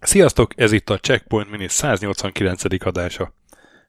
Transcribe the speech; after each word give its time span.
Sziasztok, 0.00 0.52
ez 0.56 0.72
itt 0.72 0.90
a 0.90 0.98
Checkpoint 0.98 1.50
Mini 1.50 1.68
189. 1.68 2.86
adása. 2.86 3.34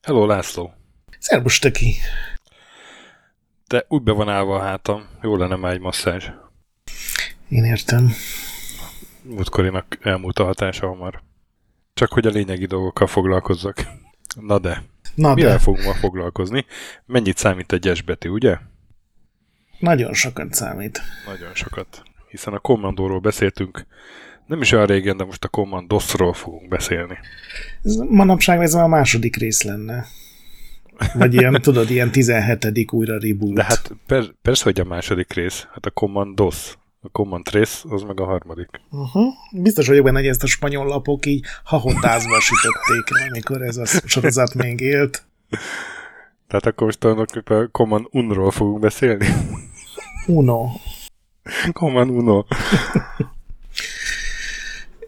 Hello, 0.01 0.25
László. 0.25 0.73
Szerbus, 1.19 1.59
Töki. 1.59 1.95
De 3.67 3.85
úgy 3.87 4.01
be 4.01 4.11
van 4.11 4.29
állva 4.29 4.55
a 4.55 4.61
hátam, 4.61 5.07
jó 5.21 5.35
lenne 5.35 5.55
már 5.55 5.73
egy 5.73 5.79
masszázs. 5.79 6.29
Én 7.49 7.63
értem. 7.63 8.11
Múltkorinak 9.21 9.97
elmúlt 10.01 10.39
a 10.39 10.45
hatása 10.45 10.87
hamar. 10.87 11.21
Csak 11.93 12.13
hogy 12.13 12.27
a 12.27 12.29
lényegi 12.29 12.65
dolgokkal 12.65 13.07
foglalkozzak. 13.07 13.87
Na 14.39 14.59
de, 14.59 14.83
Na 15.15 15.33
mivel 15.33 15.51
de, 15.51 15.59
fogunk 15.59 15.85
ma 15.85 15.93
foglalkozni? 15.93 16.65
Mennyit 17.05 17.37
számít 17.37 17.71
egy 17.71 17.87
esbetű, 17.87 18.29
ugye? 18.29 18.57
nagyon 19.79 20.13
sokat 20.13 20.53
számít. 20.53 21.01
Nagyon 21.27 21.53
sokat. 21.53 22.03
Hiszen 22.29 22.53
a 22.53 22.59
kommandóról 22.59 23.19
beszéltünk 23.19 23.85
nem 24.45 24.61
is 24.61 24.71
olyan 24.71 24.85
régen, 24.85 25.17
de 25.17 25.23
most 25.23 25.43
a 25.43 25.47
kommandosról 25.47 26.33
fogunk 26.33 26.67
beszélni. 26.67 27.17
Ez 27.83 27.95
manapság 27.95 28.61
ez 28.61 28.73
a 28.73 28.87
második 28.87 29.35
rész 29.35 29.63
lenne. 29.63 30.05
Vagy 31.13 31.33
ilyen, 31.33 31.61
tudod, 31.61 31.89
ilyen 31.89 32.11
17. 32.11 32.85
újra 32.91 33.19
reboot. 33.19 33.53
De 33.53 33.63
hát 33.63 33.91
per, 34.05 34.23
persze, 34.41 34.63
hogy 34.63 34.79
a 34.79 34.83
második 34.83 35.33
rész. 35.33 35.67
Hát 35.73 35.85
a 35.85 35.91
commandos. 35.91 36.77
A 37.05 37.09
command 37.11 37.43
trace, 37.43 37.87
az 37.89 38.01
meg 38.01 38.19
a 38.19 38.25
harmadik. 38.25 38.69
Uh-huh. 38.91 39.33
Biztos 39.51 39.87
vagyok 39.87 40.03
benne, 40.03 40.17
hogy 40.17 40.27
ezt 40.27 40.43
a 40.43 40.47
spanyol 40.47 40.85
lapok 40.85 41.25
így 41.25 41.45
hahotázva 41.63 42.39
sütötték, 42.39 43.29
amikor 43.29 43.61
ez 43.61 43.77
a 43.77 43.85
sorozat 43.85 44.53
még 44.53 44.79
élt. 44.79 45.25
Tehát 46.47 46.65
akkor 46.65 46.85
most 46.85 46.99
tulajdonképpen 46.99 47.57
a 47.57 47.67
Command 47.67 48.05
Unról 48.11 48.51
fogunk 48.51 48.79
beszélni. 48.79 49.27
Uno. 50.27 50.67
Command 51.73 52.09
Uno. 52.09 52.45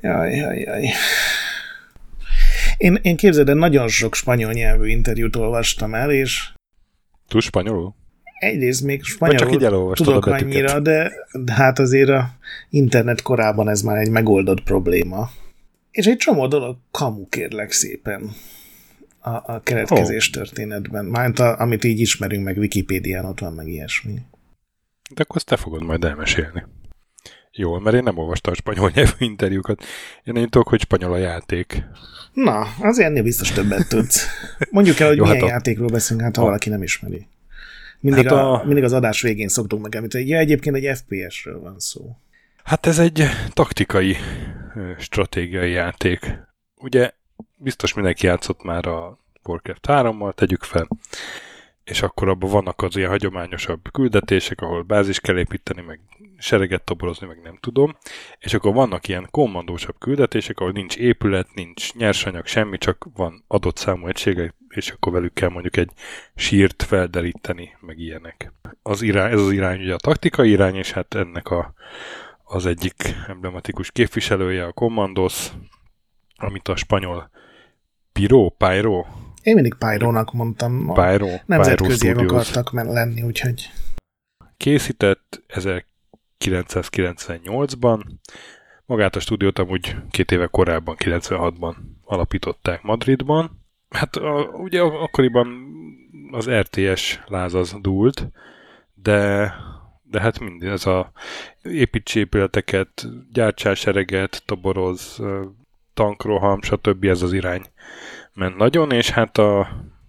Jaj, 0.02 0.36
jaj, 0.36 0.60
jaj. 0.60 0.90
Én, 2.78 3.00
én 3.02 3.16
képzeld, 3.16 3.50
el, 3.50 3.56
nagyon 3.56 3.88
sok 3.88 4.16
spanyol 4.16 4.52
nyelvű 4.52 4.88
interjút 4.90 5.36
olvastam 5.36 5.94
el, 5.94 6.12
és 6.12 6.52
Túl 7.28 7.42
spanyolul? 7.42 7.96
Egyrészt 8.40 8.84
még 8.84 9.04
spanyolul 9.04 9.94
tudok 9.94 10.26
a 10.26 10.32
annyira, 10.32 10.80
de, 10.80 11.12
de 11.32 11.54
hát 11.54 11.80
azért 11.80 12.10
a 12.10 12.30
internet 12.70 13.22
korában 13.22 13.70
ez 13.70 13.82
már 13.82 13.98
egy 13.98 14.10
megoldott 14.10 14.64
probléma. 14.64 15.30
És 15.92 16.06
egy 16.06 16.18
csomó 16.18 16.48
dolog 16.48 16.78
kamu 16.92 17.28
kérlek 17.30 17.72
szépen 17.72 18.32
a, 19.20 19.30
a 19.30 19.62
keretkezés 19.64 20.30
történetben. 20.30 21.06
Mármint 21.06 21.40
a, 21.40 21.60
amit 21.60 21.84
így 21.84 22.00
ismerünk, 22.00 22.44
meg 22.44 22.58
Wikipédián 22.58 23.26
ott 23.26 23.40
van, 23.40 23.54
meg 23.54 23.68
ilyesmi. 23.68 24.14
De 25.14 25.22
akkor 25.22 25.36
azt 25.36 25.46
te 25.46 25.56
fogod 25.58 25.84
majd 25.84 26.04
elmesélni. 26.04 26.64
Jól, 27.52 27.82
mert 27.82 27.96
én 27.96 28.04
nem 28.04 28.18
olvastam 28.18 28.54
a 28.54 28.56
spanyol 28.56 28.92
nyelvű 28.94 29.12
interjúkat. 29.26 29.84
Én 30.24 30.34
nem 30.34 30.48
tudok, 30.48 30.68
hogy 30.68 30.82
spanyol 30.82 31.14
a 31.14 31.18
játék. 31.18 31.84
Na, 32.34 32.68
azért 32.82 33.08
ennél 33.08 33.24
biztos 33.24 33.52
többet 33.52 33.90
tudsz. 33.90 34.26
Mondjuk 34.72 35.00
el, 35.00 35.08
hogy 35.08 35.18
Jó, 35.18 35.24
milyen 35.24 35.38
hát 35.40 35.50
a- 35.50 35.52
játékról 35.52 35.88
beszélünk, 35.88 36.26
hát 36.26 36.36
ha 36.36 36.42
a- 36.42 36.46
valaki 36.46 36.70
nem 36.70 36.84
ismeri. 36.84 37.28
Mindig, 38.00 38.24
Hát 38.28 38.34
a, 38.34 38.54
a- 38.54 38.66
mindig 38.66 38.84
az 38.84 38.94
adás 38.94 39.22
végén 39.22 39.48
szoktunk 39.48 39.82
megemlíteni, 39.82 40.28
ja, 40.28 40.38
egyébként 40.38 40.76
egy 40.76 40.98
FPS-ről 40.98 41.60
van 41.60 41.80
szó. 41.80 42.18
Hát 42.64 42.86
ez 42.86 43.00
egy 43.00 43.24
taktikai, 43.54 44.16
stratégiai 44.98 45.72
játék. 45.72 46.38
Ugye 46.78 47.12
biztos 47.56 47.94
mindenki 47.94 48.26
játszott 48.26 48.64
már 48.64 48.88
a 48.88 49.20
Warcraft 49.44 49.86
3-mal, 49.88 50.34
tegyük 50.34 50.64
fel, 50.64 50.88
és 51.84 52.02
akkor 52.02 52.30
abban 52.30 52.50
vannak 52.50 52.82
az 52.82 52.96
ilyen 52.96 53.10
hagyományosabb 53.10 53.92
küldetések, 53.92 54.62
ahol 54.62 54.82
bázis 54.84 55.20
kell 55.20 55.38
építeni, 55.38 55.82
meg 55.82 56.00
sereget 56.38 56.84
toborozni, 56.84 57.28
meg 57.28 57.40
nem 57.44 57.58
tudom, 57.60 57.98
és 58.40 58.54
akkor 58.54 58.74
vannak 58.74 59.08
ilyen 59.08 59.28
kommandósabb 59.32 59.96
küldetések, 60.00 60.60
ahol 60.60 60.72
nincs 60.72 60.98
épület, 60.98 61.48
nincs 61.54 61.94
nyersanyag, 61.94 62.46
semmi, 62.46 62.78
csak 62.78 63.08
van 63.14 63.44
adott 63.48 63.78
számú 63.78 64.08
egységek, 64.08 64.54
és 64.70 64.90
akkor 64.90 65.12
velük 65.12 65.34
kell 65.34 65.50
mondjuk 65.50 65.78
egy 65.78 65.92
sírt 66.36 66.84
felderíteni, 66.84 67.76
meg 67.80 68.00
ilyenek. 68.00 68.52
Az 68.82 69.02
irány, 69.02 69.32
ez 69.32 69.40
az 69.40 69.52
irány 69.52 69.82
ugye 69.82 69.94
a 69.94 69.98
taktikai 69.98 70.50
irány, 70.50 70.76
és 70.76 70.92
hát 70.92 71.14
ennek 71.14 71.50
a, 71.50 71.74
az 72.44 72.66
egyik 72.66 73.16
emblematikus 73.28 73.92
képviselője 73.92 74.66
a 74.66 74.72
Commandos, 74.72 75.52
amit 76.36 76.68
a 76.68 76.76
spanyol 76.76 77.30
Piro, 78.12 78.50
Pyro, 78.50 79.06
Én 79.44 79.54
mindig 79.54 79.74
Pyro-nak 79.74 80.34
mondtam, 80.34 80.94
Pyro, 80.94 81.28
nemzetköziek 81.46 82.18
akartak 82.18 82.72
lenni, 82.72 83.22
úgyhogy 83.22 83.70
készített 84.58 85.44
1998-ban. 86.40 88.06
Magát 88.86 89.16
a 89.16 89.20
stúdiót 89.20 89.60
amúgy 89.60 89.96
két 90.12 90.32
éve 90.32 90.48
korábban, 90.48 90.96
96-ban 91.00 91.76
alapították 92.04 92.82
Madridban. 92.82 93.66
Hát 93.90 94.16
a, 94.16 94.50
ugye 94.54 94.82
akkoriban 94.82 95.48
az 96.32 96.50
RTS 96.50 97.20
lázaz 97.26 97.76
dúlt, 97.82 98.28
de, 98.94 99.54
de 100.04 100.22
hát 100.22 100.40
minden 100.40 100.72
ez 100.72 100.86
a 100.86 101.12
építs 101.62 102.16
épületeket, 102.16 103.08
gyártsás 103.32 103.88
toboroz, 104.46 105.22
tankroham, 105.94 106.62
stb. 106.62 107.04
ez 107.04 107.22
az 107.22 107.34
irány 107.34 107.66
ment 108.34 108.58
nagyon, 108.58 108.92
és 108.92 109.10
hát 109.10 109.38
a, 109.38 109.60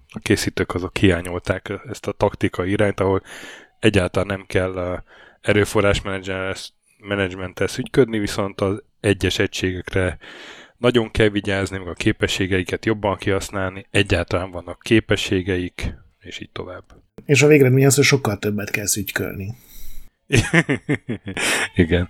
a 0.08 0.18
készítők 0.22 0.74
azok 0.74 0.96
hiányolták 0.96 1.72
ezt 1.88 2.06
a 2.06 2.12
taktikai 2.12 2.70
irányt, 2.70 3.00
ahol 3.00 3.22
egyáltalán 3.78 4.26
nem 4.26 4.44
kell 4.46 5.02
erőforrás 5.40 6.02
menedzsmenttel 6.98 7.66
szügyködni, 7.66 8.18
viszont 8.18 8.60
az 8.60 8.82
egyes 9.00 9.38
egységekre 9.38 10.18
nagyon 10.78 11.10
kell 11.10 11.28
vigyázni, 11.28 11.78
meg 11.78 11.88
a 11.88 11.92
képességeiket 11.92 12.86
jobban 12.86 13.16
kihasználni, 13.16 13.86
egyáltalán 13.90 14.50
vannak 14.50 14.80
képességeik, 14.82 15.94
és 16.20 16.40
így 16.40 16.50
tovább. 16.50 16.84
és 17.24 17.42
a 17.42 17.46
végeredmény 17.46 17.86
az, 17.86 17.94
hogy 17.94 18.04
sokkal 18.04 18.38
többet 18.38 18.70
kell 18.70 18.86
szügykölni. 18.86 19.54
Igen. 21.74 22.08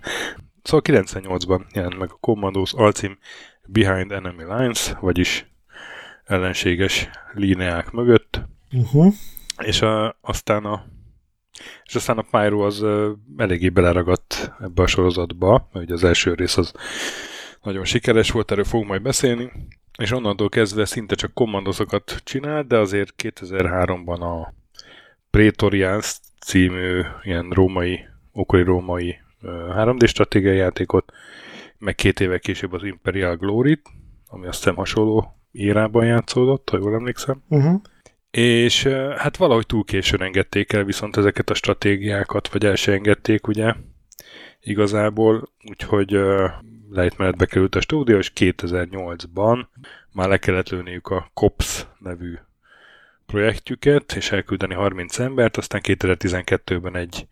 Szóval 0.63 1.03
98-ban 1.03 1.75
jelent 1.75 1.99
meg 1.99 2.11
a 2.11 2.19
Commandos 2.21 2.73
alcím 2.73 3.19
Behind 3.67 4.13
Enemy 4.13 4.45
Lines, 4.45 4.93
vagyis 5.01 5.47
ellenséges 6.25 7.09
líneák 7.33 7.91
mögött, 7.91 8.41
Uh-huh. 8.73 9.15
és 9.59 9.83
a, 9.83 10.19
aztán 10.21 10.65
a 10.65 10.85
és 11.85 11.95
aztán 11.95 12.19
a 12.19 12.27
Pyro 12.31 12.67
az 12.67 12.85
eléggé 13.37 13.69
beleragadt 13.69 14.53
ebbe 14.61 14.83
a 14.83 14.87
sorozatba, 14.87 15.69
mert 15.73 15.85
ugye 15.85 15.95
az 15.95 16.05
első 16.05 16.35
rész 16.35 16.57
az 16.57 16.73
nagyon 17.63 17.85
sikeres 17.85 18.31
volt, 18.31 18.51
erről 18.51 18.65
fogunk 18.65 18.89
majd 18.89 19.03
beszélni, 19.03 19.53
és 19.99 20.11
onnantól 20.11 20.49
kezdve 20.49 20.85
szinte 20.85 21.15
csak 21.15 21.35
kommandosokat 21.35 22.21
csinál, 22.25 22.63
de 22.63 22.79
azért 22.79 23.15
2003-ban 23.23 24.21
a 24.21 24.55
Praetorians 25.31 26.21
című 26.41 27.01
ilyen 27.23 27.51
római, 27.51 28.01
okori 28.33 28.63
római 28.63 29.17
ö, 29.43 29.73
3D 29.77 30.09
stratégiai 30.09 30.57
játékot, 30.57 31.13
meg 31.79 31.95
két 31.95 32.21
évvel 32.21 32.39
később 32.39 32.73
az 32.73 32.85
Imperial 32.85 33.37
Glory-t, 33.37 33.83
ami 34.27 34.47
azt 34.47 34.59
hiszem 34.59 34.75
hasonló 34.75 35.39
érában 35.51 36.05
játszódott, 36.05 36.71
ha 36.71 36.79
jól 36.79 36.95
emlékszem. 36.95 37.43
Uh-huh. 37.49 37.81
És 38.31 38.85
hát 39.17 39.37
valahogy 39.37 39.67
túl 39.67 39.85
későn 39.85 40.23
engedték 40.23 40.73
el 40.73 40.85
viszont 40.85 41.17
ezeket 41.17 41.51
a 41.51 41.55
stratégiákat, 41.55 42.49
vagy 42.49 42.65
el 42.65 42.75
se 42.75 42.93
engedték, 42.93 43.47
ugye, 43.47 43.75
igazából, 44.61 45.49
úgyhogy 45.69 46.19
lejtmenetbe 46.91 47.47
került 47.47 47.75
a 47.75 47.81
stúdió, 47.81 48.19
és 48.19 48.33
2008-ban 48.35 49.67
már 50.13 50.29
le 50.29 50.37
kellett 50.37 50.69
lőniük 50.69 51.07
a 51.07 51.31
COPS 51.35 51.87
nevű 51.99 52.35
projektjüket, 53.27 54.13
és 54.13 54.33
elküldeni 54.33 54.75
30 54.75 55.19
embert, 55.19 55.57
aztán 55.57 55.81
2012-ben 55.85 56.97
egy 56.97 57.27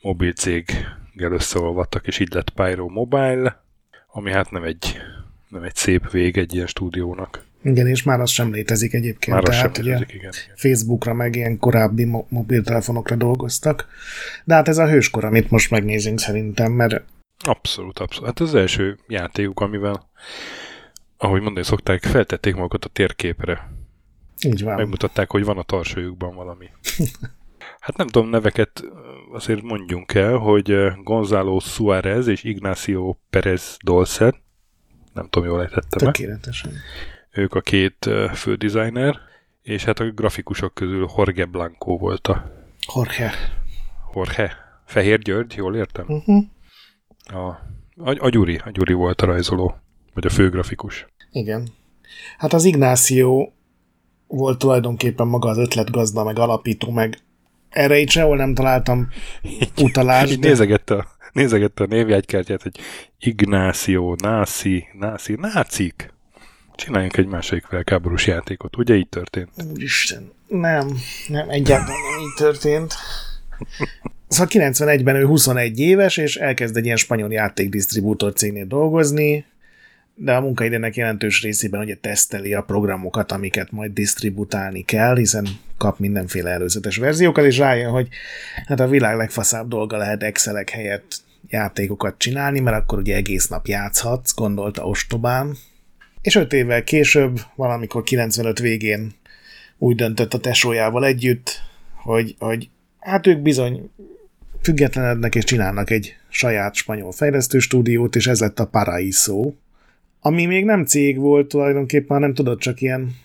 mobil 0.00 0.32
céggel 0.32 1.32
összeolvadtak, 1.32 2.06
és 2.06 2.18
így 2.18 2.32
lett 2.32 2.50
Pyro 2.50 2.88
Mobile, 2.88 3.62
ami 4.06 4.32
hát 4.32 4.50
nem 4.50 4.62
egy, 4.62 4.96
nem 5.48 5.62
egy 5.62 5.74
szép 5.74 6.10
vég 6.10 6.38
egy 6.38 6.54
ilyen 6.54 6.66
stúdiónak. 6.66 7.46
Igen, 7.62 7.86
és 7.86 8.02
már 8.02 8.20
az 8.20 8.30
sem 8.30 8.52
létezik 8.52 8.94
egyébként. 8.94 9.36
Már 9.36 9.48
az 9.48 9.54
sem 9.54 9.72
Tehát 9.72 9.78
ugye 9.78 9.90
létezik, 9.90 10.14
igen. 10.14 10.32
igen. 10.44 10.56
Facebookra, 10.56 11.14
meg 11.14 11.36
ilyen 11.36 11.58
korábbi 11.58 12.04
mo- 12.04 12.30
mobiltelefonokra 12.30 13.16
dolgoztak. 13.16 13.86
De 14.44 14.54
hát 14.54 14.68
ez 14.68 14.78
a 14.78 14.88
hőskor, 14.88 15.24
amit 15.24 15.50
most 15.50 15.70
megnézünk 15.70 16.18
szerintem, 16.18 16.72
mert 16.72 17.02
Abszolút, 17.44 17.98
abszolút. 17.98 18.26
Hát 18.28 18.40
az 18.40 18.54
első 18.54 18.98
játékuk, 19.08 19.60
amivel, 19.60 20.10
ahogy 21.16 21.40
mondani 21.40 21.66
szokták, 21.66 22.02
feltették 22.02 22.54
magukat 22.54 22.84
a 22.84 22.88
térképre. 22.88 23.72
így 24.46 24.62
van. 24.62 24.74
Megmutatták, 24.74 25.30
hogy 25.30 25.44
van 25.44 25.58
a 25.58 25.62
tarsójukban 25.62 26.34
valami. 26.34 26.66
Hát 27.80 27.96
nem 27.96 28.06
tudom, 28.06 28.28
neveket 28.28 28.84
azért 29.32 29.62
mondjunk 29.62 30.14
el, 30.14 30.36
hogy 30.36 30.70
eh, 30.70 30.94
Gonzalo 31.02 31.58
Suárez 31.58 32.26
és 32.26 32.44
Ignacio 32.44 33.16
Perez 33.30 33.76
Dolce, 33.84 34.34
nem 35.12 35.28
tudom, 35.28 35.48
jól 35.48 35.60
ejtettem. 35.60 36.12
Tökéletesen. 36.12 36.72
ők 37.30 37.54
a 37.54 37.60
két 37.60 38.06
eh, 38.06 38.32
fő 38.32 38.54
designer, 38.54 39.18
és 39.62 39.84
hát 39.84 39.98
a 39.98 40.10
grafikusok 40.10 40.74
közül 40.74 41.08
Jorge 41.16 41.44
Blanco 41.44 41.96
volt 41.98 42.26
a... 42.26 42.50
Jorge. 42.94 43.32
Jorge. 44.14 44.56
Fehér 44.84 45.18
György, 45.18 45.54
jól 45.56 45.76
értem? 45.76 46.04
Uh-huh. 46.08 46.44
A, 47.32 47.38
a, 47.96 48.24
a 48.24 48.28
Gyuri, 48.28 48.60
a 48.64 48.70
Gyuri 48.70 48.92
volt 48.92 49.20
a 49.20 49.26
rajzoló, 49.26 49.76
vagy 50.14 50.26
a 50.26 50.30
főgrafikus. 50.30 51.06
Igen. 51.30 51.68
Hát 52.38 52.52
az 52.52 52.64
Ignáció 52.64 53.52
volt 54.26 54.58
tulajdonképpen 54.58 55.26
maga 55.26 55.48
az 55.48 55.58
ötletgazda, 55.58 56.24
meg 56.24 56.38
alapító, 56.38 56.90
meg 56.90 57.18
erre 57.68 57.98
így 57.98 58.10
sehol 58.10 58.36
nem 58.36 58.54
találtam 58.54 59.08
utalást. 59.76 60.32
Így 60.32 60.38
de... 60.38 60.48
nézegette, 60.48 60.94
a, 60.94 61.06
nézegette 61.32 61.84
a 61.84 61.86
névjegykártyát, 61.86 62.62
hogy 62.62 62.78
Ignáció, 63.18 64.16
Nászi, 64.22 64.86
Nászi, 64.98 65.36
Nácik. 65.40 66.12
Csináljunk 66.74 67.16
egy 67.16 67.26
második 67.26 67.64
felkáborús 67.64 68.26
játékot. 68.26 68.76
Ugye 68.76 68.94
így 68.94 69.08
történt? 69.08 69.50
Úristen, 69.72 70.32
nem, 70.46 70.96
nem, 71.28 71.48
egyáltalán 71.48 72.00
nem 72.10 72.20
így 72.20 72.34
történt. 72.36 72.94
Szóval 74.28 74.48
91-ben 74.50 75.16
ő 75.16 75.24
21 75.24 75.80
éves, 75.80 76.16
és 76.16 76.36
elkezd 76.36 76.76
egy 76.76 76.84
ilyen 76.84 76.96
spanyol 76.96 77.32
játékdisztribútor 77.32 78.32
cégnél 78.32 78.66
dolgozni, 78.66 79.44
de 80.14 80.32
a 80.32 80.40
munkaidőnek 80.40 80.96
jelentős 80.96 81.42
részében 81.42 81.80
ugye 81.80 81.96
teszteli 81.96 82.54
a 82.54 82.62
programokat, 82.62 83.32
amiket 83.32 83.70
majd 83.70 83.92
disztributálni 83.92 84.82
kell, 84.82 85.16
hiszen 85.16 85.46
kap 85.76 85.98
mindenféle 85.98 86.50
előzetes 86.50 86.96
verziókat, 86.96 87.44
és 87.44 87.58
rájön, 87.58 87.90
hogy 87.90 88.08
hát 88.66 88.80
a 88.80 88.88
világ 88.88 89.16
legfaszább 89.16 89.68
dolga 89.68 89.96
lehet 89.96 90.22
Excelek 90.22 90.70
helyett 90.70 91.16
játékokat 91.48 92.18
csinálni, 92.18 92.60
mert 92.60 92.76
akkor 92.76 92.98
ugye 92.98 93.16
egész 93.16 93.48
nap 93.48 93.66
játszhatsz, 93.66 94.34
gondolta 94.34 94.84
ostobán. 94.84 95.56
És 96.22 96.34
öt 96.34 96.52
évvel 96.52 96.84
később, 96.84 97.40
valamikor 97.54 98.02
95 98.02 98.58
végén 98.58 99.14
úgy 99.78 99.96
döntött 99.96 100.34
a 100.34 100.38
tesójával 100.38 101.04
együtt, 101.04 101.60
hogy, 101.94 102.34
hogy 102.38 102.68
hát 102.98 103.26
ők 103.26 103.38
bizony 103.38 103.90
függetlenednek 104.62 105.34
és 105.34 105.44
csinálnak 105.44 105.90
egy 105.90 106.16
saját 106.28 106.74
spanyol 106.74 107.12
fejlesztő 107.12 107.58
stúdiót, 107.58 108.16
és 108.16 108.26
ez 108.26 108.40
lett 108.40 108.60
a 108.60 108.66
Paraíso, 108.66 109.52
ami 110.20 110.46
még 110.46 110.64
nem 110.64 110.84
cég 110.84 111.18
volt 111.18 111.48
tulajdonképpen, 111.48 112.20
nem 112.20 112.34
tudod, 112.34 112.58
csak 112.58 112.80
ilyen 112.80 113.16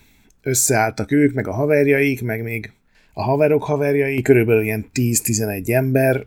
összeálltak 0.42 1.12
ők, 1.12 1.34
meg 1.34 1.48
a 1.48 1.52
haverjaik, 1.52 2.22
meg 2.22 2.42
még 2.42 2.72
a 3.12 3.22
haverok 3.22 3.62
haverjai, 3.62 4.22
körülbelül 4.22 4.62
ilyen 4.62 4.86
10-11 4.94 5.74
ember, 5.74 6.24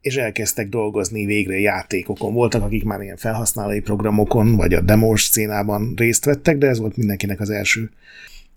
és 0.00 0.16
elkezdtek 0.16 0.68
dolgozni 0.68 1.24
végre 1.24 1.58
játékokon. 1.58 2.32
Voltak, 2.32 2.62
akik 2.62 2.84
már 2.84 3.00
ilyen 3.00 3.16
felhasználói 3.16 3.80
programokon, 3.80 4.56
vagy 4.56 4.74
a 4.74 4.80
demos 4.80 5.22
szénában 5.22 5.94
részt 5.96 6.24
vettek, 6.24 6.58
de 6.58 6.66
ez 6.66 6.78
volt 6.78 6.96
mindenkinek 6.96 7.40
az 7.40 7.50
első 7.50 7.90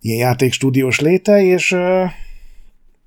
ilyen 0.01 0.17
játékstúdiós 0.17 0.99
léte, 0.99 1.41
és 1.43 1.75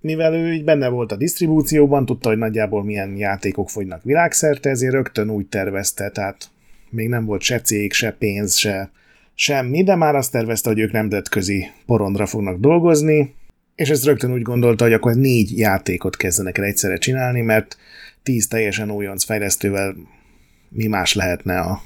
mivel 0.06 0.34
ő 0.34 0.52
így 0.52 0.64
benne 0.64 0.88
volt 0.88 1.12
a 1.12 1.16
disztribúcióban, 1.16 2.06
tudta, 2.06 2.28
hogy 2.28 2.38
nagyjából 2.38 2.84
milyen 2.84 3.16
játékok 3.16 3.70
fogynak 3.70 4.02
világszerte, 4.02 4.70
ezért 4.70 4.92
rögtön 4.92 5.30
úgy 5.30 5.46
tervezte, 5.46 6.10
tehát 6.10 6.50
még 6.90 7.08
nem 7.08 7.24
volt 7.24 7.42
se 7.42 7.60
cég, 7.60 7.92
se 7.92 8.10
pénz, 8.10 8.54
se 8.54 8.90
semmi, 9.34 9.82
de 9.82 9.94
már 9.94 10.14
azt 10.14 10.32
tervezte, 10.32 10.68
hogy 10.68 10.78
ők 10.78 10.92
nemzetközi 10.92 11.66
porondra 11.86 12.26
fognak 12.26 12.60
dolgozni, 12.60 13.34
és 13.74 13.88
ezt 13.88 14.04
rögtön 14.04 14.32
úgy 14.32 14.42
gondolta, 14.42 14.84
hogy 14.84 14.92
akkor 14.92 15.14
négy 15.14 15.58
játékot 15.58 16.16
kezdenek 16.16 16.58
el 16.58 16.64
egyszerre 16.64 16.96
csinálni, 16.96 17.40
mert 17.40 17.76
tíz 18.22 18.48
teljesen 18.48 18.90
újonc 18.90 19.24
fejlesztővel 19.24 19.94
mi 20.68 20.86
más 20.86 21.14
lehetne 21.14 21.58
a, 21.58 21.82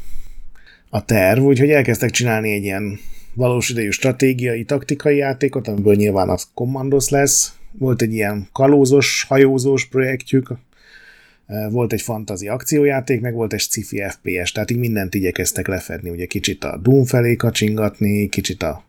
a 0.90 1.04
terv, 1.04 1.42
úgyhogy 1.42 1.70
elkezdtek 1.70 2.10
csinálni 2.10 2.52
egy 2.52 2.64
ilyen 2.64 2.98
valós 3.34 3.68
idejű 3.68 3.90
stratégiai, 3.90 4.64
taktikai 4.64 5.16
játékot, 5.16 5.68
amiből 5.68 5.94
nyilván 5.94 6.28
az 6.28 6.48
Commandos 6.54 7.08
lesz. 7.08 7.59
Volt 7.72 8.02
egy 8.02 8.12
ilyen 8.12 8.48
kalózos, 8.52 9.24
hajózós 9.28 9.86
projektjük, 9.86 10.52
volt 11.70 11.92
egy 11.92 12.02
fantazi 12.02 12.48
akciójáték, 12.48 13.20
meg 13.20 13.34
volt 13.34 13.52
egy 13.52 13.60
sci-fi 13.60 14.02
FPS, 14.08 14.52
tehát 14.52 14.70
így 14.70 14.78
mindent 14.78 15.14
igyekeztek 15.14 15.66
lefedni, 15.66 16.10
ugye 16.10 16.26
kicsit 16.26 16.64
a 16.64 16.76
Doom 16.76 17.04
felé 17.04 17.36
kacsingatni, 17.36 18.28
kicsit 18.28 18.62
a, 18.62 18.84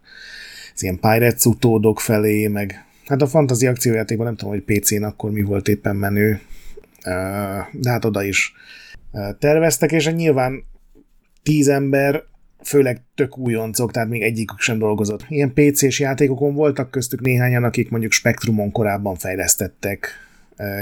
az 0.74 0.84
ilyen 0.84 1.00
Pirates 1.00 1.46
utódok 1.46 2.00
felé, 2.00 2.48
meg 2.48 2.86
hát 3.06 3.22
a 3.22 3.28
fantazi 3.28 3.68
akciójátékban 3.68 4.26
nem 4.26 4.36
tudom, 4.36 4.54
hogy 4.54 4.64
PC-n 4.64 5.04
akkor 5.04 5.32
mi 5.32 5.42
volt 5.42 5.68
éppen 5.68 5.96
menő, 5.96 6.40
de 7.72 7.90
hát 7.90 8.06
oda 8.06 8.24
is 8.24 8.54
terveztek, 9.40 9.92
és 9.92 10.10
nyilván 10.10 10.64
tíz 11.44 11.68
ember, 11.68 12.24
főleg 12.64 13.02
tök 13.16 13.38
újoncok, 13.38 13.92
tehát 13.92 14.10
még 14.10 14.22
egyikük 14.22 14.60
sem 14.60 14.78
dolgozott. 14.78 15.26
Ilyen 15.28 15.54
PC-s 15.54 16.00
játékokon 16.00 16.54
voltak 16.54 16.92
köztük 16.92 17.22
néhányan, 17.22 17.64
akik 17.64 17.90
mondjuk 17.90 18.12
Spectrumon 18.12 18.72
korábban 18.72 19.16
fejlesztettek 19.16 20.10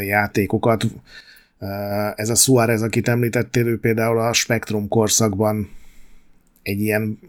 játékokat, 0.06 0.86
ez 2.16 2.30
a 2.30 2.36
Suárez, 2.36 2.82
akit 2.82 3.08
említettél, 3.08 3.68
ő 3.68 3.80
például 3.80 4.20
a 4.20 4.34
Spektrum 4.34 4.88
korszakban 4.88 5.70
egy 6.62 6.82
ilyen, 6.82 7.20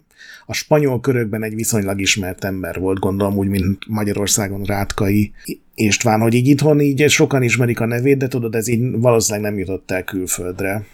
a 0.47 0.53
spanyol 0.53 1.01
körökben 1.01 1.43
egy 1.43 1.55
viszonylag 1.55 2.01
ismert 2.01 2.45
ember 2.45 2.79
volt, 2.79 2.99
gondolom 2.99 3.37
úgy, 3.37 3.49
mint 3.49 3.89
Magyarországon 3.89 4.63
Rátkai 4.63 5.33
István, 5.75 6.21
hogy 6.21 6.35
így 6.35 6.47
itthon 6.47 6.81
így 6.81 7.09
sokan 7.09 7.43
ismerik 7.43 7.81
a 7.81 7.87
nevét, 7.87 8.17
de 8.17 8.29
tudod, 8.29 8.55
ez 8.55 8.69
így 8.69 8.91
valószínűleg 8.91 9.51
nem 9.51 9.59
jutott 9.61 9.91
el 9.91 10.05
külföldre. 10.05 10.87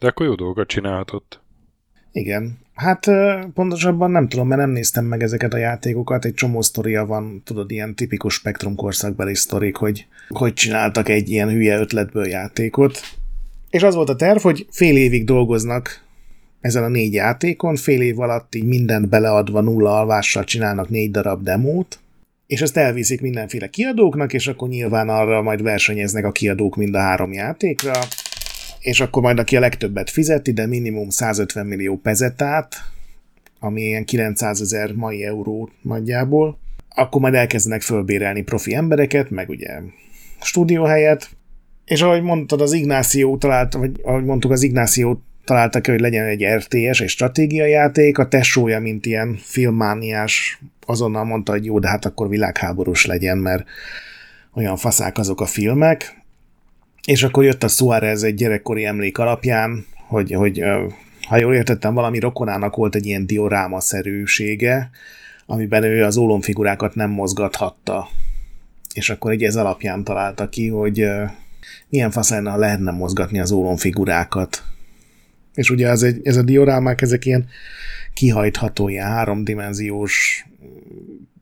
De 0.00 0.06
akkor 0.06 0.26
jó 0.26 0.34
dolgokat 0.34 0.68
csinálhatott. 0.68 1.40
Igen. 2.12 2.58
Hát 2.74 3.06
pontosabban 3.54 4.10
nem 4.10 4.28
tudom, 4.28 4.48
mert 4.48 4.60
nem 4.60 4.70
néztem 4.70 5.04
meg 5.04 5.22
ezeket 5.22 5.54
a 5.54 5.56
játékokat, 5.56 6.24
egy 6.24 6.34
csomó 6.34 6.62
sztoria 6.62 7.06
van, 7.06 7.42
tudod, 7.44 7.70
ilyen 7.70 7.94
tipikus 7.94 8.34
Spektrum 8.34 8.74
korszakbeli 8.74 9.34
sztorik, 9.34 9.76
hogy 9.76 10.06
hogy 10.28 10.52
csináltak 10.52 11.08
egy 11.08 11.28
ilyen 11.28 11.48
hülye 11.48 11.78
ötletből 11.78 12.26
játékot. 12.26 13.00
És 13.70 13.82
az 13.82 13.94
volt 13.94 14.08
a 14.08 14.16
terv, 14.16 14.40
hogy 14.40 14.66
fél 14.70 14.96
évig 14.96 15.24
dolgoznak 15.24 16.04
ezen 16.60 16.84
a 16.84 16.88
négy 16.88 17.12
játékon, 17.12 17.76
fél 17.76 18.00
év 18.00 18.20
alatt 18.20 18.54
így 18.54 18.64
mindent 18.64 19.08
beleadva 19.08 19.60
nulla 19.60 19.98
alvással 19.98 20.44
csinálnak 20.44 20.88
négy 20.88 21.10
darab 21.10 21.42
demót, 21.42 21.98
és 22.46 22.60
ezt 22.60 22.76
elviszik 22.76 23.20
mindenféle 23.20 23.66
kiadóknak, 23.66 24.32
és 24.32 24.46
akkor 24.46 24.68
nyilván 24.68 25.08
arra 25.08 25.42
majd 25.42 25.62
versenyeznek 25.62 26.24
a 26.24 26.32
kiadók 26.32 26.76
mind 26.76 26.94
a 26.94 26.98
három 26.98 27.32
játékra, 27.32 27.92
és 28.82 29.00
akkor 29.00 29.22
majd 29.22 29.38
aki 29.38 29.56
a 29.56 29.60
legtöbbet 29.60 30.10
fizeti, 30.10 30.52
de 30.52 30.66
minimum 30.66 31.08
150 31.08 31.66
millió 31.66 31.96
pezetát, 31.96 32.74
ami 33.60 33.82
ilyen 33.82 34.04
900 34.04 34.60
ezer 34.60 34.92
mai 34.92 35.24
euró 35.24 35.70
nagyjából, 35.82 36.58
akkor 36.94 37.20
majd 37.20 37.34
elkezdenek 37.34 37.82
fölbérelni 37.82 38.42
profi 38.42 38.74
embereket, 38.74 39.30
meg 39.30 39.48
ugye 39.48 39.80
stúdióhelyet, 40.40 41.30
és 41.84 42.02
ahogy 42.02 42.22
mondtad, 42.22 42.60
az 42.60 42.72
Ignáció 42.72 43.36
találta, 43.36 43.78
vagy 43.78 44.00
ahogy 44.02 44.24
mondtuk, 44.24 44.50
az 44.50 44.62
Ignáció 44.62 45.22
találta 45.44 45.80
ki, 45.80 45.90
hogy 45.90 46.00
legyen 46.00 46.26
egy 46.26 46.44
RTS, 46.44 47.00
egy 47.00 47.08
stratégiai 47.08 47.70
játék, 47.70 48.18
a 48.18 48.28
tesója, 48.28 48.80
mint 48.80 49.06
ilyen 49.06 49.38
filmmániás, 49.40 50.60
azonnal 50.86 51.24
mondta, 51.24 51.52
hogy 51.52 51.64
jó, 51.64 51.78
de 51.78 51.88
hát 51.88 52.04
akkor 52.04 52.28
világháborús 52.28 53.06
legyen, 53.06 53.38
mert 53.38 53.64
olyan 54.54 54.76
faszák 54.76 55.18
azok 55.18 55.40
a 55.40 55.46
filmek, 55.46 56.21
és 57.06 57.22
akkor 57.22 57.44
jött 57.44 57.62
a 57.62 57.68
Suarez 57.68 58.22
egy 58.22 58.34
gyerekkori 58.34 58.84
emlék 58.84 59.18
alapján, 59.18 59.86
hogy, 60.08 60.32
hogy 60.32 60.62
ha 61.28 61.36
jól 61.36 61.54
értettem, 61.54 61.94
valami 61.94 62.18
rokonának 62.18 62.76
volt 62.76 62.94
egy 62.94 63.06
ilyen 63.06 63.26
dioráma-szerűsége, 63.26 64.90
amiben 65.46 65.82
ő 65.82 66.04
az 66.04 66.16
ólomfigurákat 66.16 66.94
nem 66.94 67.10
mozgathatta. 67.10 68.08
És 68.94 69.10
akkor 69.10 69.30
egy 69.30 69.42
ez 69.42 69.56
alapján 69.56 70.04
találta 70.04 70.48
ki, 70.48 70.68
hogy 70.68 71.06
milyen 71.88 72.10
fasz 72.10 72.30
lenne, 72.30 72.50
ha 72.50 72.56
lehetne 72.56 72.90
mozgatni 72.90 73.40
az 73.40 73.52
ólomfigurákat. 73.52 74.62
És 75.54 75.70
ugye 75.70 75.88
ez, 75.88 76.02
egy, 76.02 76.20
ez 76.26 76.36
a 76.36 76.42
diorámák, 76.42 77.02
ezek 77.02 77.24
ilyen 77.24 77.48
kihajtható, 78.14 78.88
ilyen 78.88 79.06
háromdimenziós 79.06 80.46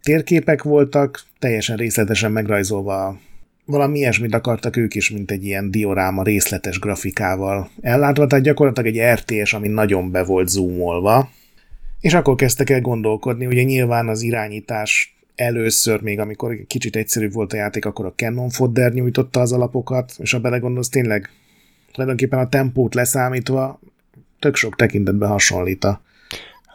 térképek 0.03 0.63
voltak, 0.63 1.23
teljesen 1.39 1.77
részletesen 1.77 2.33
megrajzolva 2.33 3.19
valami 3.71 3.99
ilyesmit 3.99 4.35
akartak 4.35 4.77
ők 4.77 4.95
is, 4.95 5.11
mint 5.11 5.31
egy 5.31 5.45
ilyen 5.45 5.71
dioráma 5.71 6.23
részletes 6.23 6.79
grafikával 6.79 7.71
ellátva, 7.81 8.27
tehát 8.27 8.45
gyakorlatilag 8.45 8.97
egy 8.97 9.19
RTS, 9.19 9.53
ami 9.53 9.69
nagyon 9.69 10.11
be 10.11 10.25
volt 10.25 10.49
zoomolva, 10.49 11.31
és 12.01 12.15
akkor 12.15 12.35
kezdtek 12.35 12.71
el 12.71 12.81
gondolkodni, 12.81 13.47
ugye 13.47 13.63
nyilván 13.63 14.09
az 14.09 14.23
irányítás 14.23 15.15
először, 15.35 16.01
még 16.01 16.19
amikor 16.19 16.57
kicsit 16.67 16.97
egyszerűbb 16.97 17.33
volt 17.33 17.53
a 17.53 17.57
játék, 17.57 17.85
akkor 17.85 18.07
a 18.07 18.13
Canon 18.17 18.49
Fodder 18.49 18.93
nyújtotta 18.93 19.41
az 19.41 19.53
alapokat, 19.53 20.13
és 20.19 20.33
ha 20.33 20.39
belegondolsz, 20.39 20.89
tényleg 20.89 21.31
tulajdonképpen 21.93 22.39
a 22.39 22.49
tempót 22.49 22.95
leszámítva 22.95 23.81
tök 24.39 24.57
sok 24.57 24.77
tekintetben 24.77 25.29
hasonlít 25.29 25.85
a, 25.85 26.01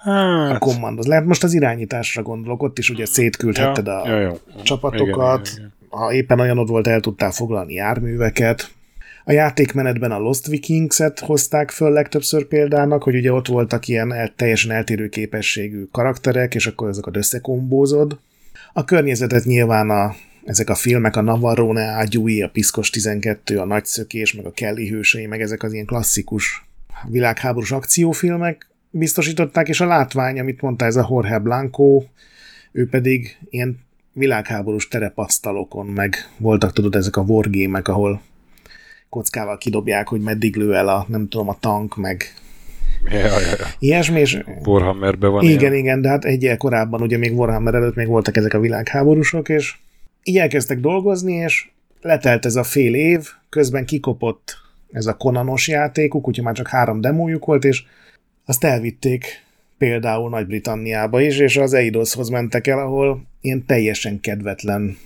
hát. 0.04 0.56
a 0.56 0.58
kommandos. 0.58 1.06
Lehet 1.06 1.26
most 1.26 1.44
az 1.44 1.54
irányításra 1.54 2.22
gondolok, 2.22 2.64
ott 2.64 2.78
is 2.78 2.90
ugye 2.90 3.06
szétküldhetted 3.06 3.86
ja, 3.86 4.02
a 4.02 4.08
ja, 4.08 4.20
ja. 4.20 4.36
csapatokat, 4.64 5.48
igen, 5.48 5.54
igen, 5.54 5.64
igen 5.64 5.75
ha 5.96 6.14
éppen 6.14 6.40
olyanod 6.40 6.68
volt, 6.68 6.88
el 6.88 7.00
tudtál 7.00 7.32
foglalni 7.32 7.74
járműveket. 7.74 8.72
A 9.24 9.32
játékmenetben 9.32 10.12
a 10.12 10.20
Lost 10.20 10.48
Vikings-et 10.48 11.20
hozták 11.20 11.72
föl 11.72 11.92
legtöbbször 11.92 12.46
példának, 12.46 13.04
hogy 13.04 13.16
ugye 13.16 13.32
ott 13.32 13.48
voltak 13.48 13.88
ilyen 13.88 14.14
el, 14.14 14.34
teljesen 14.36 14.72
eltérő 14.72 15.10
képességű 15.10 15.84
karakterek, 15.92 16.56
és 16.56 16.68
akkor 16.68 16.88
azokat 16.88 17.18
összekombózod. 17.18 18.20
A 18.74 18.86
környezetet 18.86 19.44
nyilván 19.44 19.90
a, 19.90 20.16
ezek 20.46 20.70
a 20.70 20.76
filmek, 20.76 21.16
a 21.16 21.22
Navarone 21.22 21.84
ágyúi, 21.84 22.42
a 22.42 22.50
Piszkos 22.50 22.90
12, 22.90 23.60
a 23.60 23.66
Nagyszökés, 23.66 24.34
meg 24.34 24.46
a 24.46 24.52
Kelly 24.52 24.88
hősei, 24.88 25.26
meg 25.26 25.42
ezek 25.42 25.64
az 25.64 25.74
ilyen 25.74 25.86
klasszikus 25.86 26.66
világháborús 27.10 27.72
akciófilmek 27.72 28.70
biztosították, 28.90 29.68
és 29.68 29.82
a 29.82 29.86
látvány, 29.86 30.40
amit 30.40 30.62
mondta 30.62 30.86
ez 30.86 30.96
a 30.96 31.08
Jorge 31.10 31.40
Blanco, 31.40 32.04
ő 32.72 32.90
pedig 32.90 33.38
ilyen 33.50 33.85
világháborús 34.16 34.88
terepasztalokon, 34.88 35.86
meg 35.86 36.16
voltak 36.38 36.74
tudod 36.74 36.96
ezek 36.96 37.16
a 37.16 37.22
wargémek, 37.22 37.88
ahol 37.88 38.22
kockával 39.10 39.58
kidobják, 39.58 40.08
hogy 40.08 40.22
meddig 40.22 40.56
lő 40.56 40.76
el 40.76 40.88
a, 40.88 41.06
nem 41.08 41.28
tudom, 41.28 41.50
a 41.50 41.58
tank, 41.60 41.96
meg 41.96 42.34
Ja, 43.12 43.18
ja, 43.18 43.40
ja. 43.40 43.66
ilyesmi, 43.80 44.20
és 44.20 44.40
Warhammerben 44.66 45.32
van 45.32 45.44
igen, 45.44 45.60
ilyen. 45.60 45.74
igen, 45.74 46.02
de 46.02 46.10
hát 46.10 46.26
egyel 46.26 46.58
korábban, 46.58 47.02
ugye 47.02 47.18
még 47.18 47.38
Warhammer 47.38 47.74
előtt 47.74 47.96
még 47.96 48.08
voltak 48.08 48.38
ezek 48.38 48.54
a 48.54 48.60
világháborúsok, 48.60 49.50
és 49.50 49.76
így 50.24 50.38
elkezdtek 50.38 50.80
dolgozni, 50.80 51.34
és 51.34 51.70
letelt 52.02 52.46
ez 52.46 52.56
a 52.56 52.64
fél 52.64 52.96
év, 52.96 53.28
közben 53.50 53.86
kikopott 53.86 54.58
ez 54.92 55.06
a 55.06 55.14
konanos 55.14 55.68
játékuk, 55.68 56.28
úgyhogy 56.28 56.44
már 56.44 56.54
csak 56.54 56.68
három 56.68 57.02
demójuk 57.02 57.46
volt, 57.46 57.64
és 57.64 57.84
azt 58.46 58.64
elvitték 58.64 59.45
például 59.78 60.30
Nagy-Britanniába 60.30 61.22
is, 61.22 61.38
és 61.38 61.58
az 61.58 61.74
Eidoshoz 61.74 62.30
mentek 62.30 62.68
el, 62.68 62.80
ahol 62.80 63.26
ilyen 63.42 63.66
teljesen 63.66 64.20
kedvetlen 64.20 64.98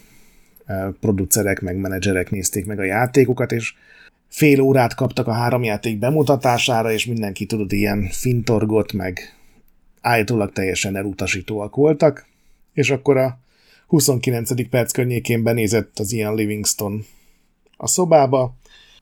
producerek, 0.99 1.61
meg 1.61 1.77
menedzserek 1.77 2.29
nézték 2.31 2.65
meg 2.65 2.79
a 2.79 2.83
játékokat, 2.83 3.51
és 3.51 3.73
fél 4.27 4.61
órát 4.61 4.95
kaptak 4.95 5.27
a 5.27 5.31
három 5.31 5.63
játék 5.63 5.99
bemutatására, 5.99 6.91
és 6.91 7.05
mindenki 7.05 7.45
tudod, 7.45 7.71
ilyen 7.71 8.07
fintorgott, 8.11 8.93
meg 8.93 9.35
állítólag 10.01 10.51
teljesen 10.51 10.95
elutasítóak 10.95 11.75
voltak, 11.75 12.27
és 12.73 12.89
akkor 12.89 13.17
a 13.17 13.39
29. 13.87 14.69
perc 14.69 14.91
környékén 14.91 15.43
benézett 15.43 15.99
az 15.99 16.11
Ian 16.11 16.35
Livingston 16.35 17.05
a 17.77 17.87
szobába, 17.87 18.55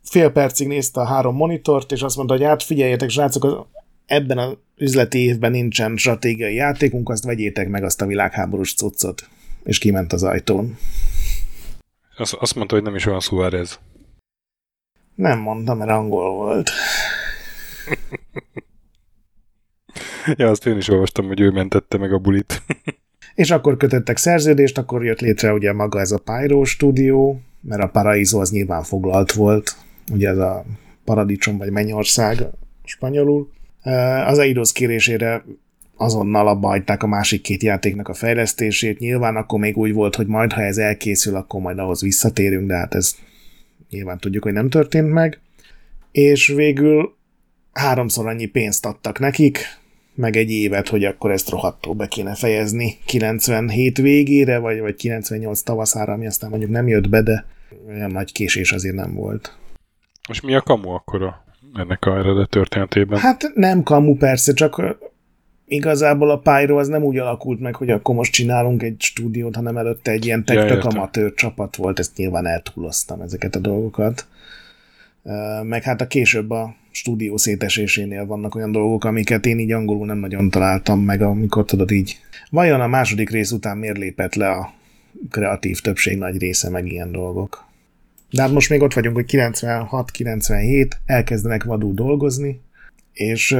fél 0.03 0.31
percig 0.31 0.67
nézte 0.67 0.99
a 1.01 1.05
három 1.05 1.35
monitort, 1.35 1.91
és 1.91 2.01
azt 2.01 2.15
mondta, 2.15 2.35
hogy 2.35 2.43
hát 2.43 2.63
figyeljetek, 2.63 3.09
srácok, 3.09 3.67
ebben 4.05 4.37
az 4.37 4.57
üzleti 4.77 5.19
évben 5.19 5.51
nincsen 5.51 5.97
stratégiai 5.97 6.55
játékunk, 6.55 7.09
azt 7.09 7.23
vegyétek 7.23 7.69
meg 7.69 7.83
azt 7.83 8.01
a 8.01 8.05
világháborús 8.05 8.75
cuccot. 8.75 9.29
És 9.63 9.77
kiment 9.77 10.13
az 10.13 10.23
ajtón. 10.23 10.77
Azt, 12.17 12.33
azt 12.33 12.55
mondta, 12.55 12.75
hogy 12.75 12.83
nem 12.83 12.95
is 12.95 13.05
olyan 13.05 13.19
Suárez. 13.19 13.79
Nem 15.15 15.39
mondtam, 15.39 15.77
mert 15.77 15.89
angol 15.89 16.31
volt. 16.31 16.69
Ja, 20.35 20.49
azt 20.49 20.65
én 20.65 20.77
is 20.77 20.89
olvastam, 20.89 21.27
hogy 21.27 21.39
ő 21.39 21.49
mentette 21.49 21.97
meg 21.97 22.13
a 22.13 22.17
bulit. 22.17 22.61
És 23.35 23.51
akkor 23.51 23.77
kötöttek 23.77 24.17
szerződést, 24.17 24.77
akkor 24.77 25.05
jött 25.05 25.19
létre 25.19 25.53
ugye 25.53 25.73
maga 25.73 25.99
ez 25.99 26.11
a 26.11 26.17
Pyro 26.17 26.65
stúdió, 26.65 27.41
mert 27.61 27.81
a 27.81 27.87
Paraíso 27.87 28.39
az 28.39 28.51
nyilván 28.51 28.83
foglalt 28.83 29.31
volt, 29.31 29.75
ugye 30.11 30.29
ez 30.29 30.37
a 30.37 30.65
paradicsom 31.03 31.57
vagy 31.57 31.71
mennyország 31.71 32.45
spanyolul. 32.83 33.49
Az 34.25 34.39
Eidos 34.39 34.71
kérésére 34.71 35.43
azonnal 35.97 36.47
abba 36.47 36.67
hagyták 36.67 37.03
a 37.03 37.07
másik 37.07 37.41
két 37.41 37.63
játéknak 37.63 38.07
a 38.07 38.13
fejlesztését. 38.13 38.99
Nyilván 38.99 39.35
akkor 39.35 39.59
még 39.59 39.77
úgy 39.77 39.93
volt, 39.93 40.15
hogy 40.15 40.27
majd, 40.27 40.51
ha 40.51 40.61
ez 40.61 40.77
elkészül, 40.77 41.35
akkor 41.35 41.61
majd 41.61 41.79
ahhoz 41.79 42.01
visszatérünk, 42.01 42.67
de 42.67 42.75
hát 42.75 42.95
ez 42.95 43.15
nyilván 43.89 44.17
tudjuk, 44.17 44.43
hogy 44.43 44.53
nem 44.53 44.69
történt 44.69 45.11
meg. 45.11 45.39
És 46.11 46.47
végül 46.47 47.15
háromszor 47.73 48.27
annyi 48.27 48.45
pénzt 48.45 48.85
adtak 48.85 49.19
nekik, 49.19 49.59
meg 50.15 50.35
egy 50.35 50.51
évet, 50.51 50.87
hogy 50.87 51.03
akkor 51.03 51.31
ezt 51.31 51.49
rohadtól 51.49 51.93
be 51.93 52.07
kéne 52.07 52.35
fejezni 52.35 52.97
97 53.05 53.97
végére, 53.97 54.57
vagy, 54.57 54.79
vagy 54.79 54.95
98 54.95 55.61
tavaszára, 55.61 56.13
ami 56.13 56.25
aztán 56.25 56.49
mondjuk 56.49 56.71
nem 56.71 56.87
jött 56.87 57.09
be, 57.09 57.21
de 57.21 57.45
olyan 57.87 58.11
nagy 58.11 58.31
késés 58.31 58.71
azért 58.71 58.95
nem 58.95 59.13
volt. 59.13 59.57
Most 60.27 60.43
mi 60.43 60.55
a 60.55 60.61
kamu 60.61 60.89
akkor 60.89 61.21
a, 61.21 61.45
ennek 61.73 62.05
a 62.05 62.17
eredet 62.17 62.49
történetében? 62.49 63.19
Hát 63.19 63.51
nem 63.53 63.83
kamu 63.83 64.15
persze, 64.15 64.53
csak 64.53 64.97
igazából 65.65 66.29
a 66.29 66.39
Pyro 66.39 66.79
az 66.79 66.87
nem 66.87 67.03
úgy 67.03 67.17
alakult 67.17 67.59
meg, 67.59 67.75
hogy 67.75 67.89
akkor 67.89 68.15
most 68.15 68.31
csinálunk 68.31 68.83
egy 68.83 68.95
stúdiót, 68.99 69.55
hanem 69.55 69.77
előtte 69.77 70.11
egy 70.11 70.25
ilyen 70.25 70.43
tök, 70.43 70.67
tök 70.67 70.83
amatőr 70.83 71.33
csapat 71.33 71.75
volt, 71.75 71.99
ezt 71.99 72.17
nyilván 72.17 72.45
eltúloztam 72.45 73.21
ezeket 73.21 73.55
a 73.55 73.59
dolgokat. 73.59 74.27
Meg 75.63 75.83
hát 75.83 76.01
a 76.01 76.07
később 76.07 76.49
a 76.51 76.75
stúdió 76.91 77.37
szétesésénél 77.37 78.25
vannak 78.25 78.55
olyan 78.55 78.71
dolgok, 78.71 79.03
amiket 79.03 79.45
én 79.45 79.59
így 79.59 79.71
angolul 79.71 80.05
nem 80.05 80.17
nagyon 80.17 80.49
találtam 80.49 80.99
meg, 80.99 81.21
amikor 81.21 81.65
tudod 81.65 81.91
így. 81.91 82.19
Vajon 82.49 82.81
a 82.81 82.87
második 82.87 83.29
rész 83.29 83.51
után 83.51 83.77
miért 83.77 83.97
lépett 83.97 84.35
le 84.35 84.49
a 84.49 84.73
kreatív 85.31 85.79
többség 85.79 86.17
nagy 86.17 86.37
része, 86.37 86.69
meg 86.69 86.91
ilyen 86.91 87.11
dolgok. 87.11 87.65
De 88.29 88.41
hát 88.41 88.51
most 88.51 88.69
még 88.69 88.81
ott 88.81 88.93
vagyunk, 88.93 89.15
hogy 89.15 89.25
96-97, 89.27 90.91
elkezdenek 91.05 91.63
vadul 91.63 91.93
dolgozni, 91.93 92.61
és 93.13 93.51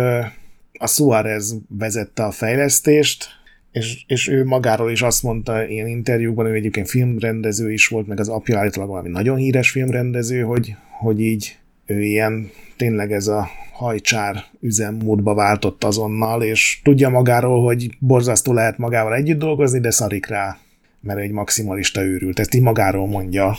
a 0.79 0.87
Suarez 0.87 1.55
vezette 1.69 2.23
a 2.23 2.31
fejlesztést, 2.31 3.27
és, 3.71 4.03
és 4.07 4.27
ő 4.27 4.45
magáról 4.45 4.91
is 4.91 5.01
azt 5.01 5.23
mondta 5.23 5.67
ilyen 5.67 5.87
interjúkban, 5.87 6.45
ő 6.45 6.53
egyébként 6.53 6.89
filmrendező 6.89 7.71
is 7.71 7.87
volt, 7.87 8.07
meg 8.07 8.19
az 8.19 8.29
apja 8.29 8.59
állítólag 8.59 8.89
valami 8.89 9.09
nagyon 9.09 9.37
híres 9.37 9.69
filmrendező, 9.69 10.41
hogy, 10.41 10.75
hogy 10.99 11.21
így 11.21 11.57
ő 11.85 12.01
ilyen 12.01 12.49
tényleg 12.77 13.11
ez 13.11 13.27
a 13.27 13.49
hajcsár 13.71 14.43
üzemmódba 14.59 15.33
váltott 15.33 15.83
azonnal, 15.83 16.43
és 16.43 16.79
tudja 16.83 17.09
magáról, 17.09 17.63
hogy 17.63 17.89
borzasztó 17.99 18.53
lehet 18.53 18.77
magával 18.77 19.13
együtt 19.13 19.39
dolgozni, 19.39 19.79
de 19.79 19.91
szarik 19.91 20.25
rá, 20.25 20.57
mert 21.01 21.19
egy 21.19 21.31
maximalista 21.31 22.03
őrült. 22.03 22.39
Ezt 22.39 22.53
így 22.53 22.61
magáról 22.61 23.07
mondja. 23.07 23.57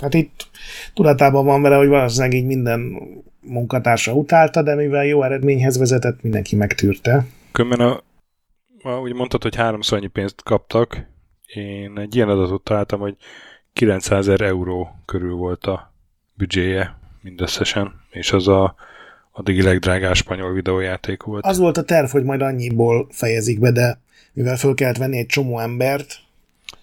Hát 0.00 0.14
itt 0.14 0.48
tudatában 0.94 1.44
van 1.44 1.62
vele, 1.62 1.76
hogy 1.76 1.88
valószínűleg 1.88 2.34
így 2.34 2.44
minden 2.44 2.98
munkatársa 3.40 4.12
utálta, 4.12 4.62
de 4.62 4.74
mivel 4.74 5.04
jó 5.04 5.22
eredményhez 5.22 5.78
vezetett, 5.78 6.22
mindenki 6.22 6.56
megtűrte. 6.56 7.26
Különben 7.52 7.80
a, 7.80 8.02
a, 8.82 8.90
úgy 8.90 9.14
mondtad, 9.14 9.42
hogy 9.42 9.56
háromszor 9.56 9.98
annyi 9.98 10.06
pénzt 10.06 10.42
kaptak. 10.42 11.06
Én 11.54 11.98
egy 11.98 12.14
ilyen 12.14 12.28
adatot 12.28 12.62
találtam, 12.62 13.00
hogy 13.00 13.16
900 13.72 14.28
ezer 14.28 14.40
euró 14.40 14.88
körül 15.04 15.34
volt 15.34 15.64
a 15.64 15.92
büdzséje 16.34 16.98
mindösszesen, 17.22 18.00
és 18.10 18.32
az 18.32 18.48
a 18.48 18.74
addigi 19.32 19.62
legdrágább 19.62 20.14
spanyol 20.14 20.52
videójáték 20.52 21.22
volt. 21.22 21.44
Az 21.44 21.58
volt 21.58 21.76
a 21.76 21.82
terv, 21.82 22.10
hogy 22.10 22.24
majd 22.24 22.40
annyiból 22.42 23.06
fejezik 23.10 23.60
be, 23.60 23.70
de 23.70 24.00
mivel 24.32 24.56
föl 24.56 24.74
kellett 24.74 24.96
venni 24.96 25.18
egy 25.18 25.26
csomó 25.26 25.58
embert, 25.58 26.18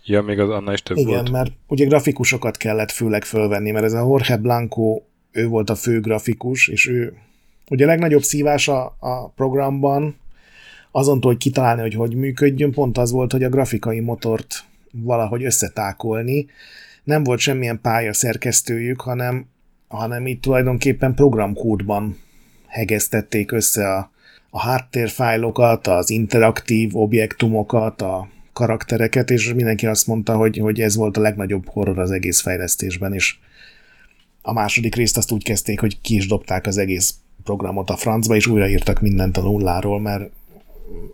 Ja, 0.05 0.21
még 0.21 0.39
az 0.39 0.49
annál 0.49 0.73
is 0.73 0.81
több 0.81 0.97
igen, 0.97 1.13
volt. 1.13 1.31
mert 1.31 1.51
ugye 1.67 1.85
grafikusokat 1.85 2.57
kellett 2.57 2.91
főleg 2.91 3.23
fölvenni, 3.23 3.71
mert 3.71 3.85
ez 3.85 3.93
a 3.93 3.99
Jorge 3.99 4.37
Blanco, 4.37 5.01
ő 5.31 5.47
volt 5.47 5.69
a 5.69 5.75
fő 5.75 5.99
grafikus, 5.99 6.67
és 6.67 6.87
ő 6.87 7.13
ugye 7.69 7.83
a 7.85 7.87
legnagyobb 7.87 8.21
szívás 8.21 8.67
a, 8.67 8.95
programban 9.35 10.15
azon, 10.91 11.19
hogy 11.21 11.37
kitalálni, 11.37 11.81
hogy 11.81 11.93
hogy 11.93 12.15
működjön, 12.15 12.71
pont 12.71 12.97
az 12.97 13.11
volt, 13.11 13.31
hogy 13.31 13.43
a 13.43 13.49
grafikai 13.49 13.99
motort 13.99 14.63
valahogy 14.91 15.43
összetákolni. 15.43 16.45
Nem 17.03 17.23
volt 17.23 17.39
semmilyen 17.39 17.81
pálya 17.81 18.13
szerkesztőjük, 18.13 19.01
hanem, 19.01 19.45
hanem 19.87 20.27
itt 20.27 20.41
tulajdonképpen 20.41 21.13
programkódban 21.13 22.17
hegesztették 22.67 23.51
össze 23.51 23.93
a, 23.93 24.11
a 24.49 24.59
háttérfájlokat, 24.59 25.87
az 25.87 26.09
interaktív 26.09 26.95
objektumokat, 26.95 28.01
a 28.01 28.27
karaktereket, 28.53 29.29
és 29.29 29.53
mindenki 29.53 29.85
azt 29.85 30.07
mondta, 30.07 30.35
hogy, 30.35 30.57
hogy 30.57 30.81
ez 30.81 30.95
volt 30.95 31.17
a 31.17 31.21
legnagyobb 31.21 31.67
horror 31.67 31.99
az 31.99 32.11
egész 32.11 32.41
fejlesztésben, 32.41 33.13
és 33.13 33.35
a 34.41 34.53
második 34.53 34.95
részt 34.95 35.17
azt 35.17 35.31
úgy 35.31 35.43
kezdték, 35.43 35.79
hogy 35.79 36.01
ki 36.01 36.15
is 36.15 36.27
dobták 36.27 36.65
az 36.65 36.77
egész 36.77 37.15
programot 37.43 37.89
a 37.89 37.95
francba, 37.95 38.35
és 38.35 38.47
újraírtak 38.47 39.01
mindent 39.01 39.37
a 39.37 39.41
nulláról, 39.41 39.99
mert, 39.99 40.31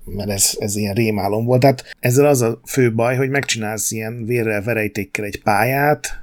mert 0.05 0.29
ez, 0.29 0.55
ez 0.59 0.75
ilyen 0.75 0.93
rémálom 0.93 1.45
volt. 1.45 1.59
Tehát 1.59 1.95
ezzel 1.99 2.25
az 2.25 2.41
a 2.41 2.59
fő 2.65 2.93
baj, 2.93 3.15
hogy 3.15 3.29
megcsinálsz 3.29 3.91
ilyen 3.91 4.25
vérrel, 4.25 4.63
verejtékkel 4.63 5.25
egy 5.25 5.41
pályát, 5.41 6.21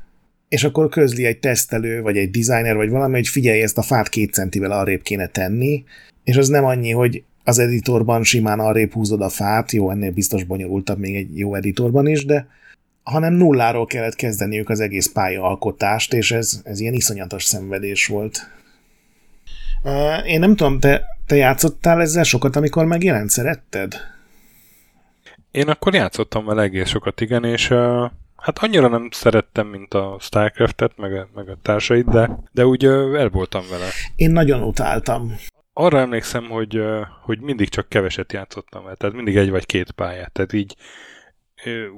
és 0.48 0.64
akkor 0.64 0.88
közli 0.88 1.24
egy 1.24 1.38
tesztelő, 1.38 2.02
vagy 2.02 2.16
egy 2.16 2.30
designer, 2.30 2.76
vagy 2.76 2.90
valami, 2.90 3.14
hogy 3.14 3.28
figyelj, 3.28 3.62
ezt 3.62 3.78
a 3.78 3.82
fát 3.82 4.08
két 4.08 4.32
centivel 4.32 4.70
arrébb 4.70 5.02
kéne 5.02 5.26
tenni, 5.26 5.84
és 6.24 6.36
az 6.36 6.48
nem 6.48 6.64
annyi, 6.64 6.90
hogy 6.90 7.22
az 7.46 7.58
editorban 7.58 8.22
simán 8.22 8.60
arrébb 8.60 8.92
húzod 8.92 9.20
a 9.20 9.28
fát, 9.28 9.72
jó, 9.72 9.90
ennél 9.90 10.10
biztos 10.10 10.44
bonyolultabb 10.44 10.98
még 10.98 11.16
egy 11.16 11.38
jó 11.38 11.54
editorban 11.54 12.06
is, 12.06 12.24
de 12.24 12.48
hanem 13.02 13.32
nulláról 13.32 13.86
kellett 13.86 14.14
kezdeniük 14.14 14.68
az 14.68 14.80
egész 14.80 15.12
pályaalkotást, 15.12 16.12
és 16.12 16.30
ez, 16.30 16.60
ez 16.64 16.80
ilyen 16.80 16.94
iszonyatos 16.94 17.44
szenvedés 17.44 18.06
volt. 18.06 18.50
Én 20.24 20.40
nem 20.40 20.56
tudom, 20.56 20.80
te, 20.80 21.02
te 21.26 21.36
játszottál 21.36 22.00
ezzel 22.00 22.22
sokat, 22.22 22.56
amikor 22.56 22.84
megjelent? 22.84 23.30
Szeretted? 23.30 23.94
Én 25.50 25.68
akkor 25.68 25.94
játszottam 25.94 26.44
vele 26.44 26.62
egész 26.62 26.88
sokat, 26.88 27.20
igen, 27.20 27.44
és 27.44 27.70
uh, 27.70 28.10
hát 28.36 28.58
annyira 28.58 28.88
nem 28.88 29.08
szerettem, 29.12 29.66
mint 29.66 29.94
a 29.94 30.16
Starcraft-et, 30.20 30.92
meg 30.96 31.14
a, 31.14 31.28
meg 31.34 31.48
a 31.48 31.58
társait, 31.62 32.08
de, 32.08 32.38
de 32.52 32.66
úgy 32.66 32.86
uh, 32.86 33.20
el 33.20 33.28
voltam 33.28 33.62
vele. 33.70 33.86
Én 34.16 34.30
nagyon 34.30 34.62
utáltam. 34.62 35.36
Arra 35.78 35.98
emlékszem, 35.98 36.44
hogy, 36.44 36.82
hogy 37.22 37.40
mindig 37.40 37.68
csak 37.68 37.88
keveset 37.88 38.32
játszottam 38.32 38.82
vele, 38.82 38.94
tehát 38.94 39.14
mindig 39.14 39.36
egy 39.36 39.50
vagy 39.50 39.66
két 39.66 39.90
pályát, 39.90 40.32
tehát 40.32 40.52
így 40.52 40.76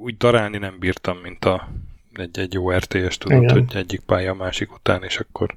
úgy 0.02 0.16
darálni 0.16 0.58
nem 0.58 0.78
bírtam, 0.78 1.18
mint 1.18 1.44
a 1.44 1.68
egy, 2.12 2.38
egy 2.38 2.52
jó 2.52 2.70
RTS, 2.70 3.18
tudod, 3.18 3.42
Igen. 3.42 3.52
hogy 3.54 3.76
egyik 3.76 4.00
pálya 4.00 4.30
a 4.30 4.34
másik 4.34 4.72
után, 4.74 5.02
és 5.02 5.18
akkor 5.18 5.56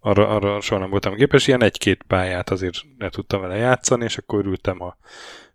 arra, 0.00 0.28
arra 0.28 0.60
soha 0.60 0.80
nem 0.80 0.90
voltam 0.90 1.14
képes. 1.14 1.46
Ilyen 1.46 1.62
egy-két 1.62 2.02
pályát 2.06 2.50
azért 2.50 2.76
ne 2.98 3.08
tudtam 3.08 3.40
vele 3.40 3.56
játszani, 3.56 4.04
és 4.04 4.18
akkor 4.18 4.44
ültem 4.44 4.82
a 4.82 4.96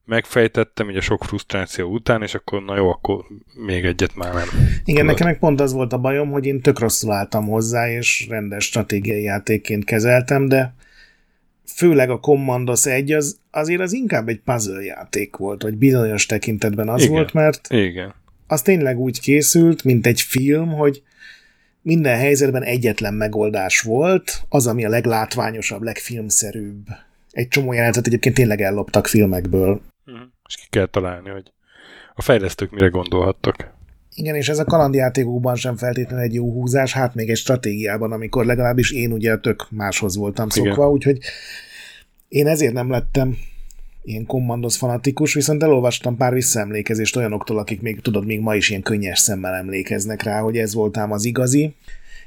megfejtettem, 0.06 0.88
ugye 0.88 1.02
sok 1.02 1.24
frusztráció 1.24 1.90
után, 1.90 2.22
és 2.22 2.34
akkor 2.34 2.64
na 2.64 2.76
jó, 2.76 2.90
akkor 2.90 3.26
még 3.66 3.86
egyet 3.86 4.16
már 4.16 4.34
nem. 4.34 4.48
Igen, 4.84 5.06
nekem 5.06 5.28
meg 5.28 5.40
pont 5.40 5.60
az 5.60 5.74
volt 5.74 5.94
a 5.94 5.98
bajom, 5.98 6.32
hogy 6.32 6.46
én 6.46 6.62
tök 6.62 6.80
rosszul 6.80 7.12
álltam 7.12 7.48
hozzá, 7.48 7.90
és 7.90 8.28
rendes 8.30 8.66
stratégiai 8.66 9.24
játékként 9.24 9.86
kezeltem, 9.86 10.48
de 10.48 10.76
főleg 11.66 12.10
a 12.10 12.20
Commandos 12.20 12.86
1 12.86 13.12
az, 13.12 13.40
azért 13.52 13.82
az 13.82 13.94
inkább 13.94 14.28
egy 14.28 14.40
puzzle 14.40 14.84
játék 14.84 15.36
volt, 15.36 15.62
vagy 15.62 15.78
bizonyos 15.78 16.26
tekintetben 16.26 16.90
az 16.90 17.02
Igen. 17.02 17.14
volt, 17.14 17.34
mert 17.34 17.68
Igen. 17.70 18.14
az 18.48 18.62
tényleg 18.62 19.00
úgy 19.00 19.20
készült, 19.20 19.84
mint 19.84 20.06
egy 20.06 20.22
film, 20.22 20.68
hogy 20.68 21.04
minden 21.82 22.18
helyzetben 22.18 22.64
egyetlen 22.64 23.14
megoldás 23.14 23.82
volt, 23.82 24.42
az, 24.50 24.68
ami 24.68 24.86
a 24.86 24.90
leglátványosabb, 24.90 25.82
legfilmszerűbb. 25.82 26.88
Egy 27.32 27.48
csomó 27.48 27.74
jelentet 27.74 28.08
egyébként 28.08 28.36
tényleg 28.36 28.62
elloptak 28.62 29.08
filmekből. 29.08 29.82
Uh-huh. 30.06 30.24
És 30.48 30.56
ki 30.56 30.66
kell 30.70 30.86
találni, 30.86 31.30
hogy 31.30 31.52
a 32.16 32.22
fejlesztők 32.22 32.72
mire 32.72 32.88
gondolhattak. 32.88 33.74
Igen, 34.16 34.36
és 34.36 34.50
ez 34.50 34.60
a 34.60 34.64
kalandjátékokban 34.64 35.56
sem 35.56 35.78
feltétlenül 35.78 36.26
egy 36.26 36.34
jó 36.34 36.52
húzás, 36.52 36.94
hát 36.94 37.16
még 37.16 37.30
egy 37.30 37.38
stratégiában, 37.38 38.12
amikor 38.12 38.46
legalábbis 38.46 38.92
én 38.92 39.12
ugye 39.12 39.38
tök 39.38 39.68
máshoz 39.70 40.16
voltam 40.16 40.50
szokva, 40.50 40.72
Igen. 40.72 40.88
úgyhogy 40.88 41.20
én 42.28 42.48
ezért 42.48 42.74
nem 42.74 42.90
lettem 42.90 43.38
ilyen 44.04 44.26
kommandos 44.26 44.78
fanatikus, 44.78 45.34
viszont 45.34 45.64
elolvastam 45.64 46.18
pár 46.18 46.34
visszaemlékezést 46.34 47.16
olyanoktól, 47.16 47.58
akik 47.58 47.82
még 47.82 48.02
tudod, 48.02 48.26
még 48.26 48.40
ma 48.40 48.56
is 48.56 48.70
ilyen 48.70 48.82
könnyes 48.82 49.20
szemmel 49.20 49.54
emlékeznek 49.54 50.24
rá, 50.24 50.40
hogy 50.40 50.58
ez 50.58 50.74
voltám 50.74 51.12
az 51.12 51.26
igazi, 51.26 51.76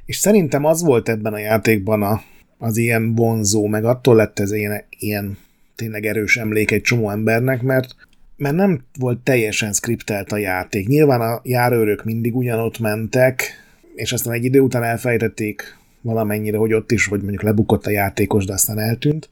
és 0.05 0.17
szerintem 0.17 0.65
az 0.65 0.83
volt 0.83 1.09
ebben 1.09 1.33
a 1.33 1.39
játékban 1.39 2.03
a, 2.03 2.23
az 2.59 2.77
ilyen 2.77 3.15
vonzó, 3.15 3.67
meg 3.67 3.85
attól 3.85 4.17
lett 4.17 4.39
ez 4.39 4.53
ilyen, 4.53 4.85
ilyen 4.99 5.39
tényleg 5.77 6.07
erős 6.07 6.37
emlék 6.37 6.71
egy 6.71 6.81
csomó 6.81 7.11
embernek, 7.11 7.63
mert 7.63 7.95
mert 8.39 8.55
nem 8.55 8.85
volt 8.99 9.19
teljesen 9.19 9.73
skriptelt 9.73 10.33
a 10.33 10.37
játék. 10.37 10.87
Nyilván 10.87 11.21
a 11.21 11.41
járőrök 11.43 12.05
mindig 12.05 12.37
ugyanott 12.37 12.79
mentek, 12.79 13.53
és 13.95 14.13
aztán 14.13 14.33
egy 14.33 14.45
idő 14.45 14.61
után 14.61 14.83
elfejtették 14.83 15.77
valamennyire, 16.01 16.57
hogy 16.57 16.73
ott 16.73 16.93
is, 16.93 17.07
hogy 17.07 17.21
mondjuk 17.21 17.43
lebukott 17.43 17.87
a 17.87 17.91
játékos, 17.91 18.45
de 18.45 18.53
aztán 18.53 18.79
eltűnt. 18.79 19.29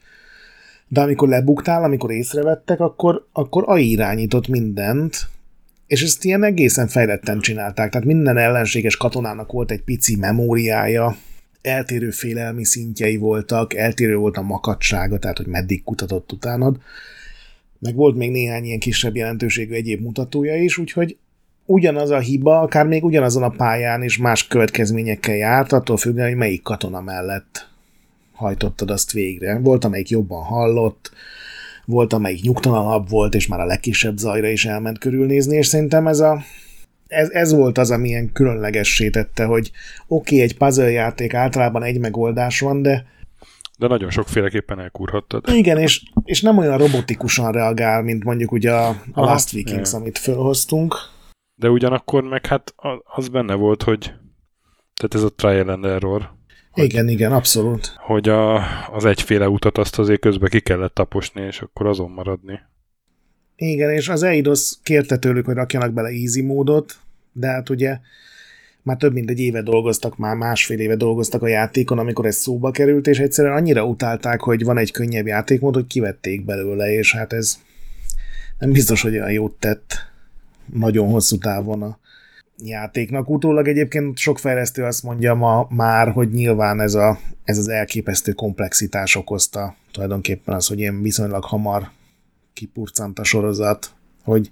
De 0.89 1.01
amikor 1.01 1.29
lebuktál, 1.29 1.85
amikor 1.85 2.11
észrevettek, 2.11 2.81
akkor, 2.81 3.27
akkor 3.33 3.65
AI 3.67 3.91
irányított 3.91 4.49
mindent, 4.49 5.29
és 5.87 6.03
ezt 6.03 6.25
ilyen 6.25 6.45
egészen 6.45 6.89
fejletten 6.89 7.41
csinálták. 7.41 7.91
Tehát 7.91 8.07
minden 8.07 8.37
ellenséges 8.37 8.97
katonának 8.97 9.53
volt 9.53 9.71
egy 9.71 9.83
pici 9.83 10.17
memóriája, 10.17 11.17
eltérő 11.63 12.11
félelmi 12.11 12.65
szintjei 12.65 13.17
voltak, 13.17 13.75
eltérő 13.75 14.17
volt 14.17 14.37
a 14.37 14.43
makadsága, 14.43 15.19
tehát 15.19 15.37
hogy 15.37 15.47
meddig 15.47 15.85
kutatott 15.85 16.33
utánad 16.33 16.79
meg 17.79 17.95
volt 17.95 18.17
még 18.17 18.31
néhány 18.31 18.65
ilyen 18.65 18.79
kisebb 18.79 19.17
jelentőségű 19.17 19.75
egyéb 19.75 20.01
mutatója 20.01 20.63
is, 20.63 20.79
úgyhogy 20.79 21.17
ugyanaz 21.67 22.11
a 22.11 22.19
hiba, 22.19 22.61
akár 22.61 22.87
még 22.87 23.05
ugyanazon 23.05 23.43
a 23.43 23.49
pályán 23.49 24.03
is 24.03 24.19
más 24.19 24.47
következményekkel 24.47 25.35
járt, 25.35 25.73
attól 25.73 25.97
függően, 25.97 26.29
hogy 26.29 26.37
melyik 26.37 26.63
katona 26.63 27.01
mellett 27.01 27.69
hajtottad 28.33 28.91
azt 28.91 29.13
végre. 29.13 29.59
Volt, 29.59 29.85
amelyik 29.85 30.09
jobban 30.09 30.43
hallott, 30.43 31.11
volt, 31.85 32.13
amelyik 32.13 32.43
nyugtalanabb 32.43 33.09
volt, 33.09 33.35
és 33.35 33.47
már 33.47 33.61
a 33.61 33.67
legkisebb 33.67 34.17
zajra 34.17 34.49
is 34.49 34.65
elment 34.65 34.99
körülnézni, 34.99 35.57
és 35.57 35.67
szerintem 35.67 36.07
ez 36.07 36.21
a 36.21 36.43
ez, 37.07 37.31
ez 37.31 37.53
volt 37.53 37.79
az, 37.79 37.91
ami 37.91 38.09
ilyen 38.09 38.33
különlegessé 38.33 39.11
tette, 39.11 39.45
hogy 39.45 39.71
oké, 40.07 40.35
okay, 40.35 40.41
egy 40.41 40.57
puzzle 40.57 40.91
játék 40.91 41.35
általában 41.35 41.83
egy 41.83 41.99
megoldás 41.99 42.61
van, 42.61 42.83
de 42.83 43.07
de 43.77 43.87
nagyon 43.87 44.11
sokféleképpen 44.11 44.81
elkúrhattad. 44.81 45.49
Igen, 45.49 45.79
és, 45.79 46.03
és 46.25 46.43
nem 46.43 46.59
olyan 46.59 46.79
robotikusan 46.79 47.53
reagál, 47.53 48.03
mint 48.03 48.25
mondjuk 48.25 48.53
ugye 48.53 48.73
a, 48.73 48.89
a 49.13 49.21
Last 49.21 49.51
Vikings, 49.51 49.91
yeah. 49.91 50.03
amit 50.03 50.19
felhoztunk. 50.19 50.95
De 51.55 51.69
ugyanakkor 51.71 52.23
meg 52.23 52.47
hát 52.47 52.75
az 53.05 53.29
benne 53.29 53.55
volt, 53.55 53.83
hogy 53.83 54.13
tehát 54.95 55.15
ez 55.15 55.23
a 55.23 55.35
trial 55.35 55.69
and 55.69 55.85
error. 55.85 56.35
Hogy, 56.71 56.85
igen, 56.85 57.09
igen, 57.09 57.33
abszolút. 57.33 57.95
Hogy 57.97 58.29
a, 58.29 58.63
az 58.93 59.05
egyféle 59.05 59.49
utat 59.49 59.79
azt 59.79 59.99
azért 59.99 60.21
közben 60.21 60.49
ki 60.49 60.61
kellett 60.61 60.95
taposni, 60.95 61.43
és 61.43 61.61
akkor 61.61 61.87
azon 61.87 62.11
maradni. 62.11 62.61
Igen, 63.57 63.91
és 63.91 64.09
az 64.09 64.23
Eidos 64.23 64.73
kérte 64.83 65.19
tőlük, 65.19 65.45
hogy 65.45 65.55
rakjanak 65.55 65.93
bele 65.93 66.09
easy 66.09 66.43
módot, 66.43 66.97
de 67.33 67.47
hát 67.47 67.69
ugye 67.69 67.99
már 68.87 68.97
több 68.97 69.13
mint 69.13 69.31
egy 69.31 69.41
éve 69.41 69.63
dolgoztak, 69.63 70.17
már 70.17 70.37
másfél 70.37 70.79
éve 70.79 70.97
dolgoztak 70.97 71.43
a 71.43 71.47
játékon, 71.49 71.99
amikor 71.99 72.27
ez 72.27 72.37
szóba 72.37 72.71
került, 72.71 73.07
és 73.07 73.19
egyszerűen 73.19 73.57
annyira 73.57 73.85
utálták, 73.85 74.41
hogy 74.41 74.65
van 74.65 74.79
egy 74.79 74.91
könnyebb 74.91 75.27
játékmód, 75.27 75.75
hogy 75.75 75.87
kivették 75.87 76.45
belőle, 76.45 76.93
és 76.93 77.15
hát 77.15 77.33
ez 77.33 77.59
nem 78.59 78.73
biztos, 78.73 79.03
hogy 79.03 79.15
olyan 79.15 79.33
jót 79.33 79.55
tett 79.59 79.95
nagyon 80.73 81.09
hosszú 81.09 81.39
távon 81.39 81.83
a 81.83 81.99
játéknak. 82.65 83.31
Utólag 83.31 83.69
egyébként 83.69 84.19
sok 84.19 84.39
fejlesztő 84.39 84.85
azt 84.85 85.03
mondja 85.03 85.35
ma 85.35 85.67
már, 85.71 86.09
hogy 86.09 86.31
nyilván 86.31 86.81
ez, 86.81 86.95
a, 86.95 87.19
ez 87.45 87.59
az 87.59 87.69
elképesztő 87.69 88.33
komplexitás 88.33 89.17
okozta 89.17 89.77
tulajdonképpen 89.93 90.55
az, 90.55 90.67
hogy 90.67 90.79
ilyen 90.79 91.03
viszonylag 91.03 91.45
hamar 91.45 91.91
kipurcant 92.53 93.19
a 93.19 93.25
sorozat, 93.25 93.91
hogy 94.25 94.51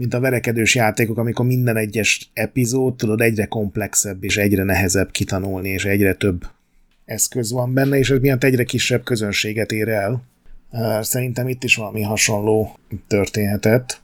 mint 0.00 0.14
a 0.14 0.20
verekedős 0.20 0.74
játékok, 0.74 1.18
amikor 1.18 1.46
minden 1.46 1.76
egyes 1.76 2.30
epizód, 2.32 2.96
tudod, 2.96 3.20
egyre 3.20 3.44
komplexebb 3.44 4.24
és 4.24 4.36
egyre 4.36 4.62
nehezebb 4.62 5.10
kitanulni, 5.10 5.68
és 5.68 5.84
egyre 5.84 6.14
több 6.14 6.46
eszköz 7.04 7.52
van 7.52 7.74
benne, 7.74 7.98
és 7.98 8.10
ez 8.10 8.18
miatt 8.18 8.44
egyre 8.44 8.64
kisebb 8.64 9.02
közönséget 9.02 9.72
ér 9.72 9.88
el. 9.88 10.22
Szerintem 11.00 11.48
itt 11.48 11.64
is 11.64 11.76
valami 11.76 12.02
hasonló 12.02 12.78
történhetett. 13.06 14.00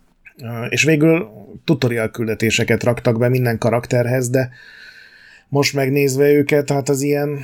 És 0.69 0.85
végül 0.85 1.29
tutorial 1.65 2.11
küldetéseket 2.11 2.83
raktak 2.83 3.19
be 3.19 3.29
minden 3.29 3.59
karakterhez, 3.59 4.31
de 4.31 4.51
most 5.49 5.75
megnézve 5.75 6.33
őket, 6.33 6.71
hát 6.71 6.89
az 6.89 7.03
ilyen 7.03 7.39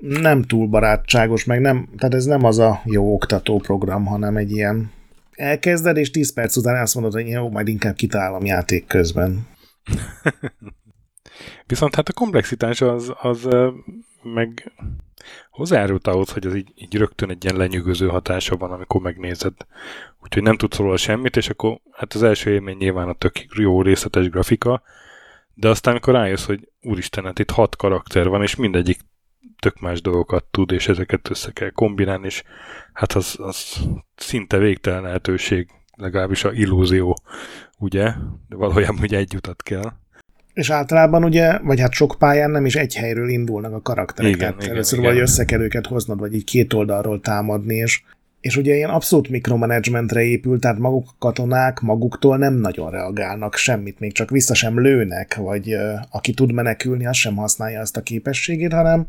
nem 0.00 0.42
túl 0.42 0.66
barátságos, 0.66 1.44
meg 1.44 1.60
nem, 1.60 1.88
tehát 1.98 2.14
ez 2.14 2.24
nem 2.24 2.44
az 2.44 2.58
a 2.58 2.82
jó 2.84 3.14
oktató 3.14 3.58
program, 3.58 4.04
hanem 4.04 4.36
egy 4.36 4.50
ilyen 4.50 4.90
elkezded, 5.38 5.96
és 5.96 6.10
10 6.10 6.32
perc 6.32 6.56
után 6.56 6.82
azt 6.82 6.94
mondod, 6.94 7.12
hogy 7.12 7.28
jó, 7.28 7.50
majd 7.50 7.68
inkább 7.68 7.94
kitálom 7.94 8.44
játék 8.44 8.86
közben. 8.86 9.46
Viszont 11.66 11.94
hát 11.94 12.08
a 12.08 12.12
komplexitás 12.12 12.80
az, 12.80 13.12
az 13.20 13.48
meg 14.22 14.72
hozzájárult 15.50 16.06
ahhoz, 16.06 16.30
hogy 16.30 16.46
az 16.46 16.54
így, 16.54 16.72
így 16.74 16.96
rögtön 16.96 17.30
egy 17.30 17.44
ilyen 17.44 17.56
lenyűgöző 17.56 18.06
hatása 18.08 18.56
van, 18.56 18.70
amikor 18.70 19.00
megnézed. 19.00 19.54
Úgyhogy 20.22 20.42
nem 20.42 20.56
tudsz 20.56 20.76
róla 20.76 20.96
semmit, 20.96 21.36
és 21.36 21.48
akkor 21.48 21.80
hát 21.92 22.12
az 22.12 22.22
első 22.22 22.50
élmény 22.50 22.76
nyilván 22.76 23.08
a 23.08 23.14
tök 23.14 23.32
jó 23.54 23.82
részletes 23.82 24.28
grafika, 24.28 24.82
de 25.54 25.68
aztán 25.68 25.92
amikor 25.92 26.14
rájössz, 26.14 26.46
hogy 26.46 26.68
úristen, 26.80 27.24
hát 27.24 27.38
itt 27.38 27.50
hat 27.50 27.76
karakter 27.76 28.28
van, 28.28 28.42
és 28.42 28.56
mindegyik 28.56 28.98
tök 29.58 29.80
más 29.80 30.00
dolgokat 30.00 30.44
tud, 30.50 30.72
és 30.72 30.88
ezeket 30.88 31.30
össze 31.30 31.50
kell 31.50 31.70
kombinálni, 31.70 32.26
és 32.26 32.42
hát 32.92 33.12
az, 33.12 33.36
az 33.38 33.76
szinte 34.16 34.58
végtelen 34.58 35.02
lehetőség, 35.02 35.68
legalábbis 35.96 36.44
a 36.44 36.52
illúzió, 36.52 37.18
ugye? 37.78 38.12
De 38.48 38.56
valójában 38.56 39.02
ugye 39.02 39.16
egy 39.16 39.34
utat 39.34 39.62
kell. 39.62 39.92
És 40.52 40.70
általában 40.70 41.24
ugye, 41.24 41.58
vagy 41.58 41.80
hát 41.80 41.92
sok 41.92 42.16
pályán 42.18 42.50
nem 42.50 42.66
is 42.66 42.76
egy 42.76 42.94
helyről 42.94 43.28
indulnak 43.28 43.72
a 43.72 43.82
karakterek. 43.82 44.30
Igen, 44.30 44.38
Tehát 44.40 44.62
igen, 44.62 44.74
először 44.74 44.98
igen. 44.98 45.10
vagy 45.10 45.20
össze 45.20 45.44
kell 45.44 45.60
őket 45.60 45.86
hoznod, 45.86 46.18
vagy 46.18 46.34
így 46.34 46.44
két 46.44 46.72
oldalról 46.72 47.20
támadni, 47.20 47.74
és, 47.74 48.02
és 48.40 48.56
ugye 48.56 48.74
ilyen 48.74 48.90
abszolút 48.90 49.28
mikromanagementre 49.28 50.22
épül, 50.22 50.58
tehát 50.58 50.78
maguk 50.78 51.08
a 51.08 51.14
katonák 51.18 51.80
maguktól 51.80 52.36
nem 52.36 52.54
nagyon 52.54 52.90
reagálnak 52.90 53.54
semmit, 53.54 54.00
még 54.00 54.12
csak 54.12 54.30
vissza 54.30 54.54
sem 54.54 54.80
lőnek, 54.80 55.34
vagy 55.34 55.74
uh, 55.74 56.00
aki 56.10 56.32
tud 56.32 56.52
menekülni, 56.52 57.06
az 57.06 57.16
sem 57.16 57.36
használja 57.36 57.80
azt 57.80 57.96
a 57.96 58.02
képességét, 58.02 58.72
hanem 58.72 59.06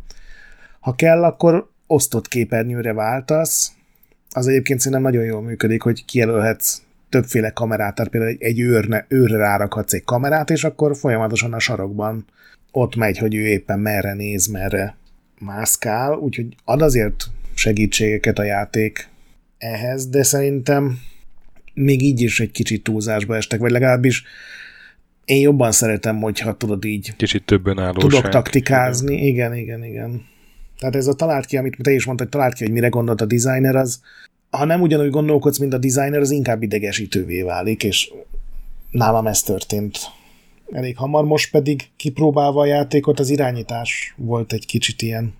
ha 0.79 0.95
kell, 0.95 1.23
akkor 1.23 1.69
osztott 1.87 2.27
képernyőre 2.27 2.93
váltasz, 2.93 3.71
az 4.29 4.47
egyébként 4.47 4.79
szerintem 4.79 5.11
nagyon 5.11 5.23
jól 5.23 5.41
működik, 5.41 5.81
hogy 5.81 6.05
kijelölhetsz 6.05 6.81
többféle 7.09 7.49
kamerát, 7.49 7.95
tehát 7.95 8.11
például 8.11 8.35
egy 8.39 8.59
őrne, 8.59 9.05
őrre 9.07 9.37
rárakhatsz 9.37 9.93
egy 9.93 10.03
kamerát, 10.03 10.49
és 10.49 10.63
akkor 10.63 10.97
folyamatosan 10.97 11.53
a 11.53 11.59
sarokban 11.59 12.25
ott 12.71 12.95
megy, 12.95 13.17
hogy 13.17 13.35
ő 13.35 13.47
éppen 13.47 13.79
merre 13.79 14.13
néz, 14.13 14.47
merre 14.47 14.95
mászkál, 15.39 16.13
úgyhogy 16.13 16.55
ad 16.65 16.81
azért 16.81 17.25
segítségeket 17.53 18.39
a 18.39 18.43
játék 18.43 19.09
ehhez, 19.57 20.07
de 20.07 20.23
szerintem 20.23 20.99
még 21.73 22.01
így 22.01 22.21
is 22.21 22.39
egy 22.39 22.51
kicsit 22.51 22.83
túlzásba 22.83 23.35
estek, 23.35 23.59
vagy 23.59 23.71
legalábbis 23.71 24.23
én 25.25 25.41
jobban 25.41 25.71
szeretem, 25.71 26.21
hogyha 26.21 26.57
tudod 26.57 26.85
így 26.85 27.15
Kicsit 27.15 27.45
többen 27.45 27.79
állóság. 27.79 28.09
Tudok 28.09 28.29
taktikázni, 28.29 29.25
igen, 29.25 29.55
igen, 29.55 29.83
igen. 29.83 30.25
Tehát 30.79 30.95
ez 30.95 31.07
a 31.07 31.13
talált 31.13 31.45
ki, 31.45 31.57
amit 31.57 31.77
te 31.81 31.91
is 31.91 32.05
mondtad, 32.05 32.27
hogy 32.27 32.39
talált 32.39 32.57
ki, 32.57 32.63
hogy 32.63 32.73
mire 32.73 32.87
gondolt 32.87 33.21
a 33.21 33.25
designer, 33.25 33.75
az 33.75 34.01
ha 34.49 34.65
nem 34.65 34.81
ugyanúgy 34.81 35.09
gondolkodsz, 35.09 35.57
mint 35.57 35.73
a 35.73 35.77
designer, 35.77 36.19
az 36.19 36.31
inkább 36.31 36.61
idegesítővé 36.61 37.41
válik, 37.41 37.83
és 37.83 38.13
nálam 38.91 39.27
ez 39.27 39.41
történt 39.41 39.97
elég 40.71 40.97
hamar, 40.97 41.25
most 41.25 41.51
pedig 41.51 41.89
kipróbálva 41.95 42.61
a 42.61 42.65
játékot, 42.65 43.19
az 43.19 43.29
irányítás 43.29 44.13
volt 44.17 44.53
egy 44.53 44.65
kicsit 44.65 45.01
ilyen 45.01 45.33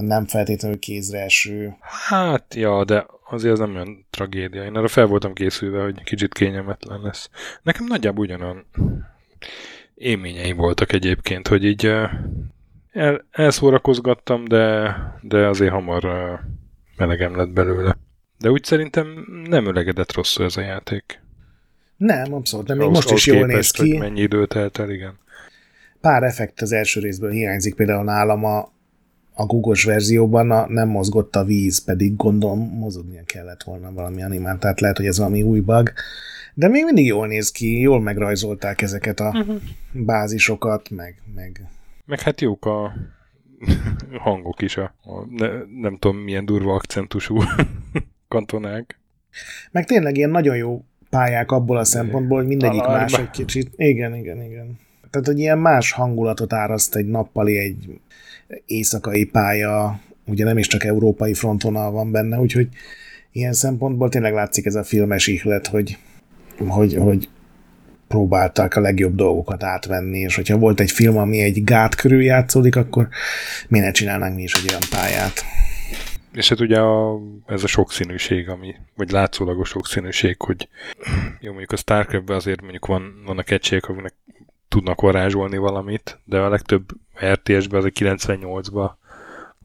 nem 0.00 0.26
feltétlenül 0.26 0.78
kézre 0.78 1.20
eső. 1.20 1.76
Hát, 1.80 2.54
ja, 2.54 2.84
de 2.84 3.06
azért 3.30 3.52
ez 3.52 3.58
nem 3.58 3.74
olyan 3.74 4.06
tragédia. 4.10 4.64
Én 4.64 4.74
arra 4.74 4.88
fel 4.88 5.06
voltam 5.06 5.32
készülve, 5.32 5.82
hogy 5.82 6.02
kicsit 6.02 6.32
kényelmetlen 6.32 7.00
lesz. 7.00 7.30
Nekem 7.62 7.86
nagyjából 7.86 8.24
ugyanolyan 8.24 8.66
élményei 9.94 10.52
voltak 10.52 10.92
egyébként, 10.92 11.48
hogy 11.48 11.64
így 11.64 11.92
el, 12.96 13.26
elszórakozgattam, 13.30 14.44
de, 14.44 14.96
de 15.22 15.46
azért 15.46 15.72
hamar 15.72 16.04
melegem 16.96 17.36
lett 17.36 17.50
belőle. 17.50 17.96
De 18.38 18.50
úgy 18.50 18.64
szerintem 18.64 19.06
nem 19.48 19.66
ölegedett 19.66 20.12
rosszul 20.12 20.44
ez 20.44 20.56
a 20.56 20.60
játék. 20.60 21.20
Nem, 21.96 22.34
abszolút 22.34 22.66
nem. 22.66 22.76
Még 22.76 22.88
most 22.88 23.10
is 23.10 23.26
jól 23.26 23.46
néz 23.46 23.70
ki. 23.70 23.90
Hogy 23.90 23.98
mennyi 23.98 24.20
időt 24.20 24.48
telt 24.48 24.78
el, 24.78 24.90
igen. 24.90 25.18
Pár 26.00 26.22
effekt 26.22 26.60
az 26.60 26.72
első 26.72 27.00
részből 27.00 27.30
hiányzik, 27.30 27.74
például 27.74 28.04
nálam 28.04 28.44
a, 28.44 28.58
a 29.34 29.46
Google-s 29.46 29.84
verzióban 29.84 30.50
a, 30.50 30.66
nem 30.68 30.88
mozgott 30.88 31.36
a 31.36 31.44
víz, 31.44 31.84
pedig 31.84 32.16
gondolom 32.16 32.58
mozognia 32.58 33.22
kellett 33.24 33.62
volna 33.62 33.92
valami 33.92 34.22
animát, 34.22 34.60
tehát 34.60 34.80
lehet, 34.80 34.96
hogy 34.96 35.06
ez 35.06 35.18
valami 35.18 35.42
új 35.42 35.60
bug. 35.60 35.92
De 36.54 36.68
még 36.68 36.84
mindig 36.84 37.06
jól 37.06 37.26
néz 37.26 37.50
ki, 37.50 37.80
jól 37.80 38.00
megrajzolták 38.00 38.82
ezeket 38.82 39.20
a 39.20 39.28
uh-huh. 39.28 39.56
bázisokat, 39.92 40.90
meg, 40.90 41.22
meg... 41.34 41.68
Meg 42.06 42.20
hát 42.20 42.40
jók 42.40 42.64
a 42.64 42.92
hangok 44.24 44.62
is, 44.62 44.76
a, 44.76 44.94
a 45.02 45.26
ne, 45.30 45.48
nem 45.80 45.96
tudom 45.96 46.16
milyen 46.16 46.44
durva 46.44 46.74
akcentusú 46.74 47.42
kantonák. 48.28 48.98
Meg 49.70 49.84
tényleg 49.84 50.16
ilyen 50.16 50.30
nagyon 50.30 50.56
jó 50.56 50.84
pályák 51.10 51.50
abból 51.50 51.76
a 51.76 51.84
szempontból, 51.84 52.38
hogy 52.38 52.46
mindegyik 52.46 52.80
Alarma. 52.80 53.00
más 53.00 53.12
egy 53.12 53.30
kicsit. 53.30 53.72
Igen, 53.76 54.14
igen, 54.14 54.42
igen. 54.42 54.78
Tehát, 55.10 55.26
hogy 55.26 55.38
ilyen 55.38 55.58
más 55.58 55.92
hangulatot 55.92 56.52
áraszt 56.52 56.96
egy 56.96 57.06
nappali, 57.06 57.58
egy 57.58 58.00
éjszakai 58.66 59.24
pálya, 59.24 60.00
ugye 60.26 60.44
nem 60.44 60.58
is 60.58 60.66
csak 60.66 60.84
európai 60.84 61.34
frontvonal 61.34 61.90
van 61.90 62.10
benne, 62.10 62.38
úgyhogy 62.38 62.68
ilyen 63.32 63.52
szempontból 63.52 64.08
tényleg 64.08 64.32
látszik 64.32 64.66
ez 64.66 64.74
a 64.74 64.84
filmes 64.84 65.26
ihlet, 65.26 65.66
hogy, 65.66 65.98
hogy, 66.66 66.94
hogy 66.94 67.28
próbálták 68.08 68.76
a 68.76 68.80
legjobb 68.80 69.14
dolgokat 69.14 69.62
átvenni, 69.62 70.18
és 70.18 70.34
hogyha 70.34 70.58
volt 70.58 70.80
egy 70.80 70.90
film, 70.90 71.16
ami 71.16 71.40
egy 71.40 71.64
gát 71.64 71.94
körül 71.94 72.22
játszódik, 72.22 72.76
akkor 72.76 73.08
mi 73.68 73.78
ne 73.78 73.90
csinálnánk 73.90 74.36
mi 74.36 74.42
is 74.42 74.52
egy 74.52 74.68
olyan 74.68 74.82
pályát. 74.90 75.44
És 76.32 76.48
hát 76.48 76.60
ugye 76.60 76.80
a, 76.80 77.18
ez 77.46 77.62
a 77.62 77.66
sokszínűség, 77.66 78.48
ami, 78.48 78.74
vagy 78.96 79.10
látszólagos 79.10 79.68
sokszínűség, 79.68 80.40
hogy 80.40 80.68
jó, 81.40 81.48
mondjuk 81.48 81.72
a 81.72 81.76
starcraft 81.76 82.30
azért 82.30 82.60
mondjuk 82.60 82.86
van, 82.86 83.22
vannak 83.26 83.50
egységek, 83.50 83.88
aminek 83.88 84.14
tudnak 84.68 85.00
varázsolni 85.00 85.56
valamit, 85.56 86.18
de 86.24 86.38
a 86.38 86.48
legtöbb 86.48 86.84
RTS-ben, 87.24 87.78
az 87.78 87.84
a 87.84 87.88
98-ban 87.88 88.90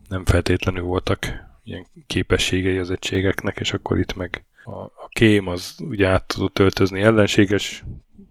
nem 0.10 0.26
feltétlenül 0.26 0.84
voltak 0.84 1.26
ilyen 1.64 1.86
képességei 2.08 2.78
az 2.78 2.92
egységeknek, 2.92 3.60
és 3.60 3.74
akkor 3.74 4.00
itt 4.00 4.16
meg 4.16 4.46
a, 4.64 4.80
a 4.80 5.10
kém 5.10 5.48
az 5.48 5.76
ugye 5.80 6.08
át 6.08 6.26
tudott 6.26 6.60
öltözni 6.60 7.02
ellenséges 7.02 7.84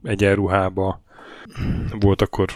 egyenruhába, 0.03 1.03
volt 2.01 2.23
akkor 2.23 2.49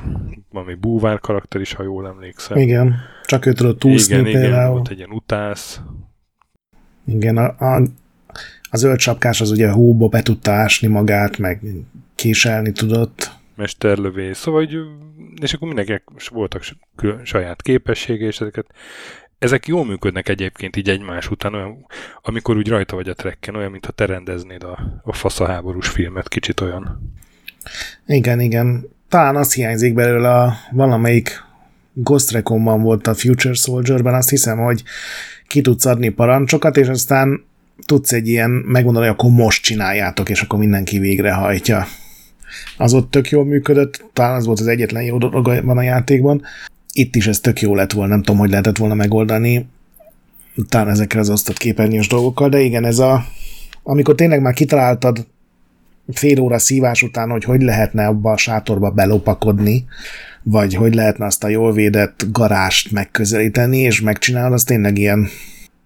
valami 0.50 0.74
búvár 0.74 1.20
karakter 1.20 1.61
is, 1.61 1.72
ha 1.72 1.83
jól 1.83 2.07
emlékszem. 2.07 2.59
Igen, 2.59 2.94
csak 3.24 3.46
ő 3.46 3.52
tudott 3.52 3.85
úszni 3.85 4.14
igen, 4.14 4.24
például. 4.24 4.52
Igen, 4.52 4.70
volt 4.70 4.88
egy 4.88 4.96
ilyen 4.96 5.11
utász. 5.11 5.80
Igen, 7.07 7.37
a, 7.37 7.54
a, 7.59 7.83
a 8.70 8.76
zöld 8.76 8.98
sapkás 8.98 9.40
az 9.40 9.50
ugye 9.50 9.70
hóba 9.70 10.09
be 10.09 10.22
tudta 10.22 10.52
ásni 10.52 10.88
magát, 10.88 11.38
meg 11.38 11.62
késelni 12.14 12.72
tudott. 12.72 13.33
Mesterlövész, 13.57 14.38
szóval, 14.38 14.64
hogy, 14.64 14.78
és 15.42 15.52
akkor 15.52 15.66
mindenkinek 15.66 16.02
voltak 16.30 16.62
saját 17.22 17.62
képessége, 17.62 18.26
és 18.26 18.40
ezeket 18.40 18.66
ezek 19.38 19.66
jól 19.66 19.85
működnek 19.85 20.28
egyébként 20.28 20.76
így 20.76 20.88
egymás 20.88 21.30
után, 21.30 21.54
olyan, 21.54 21.87
amikor 22.22 22.57
úgy 22.57 22.68
rajta 22.68 22.96
vagy 22.96 23.09
a 23.09 23.14
trekken, 23.14 23.54
olyan, 23.54 23.70
mintha 23.70 23.92
te 23.92 24.07
rendeznéd 24.07 24.62
a, 24.62 25.00
a 25.02 25.12
faszaháborús 25.12 25.88
filmet, 25.88 26.28
kicsit 26.28 26.61
olyan. 26.61 27.12
Igen, 28.07 28.40
igen. 28.40 28.88
Talán 29.09 29.37
az 29.37 29.55
hiányzik 29.55 29.94
belőle 29.94 30.31
a 30.31 30.55
valamelyik 30.70 31.42
Ghost 31.92 32.31
Recon-ban 32.31 32.83
volt 32.83 33.07
a 33.07 33.14
Future 33.14 33.55
Soldier-ben, 33.55 34.14
azt 34.14 34.31
hiszem, 34.31 34.59
hogy 34.59 34.83
ki 35.46 35.61
tudsz 35.61 35.85
adni 35.87 36.09
parancsokat, 36.09 36.77
és 36.77 36.88
aztán 36.88 37.44
tudsz 37.87 38.12
egy 38.12 38.29
ilyen 38.29 38.50
megmondani, 38.50 39.07
hogy 39.07 39.14
akkor 39.18 39.31
most 39.31 39.62
csináljátok, 39.62 40.29
és 40.29 40.42
akkor 40.42 40.59
mindenki 40.59 40.98
végrehajtja. 40.98 41.87
Az 42.77 42.94
ott 42.94 43.11
tök 43.11 43.31
jól 43.31 43.44
működött, 43.44 44.05
talán 44.12 44.35
az 44.35 44.46
volt 44.46 44.61
az 44.61 44.66
egyetlen 44.66 45.03
jó 45.03 45.18
dolog 45.18 45.64
van 45.64 45.79
a 45.79 45.83
játékban. 45.83 46.42
Itt 46.92 47.16
is 47.16 47.27
ez 47.27 47.40
tök 47.40 47.61
jó 47.61 47.74
lett 47.74 47.92
volna, 47.92 48.11
nem 48.11 48.22
tudom, 48.22 48.40
hogy 48.40 48.50
lehetett 48.50 48.77
volna 48.77 48.94
megoldani, 48.94 49.66
talán 50.68 50.88
ezekkel 50.88 51.20
az 51.20 51.31
osztott 51.31 51.57
képernyős 51.57 52.09
dolgokkal, 52.09 52.48
de 52.48 52.61
igen, 52.61 52.85
ez 52.85 52.98
a, 52.98 53.24
amikor 53.83 54.14
tényleg 54.14 54.40
már 54.40 54.53
kitaláltad 54.53 55.27
fél 56.12 56.40
óra 56.40 56.58
szívás 56.58 57.02
után, 57.02 57.30
hogy 57.30 57.44
hogy 57.44 57.62
lehetne 57.62 58.06
abba 58.06 58.30
a 58.30 58.36
sátorba 58.36 58.90
belopakodni, 58.90 59.84
vagy 60.42 60.74
hogy 60.74 60.94
lehetne 60.94 61.26
azt 61.26 61.44
a 61.44 61.48
jól 61.48 61.72
védett 61.72 62.26
garást 62.32 62.90
megközelíteni, 62.90 63.78
és 63.78 64.00
megcsinálod, 64.00 64.52
az 64.52 64.64
tényleg 64.64 64.98
ilyen... 64.98 65.28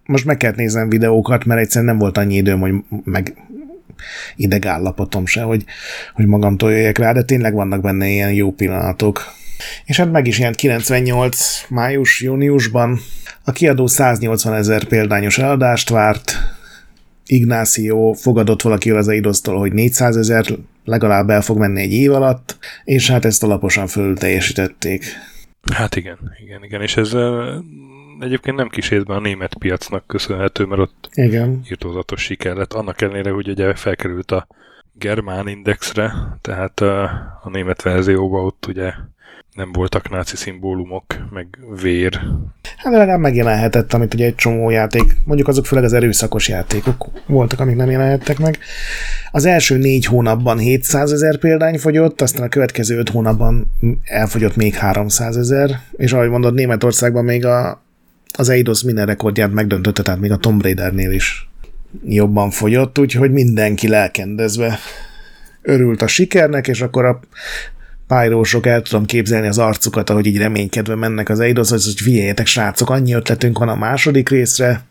Most 0.04 0.24
meg 0.24 0.36
kellett 0.36 0.56
néznem 0.56 0.88
videókat, 0.88 1.44
mert 1.44 1.60
egyszerűen 1.60 1.90
nem 1.90 2.00
volt 2.00 2.18
annyi 2.18 2.34
időm, 2.34 2.60
hogy 2.60 2.72
meg 3.04 3.34
idegállapotom 4.36 5.26
se, 5.26 5.42
hogy, 5.42 5.64
hogy 6.14 6.26
magamtól 6.26 6.72
jöjjek 6.72 6.98
rá, 6.98 7.12
de 7.12 7.22
tényleg 7.22 7.54
vannak 7.54 7.80
benne 7.80 8.08
ilyen 8.08 8.32
jó 8.32 8.52
pillanatok. 8.52 9.22
És 9.84 9.96
hát 9.96 10.12
meg 10.12 10.26
is 10.26 10.38
jelent 10.38 10.56
98 10.56 11.64
május-júniusban. 11.68 13.00
A 13.44 13.52
kiadó 13.52 13.86
180 13.86 14.54
ezer 14.54 14.84
példányos 14.84 15.38
eladást 15.38 15.88
várt, 15.88 16.36
Ignácio 17.28 18.12
fogadott 18.12 18.62
valakivel 18.62 18.98
az 18.98 19.08
Eidosztól, 19.08 19.58
hogy 19.58 19.72
400 19.72 20.16
ezer 20.16 20.44
legalább 20.84 21.30
el 21.30 21.42
fog 21.42 21.58
menni 21.58 21.80
egy 21.80 21.92
év 21.92 22.12
alatt, 22.12 22.56
és 22.84 23.10
hát 23.10 23.24
ezt 23.24 23.42
alaposan 23.42 23.86
fölül 23.86 24.16
teljesítették. 24.16 25.04
Hát 25.72 25.96
igen, 25.96 26.18
igen, 26.42 26.64
igen, 26.64 26.82
és 26.82 26.96
ez 26.96 27.16
egyébként 28.20 28.56
nem 28.56 28.68
kis 28.68 28.88
részben 28.88 29.16
a 29.16 29.20
német 29.20 29.54
piacnak 29.58 30.06
köszönhető, 30.06 30.64
mert 30.64 30.80
ott 30.80 31.08
igen. 31.12 31.60
írtózatos 31.70 32.22
siker 32.22 32.56
lett, 32.56 32.72
annak 32.72 33.00
ellenére, 33.00 33.30
hogy 33.30 33.48
ugye 33.48 33.74
felkerült 33.74 34.30
a 34.30 34.46
Germán 34.92 35.48
Indexre, 35.48 36.12
tehát 36.40 36.80
a 36.80 37.48
német 37.52 37.82
verzióban 37.82 38.44
ott 38.44 38.66
ugye 38.66 38.92
nem 39.58 39.72
voltak 39.72 40.10
náci 40.10 40.36
szimbólumok, 40.36 41.04
meg 41.30 41.46
vér. 41.82 42.20
Hát 42.76 42.92
legalább 42.92 43.20
megjelenhetett, 43.20 43.92
amit 43.92 44.14
ugye 44.14 44.24
egy 44.24 44.34
csomó 44.34 44.70
játék, 44.70 45.16
mondjuk 45.24 45.48
azok 45.48 45.66
főleg 45.66 45.84
az 45.84 45.92
erőszakos 45.92 46.48
játékok 46.48 47.06
voltak, 47.26 47.60
amik 47.60 47.76
nem 47.76 47.90
jelenhettek 47.90 48.38
meg. 48.38 48.58
Az 49.30 49.44
első 49.44 49.76
négy 49.76 50.04
hónapban 50.04 50.58
700 50.58 51.12
ezer 51.12 51.38
példány 51.38 51.78
fogyott, 51.78 52.20
aztán 52.20 52.42
a 52.42 52.48
következő 52.48 52.98
öt 52.98 53.08
hónapban 53.08 53.70
elfogyott 54.04 54.56
még 54.56 54.74
300 54.74 55.36
ezer, 55.36 55.80
és 55.96 56.12
ahogy 56.12 56.28
mondod, 56.28 56.54
Németországban 56.54 57.24
még 57.24 57.44
a, 57.44 57.82
az 58.32 58.48
Eidos 58.48 58.82
minden 58.82 59.06
rekordját 59.06 59.52
megdöntötte, 59.52 60.02
tehát 60.02 60.20
még 60.20 60.32
a 60.32 60.36
Tomb 60.36 60.62
Raidernél 60.62 61.12
is 61.12 61.50
jobban 62.04 62.50
fogyott, 62.50 62.98
úgyhogy 62.98 63.30
mindenki 63.30 63.88
lelkendezve 63.88 64.78
örült 65.62 66.02
a 66.02 66.06
sikernek, 66.06 66.68
és 66.68 66.80
akkor 66.80 67.04
a 67.04 67.20
pályrósok 68.08 68.66
el 68.66 68.82
tudom 68.82 69.04
képzelni 69.04 69.46
az 69.46 69.58
arcukat, 69.58 70.10
ahogy 70.10 70.26
így 70.26 70.38
reménykedve 70.38 70.94
mennek 70.94 71.28
az 71.28 71.40
Eidos, 71.40 71.70
hogy 71.70 71.94
figyeljetek 71.96 72.46
srácok, 72.46 72.90
annyi 72.90 73.12
ötletünk 73.12 73.58
van 73.58 73.68
a 73.68 73.76
második 73.76 74.28
részre, 74.28 74.84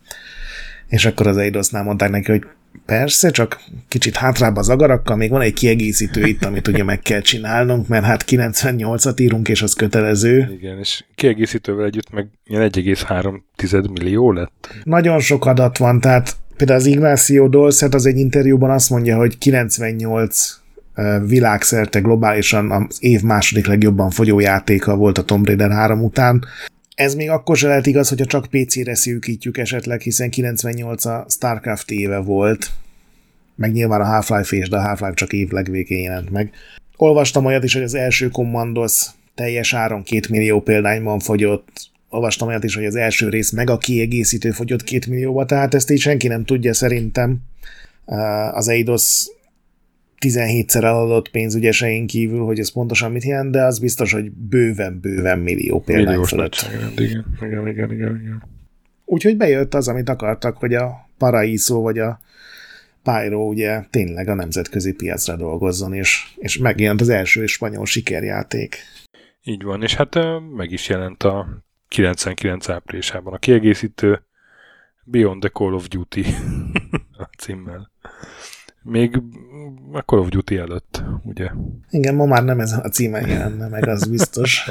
és 0.87 1.05
akkor 1.05 1.27
az 1.27 1.37
Eidosnál 1.37 1.83
mondták 1.83 2.09
neki, 2.09 2.31
hogy 2.31 2.43
persze, 2.85 3.29
csak 3.29 3.61
kicsit 3.87 4.15
hátrább 4.15 4.55
az 4.55 4.69
agarakkal, 4.69 5.15
még 5.15 5.29
van 5.29 5.41
egy 5.41 5.53
kiegészítő 5.53 6.25
itt, 6.25 6.45
amit 6.45 6.67
ugye 6.67 6.83
meg 6.83 6.99
kell 6.99 7.21
csinálnunk, 7.21 7.87
mert 7.87 8.05
hát 8.05 8.25
98-at 8.27 9.21
írunk, 9.21 9.49
és 9.49 9.61
az 9.61 9.73
kötelező. 9.73 10.57
Igen, 10.59 10.77
és 10.77 11.03
kiegészítővel 11.15 11.85
együtt 11.85 12.11
meg 12.11 12.27
1,3 12.49 13.91
millió 13.91 14.31
lett. 14.31 14.69
Nagyon 14.83 15.19
sok 15.19 15.45
adat 15.45 15.77
van, 15.77 15.99
tehát 15.99 16.35
például 16.57 16.79
az 16.79 16.85
Ignacio 16.85 17.47
Dolcet 17.47 17.93
az 17.93 18.05
egy 18.05 18.17
interjúban 18.17 18.69
azt 18.69 18.89
mondja, 18.89 19.17
hogy 19.17 19.37
98 19.37 20.59
világszerte 21.25 21.99
globálisan 21.99 22.71
az 22.71 22.97
év 22.99 23.21
második 23.21 23.67
legjobban 23.67 24.09
fogyó 24.09 24.39
játéka 24.39 24.95
volt 24.95 25.17
a 25.17 25.23
Tomb 25.23 25.45
Raider 25.45 25.71
3 25.71 26.03
után. 26.03 26.45
Ez 26.95 27.15
még 27.15 27.29
akkor 27.29 27.57
se 27.57 27.67
lehet 27.67 27.85
igaz, 27.85 28.09
hogyha 28.09 28.25
csak 28.25 28.47
PC-re 28.49 28.95
szűkítjük 28.95 29.57
esetleg, 29.57 30.01
hiszen 30.01 30.29
98 30.29 31.05
a 31.05 31.25
StarCraft 31.29 31.91
éve 31.91 32.17
volt, 32.17 32.71
meg 33.55 33.71
nyilván 33.71 34.01
a 34.01 34.05
Half-Life 34.05 34.55
és, 34.55 34.69
de 34.69 34.77
a 34.77 34.81
Half-Life 34.81 35.13
csak 35.13 35.33
év 35.33 35.49
legvégén 35.49 36.03
jelent 36.03 36.29
meg. 36.29 36.51
Olvastam 36.95 37.45
olyat 37.45 37.63
is, 37.63 37.73
hogy 37.73 37.83
az 37.83 37.93
első 37.93 38.29
Commandos 38.29 39.05
teljes 39.35 39.73
áron 39.73 40.03
2 40.03 40.19
millió 40.29 40.61
példányban 40.61 41.19
fogyott, 41.19 41.89
olvastam 42.09 42.47
olyat 42.47 42.63
is, 42.63 42.75
hogy 42.75 42.85
az 42.85 42.95
első 42.95 43.29
rész 43.29 43.51
meg 43.51 43.69
a 43.69 43.77
kiegészítő 43.77 44.51
fogyott 44.51 44.83
2 44.83 44.99
millióba, 45.09 45.45
tehát 45.45 45.73
ezt 45.73 45.91
így 45.91 45.99
senki 45.99 46.27
nem 46.27 46.45
tudja 46.45 46.73
szerintem. 46.73 47.37
Az 48.51 48.67
Eidos 48.67 49.27
17-szer 50.19 50.83
eladott 50.83 51.29
pénzügyeseink 51.29 52.07
kívül, 52.07 52.45
hogy 52.45 52.59
ez 52.59 52.71
pontosan 52.71 53.11
mit 53.11 53.23
jelent, 53.23 53.51
de 53.51 53.63
az 53.63 53.79
biztos, 53.79 54.13
hogy 54.13 54.31
bőven-bőven 54.31 55.39
millió 55.39 55.81
példány 55.81 56.05
Milliós 56.05 56.29
fölött. 56.29 56.69
Igen, 56.95 57.25
igen, 57.39 57.67
igen, 57.67 57.91
igen, 57.91 58.19
igen. 58.21 58.43
Úgyhogy 59.05 59.37
bejött 59.37 59.73
az, 59.73 59.87
amit 59.87 60.09
akartak, 60.09 60.57
hogy 60.57 60.73
a 60.73 61.09
Paraiso 61.17 61.81
vagy 61.81 61.99
a 61.99 62.19
Pyro 63.03 63.47
ugye 63.47 63.83
tényleg 63.89 64.27
a 64.27 64.33
nemzetközi 64.33 64.93
piacra 64.93 65.35
dolgozzon, 65.35 65.93
és, 65.93 66.33
és 66.35 66.57
megjelent 66.57 67.01
az 67.01 67.09
első 67.09 67.45
spanyol 67.45 67.85
sikerjáték. 67.85 68.77
Így 69.43 69.63
van, 69.63 69.83
és 69.83 69.95
hát 69.95 70.17
meg 70.55 70.71
is 70.71 70.89
jelent 70.89 71.23
a 71.23 71.63
99 71.87 72.69
áprilisában 72.69 73.33
a 73.33 73.37
kiegészítő 73.37 74.21
Beyond 75.03 75.39
the 75.39 75.49
Call 75.49 75.73
of 75.73 75.87
Duty 75.87 76.25
a 77.17 77.29
címmel. 77.37 77.91
Még 78.89 79.21
a 79.91 79.99
Call 79.99 80.19
of 80.19 80.29
Duty 80.29 80.57
előtt, 80.57 81.03
ugye? 81.23 81.49
Igen, 81.89 82.15
ma 82.15 82.25
már 82.25 82.43
nem 82.43 82.59
ez 82.59 82.71
a 82.71 82.89
címen 82.89 83.27
jelenne 83.27 83.67
meg, 83.67 83.87
az 83.87 84.07
biztos. 84.09 84.69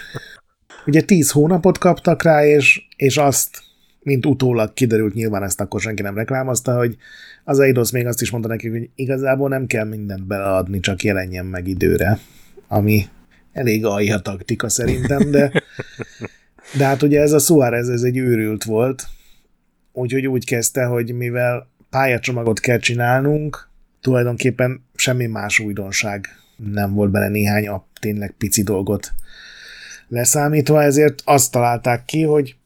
Ugye 0.87 1.03
10 1.03 1.31
hónapot 1.31 1.79
kaptak 1.79 2.23
rá, 2.23 2.47
és, 2.47 2.87
és 2.97 3.17
azt, 3.17 3.59
mint 4.03 4.27
utólag 4.27 4.73
kiderült, 4.73 5.15
nyilván 5.15 5.43
ezt 5.43 5.61
akkor 5.61 5.81
senki 5.81 6.03
nem 6.03 6.15
reklámozta, 6.15 6.77
hogy 6.77 6.97
az 7.45 7.59
Eidos 7.59 7.91
még 7.91 8.07
azt 8.07 8.21
is 8.21 8.31
mondta 8.31 8.49
nekik, 8.49 8.71
hogy 8.71 8.91
igazából 8.95 9.49
nem 9.49 9.67
kell 9.67 9.85
mindent 9.85 10.27
beleadni, 10.27 10.81
csak 10.81 11.03
jelenjen 11.03 11.47
meg 11.47 11.69
időre, 11.69 12.19
ami 12.69 13.07
elég 13.53 13.85
alja 13.85 14.19
taktika 14.19 14.69
szerintem, 14.69 15.31
de, 15.31 15.63
de 16.79 16.85
hát 16.85 17.03
ugye 17.03 17.21
ez 17.21 17.33
a 17.33 17.39
Suarez, 17.39 17.89
ez 17.89 18.03
egy 18.03 18.17
őrült 18.17 18.65
volt, 18.65 19.07
úgyhogy 19.93 20.27
úgy 20.27 20.45
kezdte, 20.45 20.85
hogy 20.85 21.15
mivel 21.15 21.69
pályacsomagot 21.91 22.61
kell 22.61 22.79
csinálnunk, 22.79 23.69
tulajdonképpen 24.07 24.85
semmi 24.95 25.27
más 25.27 25.59
újdonság 25.59 26.29
nem 26.57 26.95
volt 26.95 27.11
bele 27.11 27.29
néhány 27.29 27.69
a 27.69 27.87
tényleg 28.01 28.35
pici 28.39 28.63
dolgot 28.63 29.13
leszámítva, 30.09 30.83
ezért 30.83 31.23
azt 31.25 31.51
találták 31.51 32.05
ki, 32.05 32.23
hogy 32.23 32.57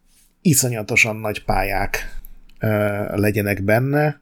iszonyatosan 0.43 1.17
nagy 1.17 1.45
pályák 1.45 2.21
ö, 2.59 2.69
legyenek 3.17 3.63
benne, 3.63 4.21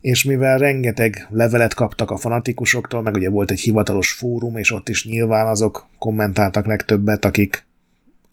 és 0.00 0.24
mivel 0.24 0.58
rengeteg 0.58 1.26
levelet 1.30 1.74
kaptak 1.74 2.10
a 2.10 2.16
fanatikusoktól, 2.16 3.02
meg 3.02 3.14
ugye 3.14 3.30
volt 3.30 3.50
egy 3.50 3.60
hivatalos 3.60 4.12
fórum, 4.12 4.56
és 4.56 4.72
ott 4.72 4.88
is 4.88 5.04
nyilván 5.04 5.46
azok 5.46 5.86
kommentáltak 5.98 6.66
legtöbbet, 6.66 7.24
akik 7.24 7.66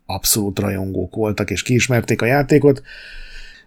abszolút 0.06 0.60
rajongók 0.60 1.15
voltak, 1.15 1.49
és 1.49 1.63
kiismerték 1.63 2.21
a 2.21 2.25
játékot, 2.25 2.82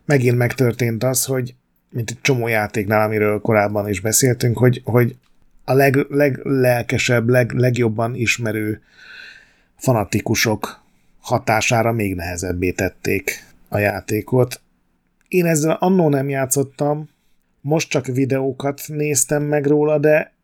megint 0.04 0.37
megtörtént 0.37 1.04
az, 1.04 1.24
hogy 1.24 1.54
mint 1.90 2.11
egy 2.11 2.20
csomó 2.20 2.46
játéknál, 2.46 3.07
amiről 3.07 3.40
korábban 3.40 3.88
is 3.88 4.01
beszéltünk, 4.01 4.59
hogy, 4.59 4.81
hogy 4.85 5.16
a 5.64 5.72
leg, 5.72 6.07
leglelkesebb, 6.09 7.29
leg, 7.29 7.53
legjobban 7.53 8.14
ismerő 8.14 8.83
fanatikusok 9.77 10.83
hatására 11.20 11.92
még 11.92 12.14
nehezebbé 12.14 12.70
tették 12.70 13.44
a 13.68 13.79
játékot. 13.79 14.61
Én 15.29 15.46
ezzel 15.46 15.77
annó 15.81 16.09
nem 16.09 16.29
játszottam, 16.29 17.09
most 17.61 17.88
csak 17.88 18.07
videókat 18.07 18.83
néztem 18.87 19.42
meg 19.42 19.66
róla, 19.66 19.98
de 19.98 20.37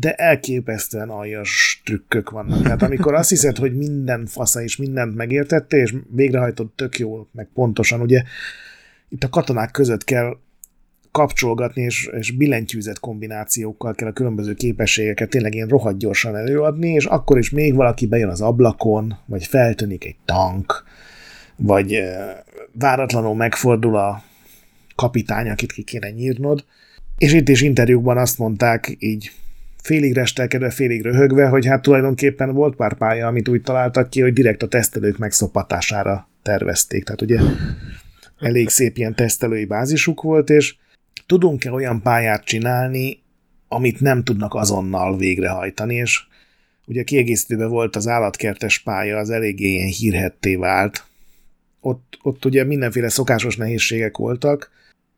de 0.00 0.14
elképesztően 0.14 1.08
aljas 1.08 1.82
trükkök 1.84 2.30
vannak. 2.30 2.62
Tehát 2.62 2.82
amikor 2.82 3.14
azt 3.14 3.28
hiszed, 3.28 3.56
hogy 3.56 3.76
minden 3.76 4.26
fasza 4.26 4.62
és 4.62 4.76
mindent 4.76 5.14
megértette, 5.14 5.76
és 5.76 5.94
végrehajtott 6.10 6.76
tök 6.76 6.98
jól, 6.98 7.28
meg 7.32 7.48
pontosan, 7.54 8.00
ugye 8.00 8.22
itt 9.08 9.24
a 9.24 9.28
katonák 9.28 9.70
között 9.70 10.04
kell 10.04 10.36
kapcsolgatni, 11.14 11.82
és, 11.82 12.10
és 12.18 12.30
billentyűzet 12.30 13.00
kombinációkkal 13.00 13.94
kell 13.94 14.08
a 14.08 14.12
különböző 14.12 14.54
képességeket 14.54 15.28
tényleg 15.28 15.54
ilyen 15.54 15.68
rohadt 15.68 15.98
gyorsan 15.98 16.36
előadni, 16.36 16.88
és 16.88 17.04
akkor 17.04 17.38
is 17.38 17.50
még 17.50 17.74
valaki 17.74 18.06
bejön 18.06 18.28
az 18.28 18.40
ablakon, 18.40 19.18
vagy 19.26 19.46
feltűnik 19.46 20.04
egy 20.04 20.16
tank, 20.24 20.84
vagy 21.56 22.02
váratlanul 22.72 23.34
megfordul 23.34 23.96
a 23.96 24.22
kapitány, 24.94 25.48
akit 25.48 25.72
ki 25.72 25.82
kéne 25.82 26.10
nyírnod. 26.10 26.64
És 27.18 27.32
itt 27.32 27.48
is 27.48 27.62
interjúkban 27.62 28.18
azt 28.18 28.38
mondták, 28.38 28.96
így 28.98 29.30
félig 29.82 30.14
restelkedve, 30.14 30.70
félig 30.70 31.02
röhögve, 31.02 31.48
hogy 31.48 31.66
hát 31.66 31.82
tulajdonképpen 31.82 32.52
volt 32.52 32.76
pár 32.76 32.94
pálya, 32.94 33.26
amit 33.26 33.48
úgy 33.48 33.62
találtak 33.62 34.10
ki, 34.10 34.20
hogy 34.20 34.32
direkt 34.32 34.62
a 34.62 34.68
tesztelők 34.68 35.18
megszopatására 35.18 36.28
tervezték. 36.42 37.04
Tehát 37.04 37.22
ugye 37.22 37.38
elég 38.38 38.68
szép 38.68 38.96
ilyen 38.96 39.14
tesztelői 39.14 39.64
bázisuk 39.64 40.22
volt, 40.22 40.50
és 40.50 40.74
tudunk-e 41.26 41.72
olyan 41.72 42.02
pályát 42.02 42.44
csinálni, 42.44 43.22
amit 43.68 44.00
nem 44.00 44.24
tudnak 44.24 44.54
azonnal 44.54 45.16
végrehajtani, 45.16 45.94
és 45.94 46.20
ugye 46.86 47.00
a 47.00 47.04
kiegészítőben 47.04 47.68
volt 47.68 47.96
az 47.96 48.08
állatkertes 48.08 48.78
pálya, 48.78 49.18
az 49.18 49.30
eléggé 49.30 49.68
ilyen 49.68 49.88
hírhetté 49.88 50.54
vált. 50.54 51.04
Ott, 51.80 52.18
ott 52.22 52.44
ugye 52.44 52.64
mindenféle 52.64 53.08
szokásos 53.08 53.56
nehézségek 53.56 54.16
voltak, 54.16 54.70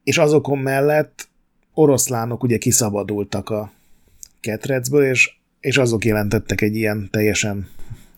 és 0.04 0.18
azokon 0.18 0.58
mellett 0.58 1.28
oroszlánok 1.74 2.42
ugye 2.42 2.58
kiszabadultak 2.58 3.50
a 3.50 3.72
ketrecből, 4.40 5.04
és, 5.04 5.30
és 5.60 5.76
azok 5.76 6.04
jelentettek 6.04 6.60
egy 6.60 6.76
ilyen 6.76 7.08
teljesen 7.10 7.68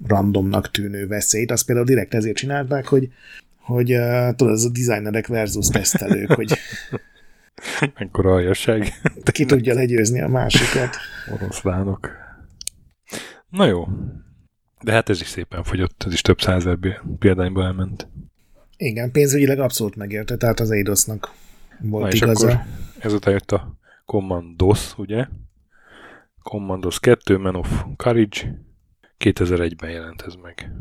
randomnak 0.07 0.70
tűnő 0.70 1.07
veszélyt. 1.07 1.51
Azt 1.51 1.66
például 1.66 1.87
direkt 1.87 2.14
ezért 2.14 2.37
csinálták, 2.37 2.87
hogy, 2.87 3.09
hogy 3.57 3.92
uh, 3.92 4.35
tudod, 4.35 4.55
ez 4.55 4.64
a 4.64 4.68
designerek 4.68 5.27
versus 5.27 5.66
tesztelők, 5.66 6.33
hogy 6.33 6.53
Mekkora 7.99 8.33
aljasság. 8.33 8.92
Ki 9.33 9.44
tudja 9.44 9.75
legyőzni 9.75 10.21
a 10.21 10.29
másikat. 10.29 10.97
Oroszlánok. 11.35 12.11
Na 13.49 13.64
jó. 13.64 13.88
De 14.81 14.92
hát 14.92 15.09
ez 15.09 15.21
is 15.21 15.27
szépen 15.27 15.62
fogyott, 15.62 16.03
ez 16.07 16.12
is 16.12 16.21
több 16.21 16.40
százer 16.40 16.79
példányba 17.18 17.64
elment. 17.64 18.09
Igen, 18.77 19.11
pénzügyileg 19.11 19.59
abszolút 19.59 19.97
megérte, 19.97 20.37
tehát 20.37 20.61
az 20.61 20.71
Eidosnak 20.71 21.33
volt 21.81 22.03
Na, 22.05 22.11
és 22.11 22.21
igaza. 22.21 22.49
Akkor 22.49 22.64
ezután 22.99 23.33
jött 23.33 23.53
a 23.53 23.79
Commandos, 24.05 24.99
ugye? 24.99 25.27
Commandos 26.42 27.01
2, 27.01 27.38
Man 27.38 27.55
of 27.55 27.85
Courage. 27.97 28.62
2001-ben 29.18 29.90
jelent 29.90 30.23
ez 30.23 30.35
meg. 30.35 30.73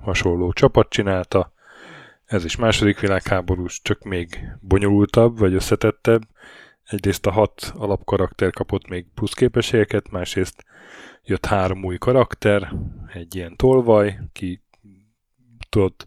Hasonló 0.00 0.52
csapat 0.52 0.88
csinálta. 0.88 1.52
Ez 2.26 2.44
is 2.44 2.56
második 2.56 3.00
világháborús, 3.00 3.80
csak 3.82 4.02
még 4.02 4.56
bonyolultabb, 4.60 5.38
vagy 5.38 5.54
összetettebb. 5.54 6.22
Egyrészt 6.84 7.26
a 7.26 7.30
hat 7.30 7.72
alapkarakter 7.76 8.50
kapott 8.50 8.88
még 8.88 9.06
plusz 9.14 9.32
képességeket, 9.32 10.10
másrészt 10.10 10.64
jött 11.24 11.46
három 11.46 11.84
új 11.84 11.98
karakter, 11.98 12.72
egy 13.12 13.34
ilyen 13.34 13.56
tolvaj, 13.56 14.18
ki 14.32 14.62
tudott 15.68 16.06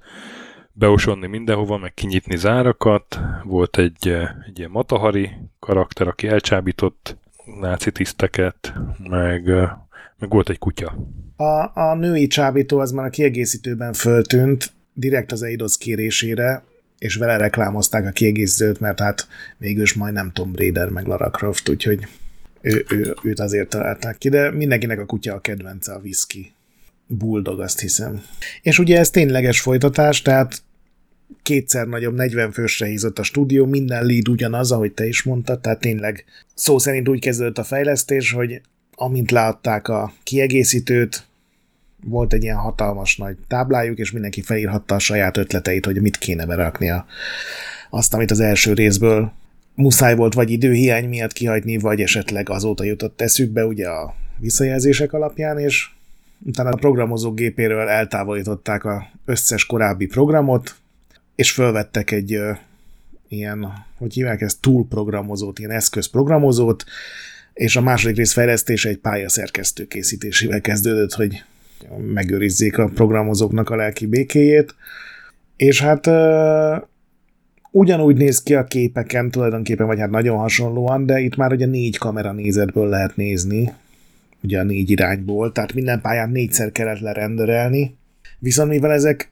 beosonni 0.71 1.27
mindenhova, 1.27 1.77
meg 1.77 1.93
kinyitni 1.93 2.37
zárakat. 2.37 3.19
Volt 3.43 3.77
egy, 3.77 4.07
egy 4.47 4.59
ilyen 4.59 4.71
matahari 4.71 5.29
karakter, 5.59 6.07
aki 6.07 6.27
elcsábított 6.27 7.17
náci 7.59 7.91
tiszteket, 7.91 8.73
meg, 8.97 9.45
meg 10.17 10.29
volt 10.29 10.49
egy 10.49 10.59
kutya. 10.59 10.95
A, 11.35 11.79
a 11.79 11.95
női 11.95 12.27
csábító 12.27 12.79
az 12.79 12.91
már 12.91 13.05
a 13.05 13.09
kiegészítőben 13.09 13.93
föltűnt, 13.93 14.77
direkt 14.99 15.31
az 15.31 15.41
Eidos 15.41 15.77
kérésére, 15.77 16.63
és 16.97 17.15
vele 17.15 17.37
reklámozták 17.37 18.05
a 18.05 18.11
kiegészítőt, 18.11 18.79
mert 18.79 18.99
hát 18.99 19.27
végül 19.57 19.81
is 19.81 19.93
majdnem 19.93 20.31
Tom 20.31 20.55
Raider 20.55 20.89
meg 20.89 21.05
Lara 21.05 21.29
Croft, 21.29 21.69
úgyhogy 21.69 22.07
ő, 22.61 22.85
ő, 22.89 23.15
őt 23.23 23.39
azért 23.39 23.69
találták 23.69 24.17
ki, 24.17 24.29
de 24.29 24.51
mindenkinek 24.51 24.99
a 24.99 25.05
kutya 25.05 25.33
a 25.33 25.39
kedvence 25.39 25.93
a 25.93 25.99
whisky. 25.99 26.51
Bulldog, 27.07 27.59
azt 27.59 27.79
hiszem. 27.79 28.21
És 28.61 28.79
ugye 28.79 28.99
ez 28.99 29.09
tényleges 29.09 29.61
folytatás, 29.61 30.21
tehát 30.21 30.61
kétszer 31.43 31.87
nagyobb, 31.87 32.15
40 32.15 32.51
fősre 32.51 32.87
hízott 32.87 33.19
a 33.19 33.23
stúdió, 33.23 33.65
minden 33.65 34.05
lead 34.05 34.29
ugyanaz, 34.29 34.71
ahogy 34.71 34.91
te 34.91 35.07
is 35.07 35.23
mondtad, 35.23 35.59
tehát 35.59 35.79
tényleg 35.79 36.25
szó 36.55 36.77
szerint 36.77 37.09
úgy 37.09 37.19
kezdődött 37.19 37.57
a 37.57 37.63
fejlesztés, 37.63 38.31
hogy 38.31 38.61
amint 38.95 39.31
látták 39.31 39.87
a 39.87 40.13
kiegészítőt, 40.23 41.28
volt 42.03 42.33
egy 42.33 42.43
ilyen 42.43 42.57
hatalmas 42.57 43.17
nagy 43.17 43.35
táblájuk, 43.47 43.97
és 43.97 44.11
mindenki 44.11 44.41
felírhatta 44.41 44.95
a 44.95 44.99
saját 44.99 45.37
ötleteit, 45.37 45.85
hogy 45.85 46.01
mit 46.01 46.17
kéne 46.17 46.45
beraknia. 46.45 47.05
Azt, 47.89 48.13
amit 48.13 48.31
az 48.31 48.39
első 48.39 48.73
részből 48.73 49.31
muszáj 49.75 50.15
volt 50.15 50.33
vagy 50.33 50.51
időhiány 50.51 51.07
miatt 51.07 51.33
kihagyni, 51.33 51.77
vagy 51.77 52.01
esetleg 52.01 52.49
azóta 52.49 52.83
jutott 52.83 53.21
eszükbe, 53.21 53.65
ugye 53.65 53.87
a 53.87 54.15
visszajelzések 54.37 55.13
alapján, 55.13 55.59
és 55.59 55.89
utána 56.45 56.69
a 56.69 56.75
programozók 56.75 57.35
gépéről 57.35 57.87
eltávolították 57.87 58.83
a 58.83 59.07
összes 59.25 59.65
korábbi 59.65 60.05
programot, 60.05 60.75
és 61.35 61.51
fölvettek 61.51 62.11
egy 62.11 62.33
ö, 62.33 62.51
ilyen, 63.27 63.85
hogy 63.97 64.13
hívják 64.13 64.41
ezt, 64.41 64.61
túlprogramozót, 64.61 65.59
ilyen 65.59 65.71
eszközprogramozót, 65.71 66.83
és 67.53 67.75
a 67.75 67.81
második 67.81 68.15
rész 68.15 68.33
fejlesztése 68.33 68.89
egy 68.89 68.97
pályaszerkesztő 68.97 69.87
készítésével 69.87 70.61
kezdődött, 70.61 71.13
hogy 71.13 71.43
megőrizzék 72.13 72.77
a 72.77 72.87
programozóknak 72.87 73.69
a 73.69 73.75
lelki 73.75 74.05
békéjét. 74.05 74.75
És 75.55 75.81
hát 75.81 76.07
ugyanúgy 77.71 78.17
néz 78.17 78.43
ki 78.43 78.55
a 78.55 78.63
képeken 78.63 79.31
tulajdonképpen, 79.31 79.87
vagy 79.87 79.99
hát 79.99 80.09
nagyon 80.09 80.37
hasonlóan, 80.37 81.05
de 81.05 81.19
itt 81.19 81.35
már 81.35 81.51
ugye 81.51 81.65
négy 81.65 81.97
kamera 81.97 82.31
nézetből 82.31 82.87
lehet 82.87 83.15
nézni, 83.15 83.73
ugye 84.43 84.59
a 84.59 84.63
négy 84.63 84.89
irányból, 84.89 85.51
tehát 85.51 85.73
minden 85.73 86.01
pályát 86.01 86.31
négyszer 86.31 86.71
kellett 86.71 86.99
lerenderelni, 86.99 87.95
viszont 88.39 88.69
mivel 88.69 88.91
ezek 88.91 89.31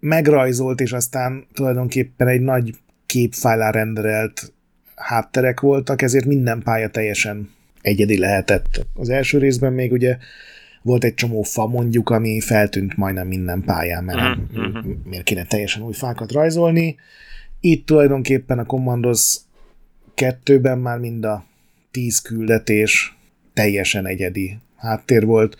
megrajzolt, 0.00 0.80
és 0.80 0.92
aztán 0.92 1.46
tulajdonképpen 1.52 2.28
egy 2.28 2.40
nagy 2.40 2.74
képfájlá 3.06 3.70
renderelt 3.70 4.52
hátterek 4.94 5.60
voltak, 5.60 6.02
ezért 6.02 6.24
minden 6.24 6.62
pálya 6.62 6.88
teljesen 6.88 7.50
egyedi 7.80 8.18
lehetett. 8.18 8.86
Az 8.94 9.08
első 9.08 9.38
részben 9.38 9.72
még 9.72 9.92
ugye 9.92 10.16
volt 10.86 11.04
egy 11.04 11.14
csomó 11.14 11.42
fa 11.42 11.66
mondjuk, 11.66 12.10
ami 12.10 12.40
feltűnt 12.40 12.96
majdnem 12.96 13.26
minden 13.26 13.62
pályán, 13.62 14.04
mert 14.04 14.38
uh-huh. 14.38 14.84
miért 15.04 15.24
kéne 15.24 15.44
teljesen 15.44 15.82
új 15.82 15.92
fákat 15.92 16.32
rajzolni. 16.32 16.96
Itt 17.60 17.86
tulajdonképpen 17.86 18.58
a 18.58 18.64
Commandos 18.64 19.36
kettőben 20.14 20.78
már 20.78 20.98
mind 20.98 21.24
a 21.24 21.44
tíz 21.90 22.20
küldetés 22.20 23.16
teljesen 23.54 24.06
egyedi 24.06 24.58
háttér 24.76 25.24
volt. 25.24 25.56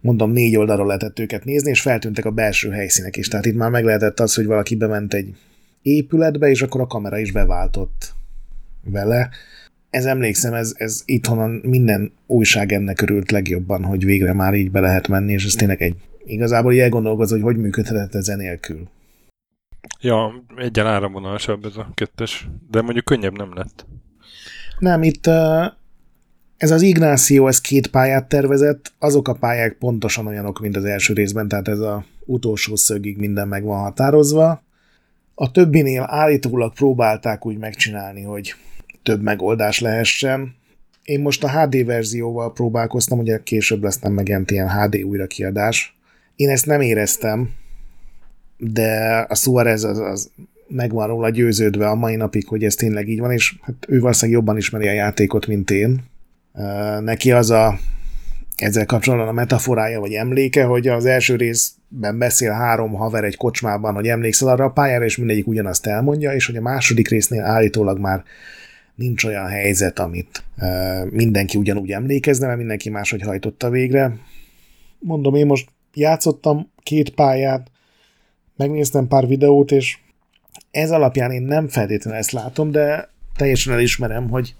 Mondom, 0.00 0.30
négy 0.30 0.56
oldalról 0.56 0.86
lehetett 0.86 1.18
őket 1.18 1.44
nézni, 1.44 1.70
és 1.70 1.80
feltűntek 1.80 2.24
a 2.24 2.30
belső 2.30 2.70
helyszínek 2.70 3.16
is. 3.16 3.28
Tehát 3.28 3.46
itt 3.46 3.56
már 3.56 3.70
meg 3.70 3.84
lehetett 3.84 4.20
az, 4.20 4.34
hogy 4.34 4.46
valaki 4.46 4.76
bement 4.76 5.14
egy 5.14 5.36
épületbe, 5.82 6.48
és 6.48 6.62
akkor 6.62 6.80
a 6.80 6.86
kamera 6.86 7.18
is 7.18 7.32
beváltott 7.32 8.14
vele. 8.84 9.30
Ez 9.94 10.04
emlékszem, 10.04 10.54
ez, 10.54 10.74
ez 10.76 11.02
itthon 11.04 11.50
minden 11.50 12.12
újság 12.26 12.72
ennek 12.72 13.00
örült 13.00 13.30
legjobban, 13.30 13.84
hogy 13.84 14.04
végre 14.04 14.32
már 14.32 14.54
így 14.54 14.70
be 14.70 14.80
lehet 14.80 15.08
menni, 15.08 15.32
és 15.32 15.44
ez 15.44 15.54
tényleg 15.54 15.82
egy 15.82 15.94
igazából 16.24 16.72
így 16.72 16.78
elgondolkoz, 16.78 17.30
hogy 17.30 17.42
hogy 17.42 17.56
működhetett 17.56 18.14
ez 18.14 18.26
nélkül. 18.26 18.88
Ja, 20.00 20.44
egyen 20.56 20.86
áramvonalasabb 20.86 21.64
ez 21.64 21.76
a 21.76 21.90
kettes, 21.94 22.48
de 22.70 22.82
mondjuk 22.82 23.04
könnyebb 23.04 23.36
nem 23.36 23.54
lett. 23.54 23.86
Nem, 24.78 25.02
itt 25.02 25.26
ez 26.56 26.70
az 26.70 26.82
Ignácio, 26.82 27.46
ez 27.48 27.60
két 27.60 27.86
pályát 27.86 28.28
tervezett, 28.28 28.92
azok 28.98 29.28
a 29.28 29.34
pályák 29.34 29.76
pontosan 29.78 30.26
olyanok, 30.26 30.60
mint 30.60 30.76
az 30.76 30.84
első 30.84 31.14
részben, 31.14 31.48
tehát 31.48 31.68
ez 31.68 31.78
a 31.78 32.04
utolsó 32.24 32.76
szögig 32.76 33.16
minden 33.16 33.48
meg 33.48 33.64
van 33.64 33.80
határozva. 33.80 34.62
A 35.34 35.50
többinél 35.50 36.06
állítólag 36.08 36.72
próbálták 36.72 37.46
úgy 37.46 37.58
megcsinálni, 37.58 38.22
hogy 38.22 38.54
több 39.04 39.22
megoldás 39.22 39.80
lehessen. 39.80 40.54
Én 41.04 41.20
most 41.20 41.44
a 41.44 41.60
HD 41.60 41.84
verzióval 41.84 42.52
próbálkoztam, 42.52 43.18
ugye 43.18 43.42
később 43.42 43.82
lesz 43.82 43.98
nem 43.98 44.12
megjelent 44.12 44.50
ilyen 44.50 44.70
HD 44.70 44.96
újrakiadás. 44.96 45.96
Én 46.36 46.48
ezt 46.48 46.66
nem 46.66 46.80
éreztem, 46.80 47.50
de 48.56 49.18
a 49.28 49.34
Suarez 49.34 49.84
az, 49.84 49.98
az 49.98 50.30
megvan 50.68 51.06
róla 51.06 51.30
győződve 51.30 51.88
a 51.88 51.94
mai 51.94 52.16
napig, 52.16 52.46
hogy 52.46 52.64
ez 52.64 52.74
tényleg 52.74 53.08
így 53.08 53.20
van, 53.20 53.30
és 53.30 53.54
hát 53.62 53.74
ő 53.88 54.00
valószínűleg 54.00 54.40
jobban 54.40 54.56
ismeri 54.56 54.88
a 54.88 54.92
játékot, 54.92 55.46
mint 55.46 55.70
én. 55.70 56.04
Neki 57.00 57.32
az 57.32 57.50
a 57.50 57.78
ezzel 58.56 58.86
kapcsolatban 58.86 59.28
a 59.28 59.32
metaforája 59.32 60.00
vagy 60.00 60.12
emléke, 60.12 60.64
hogy 60.64 60.88
az 60.88 61.04
első 61.04 61.36
részben 61.36 62.18
beszél 62.18 62.50
három 62.50 62.92
haver 62.92 63.24
egy 63.24 63.36
kocsmában, 63.36 63.94
hogy 63.94 64.06
emlékszel 64.06 64.48
arra 64.48 64.64
a 64.64 64.70
pályára, 64.70 65.04
és 65.04 65.16
mindegyik 65.16 65.46
ugyanazt 65.46 65.86
elmondja, 65.86 66.32
és 66.32 66.46
hogy 66.46 66.56
a 66.56 66.60
második 66.60 67.08
résznél 67.08 67.44
állítólag 67.44 67.98
már 67.98 68.22
nincs 68.94 69.24
olyan 69.24 69.46
helyzet, 69.46 69.98
amit 69.98 70.44
mindenki 71.10 71.58
ugyanúgy 71.58 71.90
emlékezne, 71.90 72.46
mert 72.46 72.58
mindenki 72.58 72.90
máshogy 72.90 73.22
hajtotta 73.22 73.70
végre. 73.70 74.16
Mondom, 74.98 75.34
én 75.34 75.46
most 75.46 75.68
játszottam 75.94 76.72
két 76.82 77.10
pályát, 77.10 77.70
megnéztem 78.56 79.08
pár 79.08 79.26
videót, 79.26 79.70
és 79.70 79.98
ez 80.70 80.90
alapján 80.90 81.30
én 81.30 81.42
nem 81.42 81.68
feltétlenül 81.68 82.18
ezt 82.18 82.30
látom, 82.30 82.70
de 82.70 83.08
teljesen 83.36 83.72
elismerem, 83.72 84.28
hogy 84.28 84.54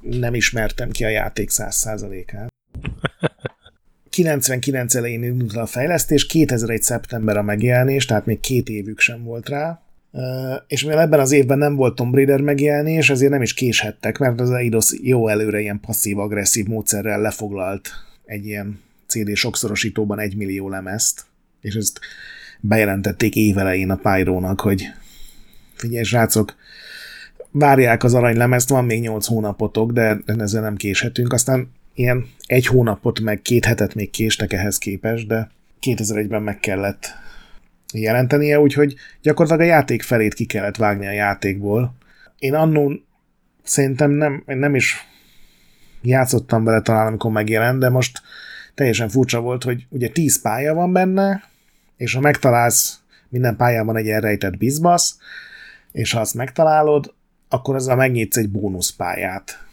nem 0.00 0.34
ismertem 0.34 0.90
ki 0.90 1.04
a 1.04 1.08
játék 1.08 1.50
100%-át. 1.52 2.52
99 4.10 4.94
elején 4.98 5.22
indult 5.22 5.56
a 5.56 5.66
fejlesztés, 5.66 6.26
2001. 6.26 6.82
szeptember 6.82 7.36
a 7.36 7.42
megjelenés, 7.42 8.06
tehát 8.06 8.26
még 8.26 8.40
két 8.40 8.68
évük 8.68 9.00
sem 9.00 9.24
volt 9.24 9.48
rá, 9.48 9.83
és 10.66 10.84
mivel 10.84 11.00
ebben 11.00 11.20
az 11.20 11.32
évben 11.32 11.58
nem 11.58 11.74
volt 11.74 11.94
Tomb 11.94 12.14
Raider 12.14 12.40
megjelenés, 12.40 13.10
ezért 13.10 13.30
nem 13.30 13.42
is 13.42 13.54
késhettek, 13.54 14.18
mert 14.18 14.40
az 14.40 14.50
Eidos 14.50 14.92
jó 15.02 15.28
előre 15.28 15.60
ilyen 15.60 15.80
passzív-agresszív 15.80 16.66
módszerrel 16.66 17.20
lefoglalt 17.20 17.90
egy 18.24 18.46
ilyen 18.46 18.80
CD 19.06 19.36
sokszorosítóban 19.36 20.18
egy 20.18 20.36
millió 20.36 20.68
lemezt, 20.68 21.24
és 21.60 21.74
ezt 21.74 22.00
bejelentették 22.60 23.36
évelején 23.36 23.90
a 23.90 23.96
Pyro-nak, 23.96 24.60
hogy 24.60 24.84
figyelj, 25.74 26.04
srácok, 26.04 26.54
várják 27.50 28.04
az 28.04 28.14
aranylemezt, 28.14 28.68
van 28.68 28.84
még 28.84 29.00
8 29.00 29.26
hónapotok, 29.26 29.92
de 29.92 30.18
ezzel 30.26 30.62
nem 30.62 30.76
késhetünk. 30.76 31.32
Aztán 31.32 31.70
ilyen 31.94 32.26
egy 32.46 32.66
hónapot, 32.66 33.20
meg 33.20 33.42
két 33.42 33.64
hetet 33.64 33.94
még 33.94 34.10
késtek 34.10 34.52
ehhez 34.52 34.78
képest, 34.78 35.26
de 35.26 35.50
2001-ben 35.82 36.42
meg 36.42 36.60
kellett 36.60 37.06
jelentenie, 37.98 38.60
úgyhogy 38.60 38.94
gyakorlatilag 39.22 39.70
a 39.70 39.74
játék 39.74 40.02
felét 40.02 40.34
ki 40.34 40.44
kellett 40.44 40.76
vágni 40.76 41.06
a 41.06 41.12
játékból. 41.12 41.94
Én 42.38 42.54
annó 42.54 42.92
szerintem 43.62 44.10
nem, 44.10 44.42
nem 44.46 44.74
is 44.74 45.06
játszottam 46.02 46.64
bele 46.64 46.80
talán, 46.80 47.06
amikor 47.06 47.30
megjelent, 47.30 47.78
de 47.78 47.88
most 47.88 48.22
teljesen 48.74 49.08
furcsa 49.08 49.40
volt, 49.40 49.62
hogy 49.62 49.86
ugye 49.88 50.08
10 50.08 50.40
pálya 50.40 50.74
van 50.74 50.92
benne, 50.92 51.42
és 51.96 52.14
ha 52.14 52.20
megtalálsz 52.20 53.00
minden 53.28 53.56
pályában 53.56 53.96
egy 53.96 54.08
elrejtett 54.08 54.56
bizbasz, 54.56 55.18
és 55.92 56.12
ha 56.12 56.20
azt 56.20 56.34
megtalálod, 56.34 57.14
akkor 57.48 57.74
azzal 57.74 57.96
megnyitsz 57.96 58.36
egy 58.36 58.48
bónuszpályát. 58.48 59.64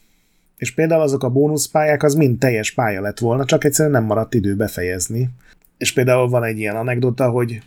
És 0.58 0.74
például 0.74 1.02
azok 1.02 1.24
a 1.24 1.30
bónuszpályák 1.30 2.04
az 2.04 2.14
mind 2.14 2.40
teljes 2.40 2.72
pálya 2.72 3.02
lett 3.02 3.20
volna, 3.20 3.46
csak 3.46 3.64
egyszerűen 3.64 3.94
nem 3.94 4.04
maradt 4.04 4.34
idő 4.34 4.56
befejezni. 4.56 5.30
És 5.78 5.94
például 5.94 6.30
van 6.30 6.44
egy 6.44 6.58
ilyen 6.58 6.76
anekdota, 6.76 7.30
hogy 7.30 7.62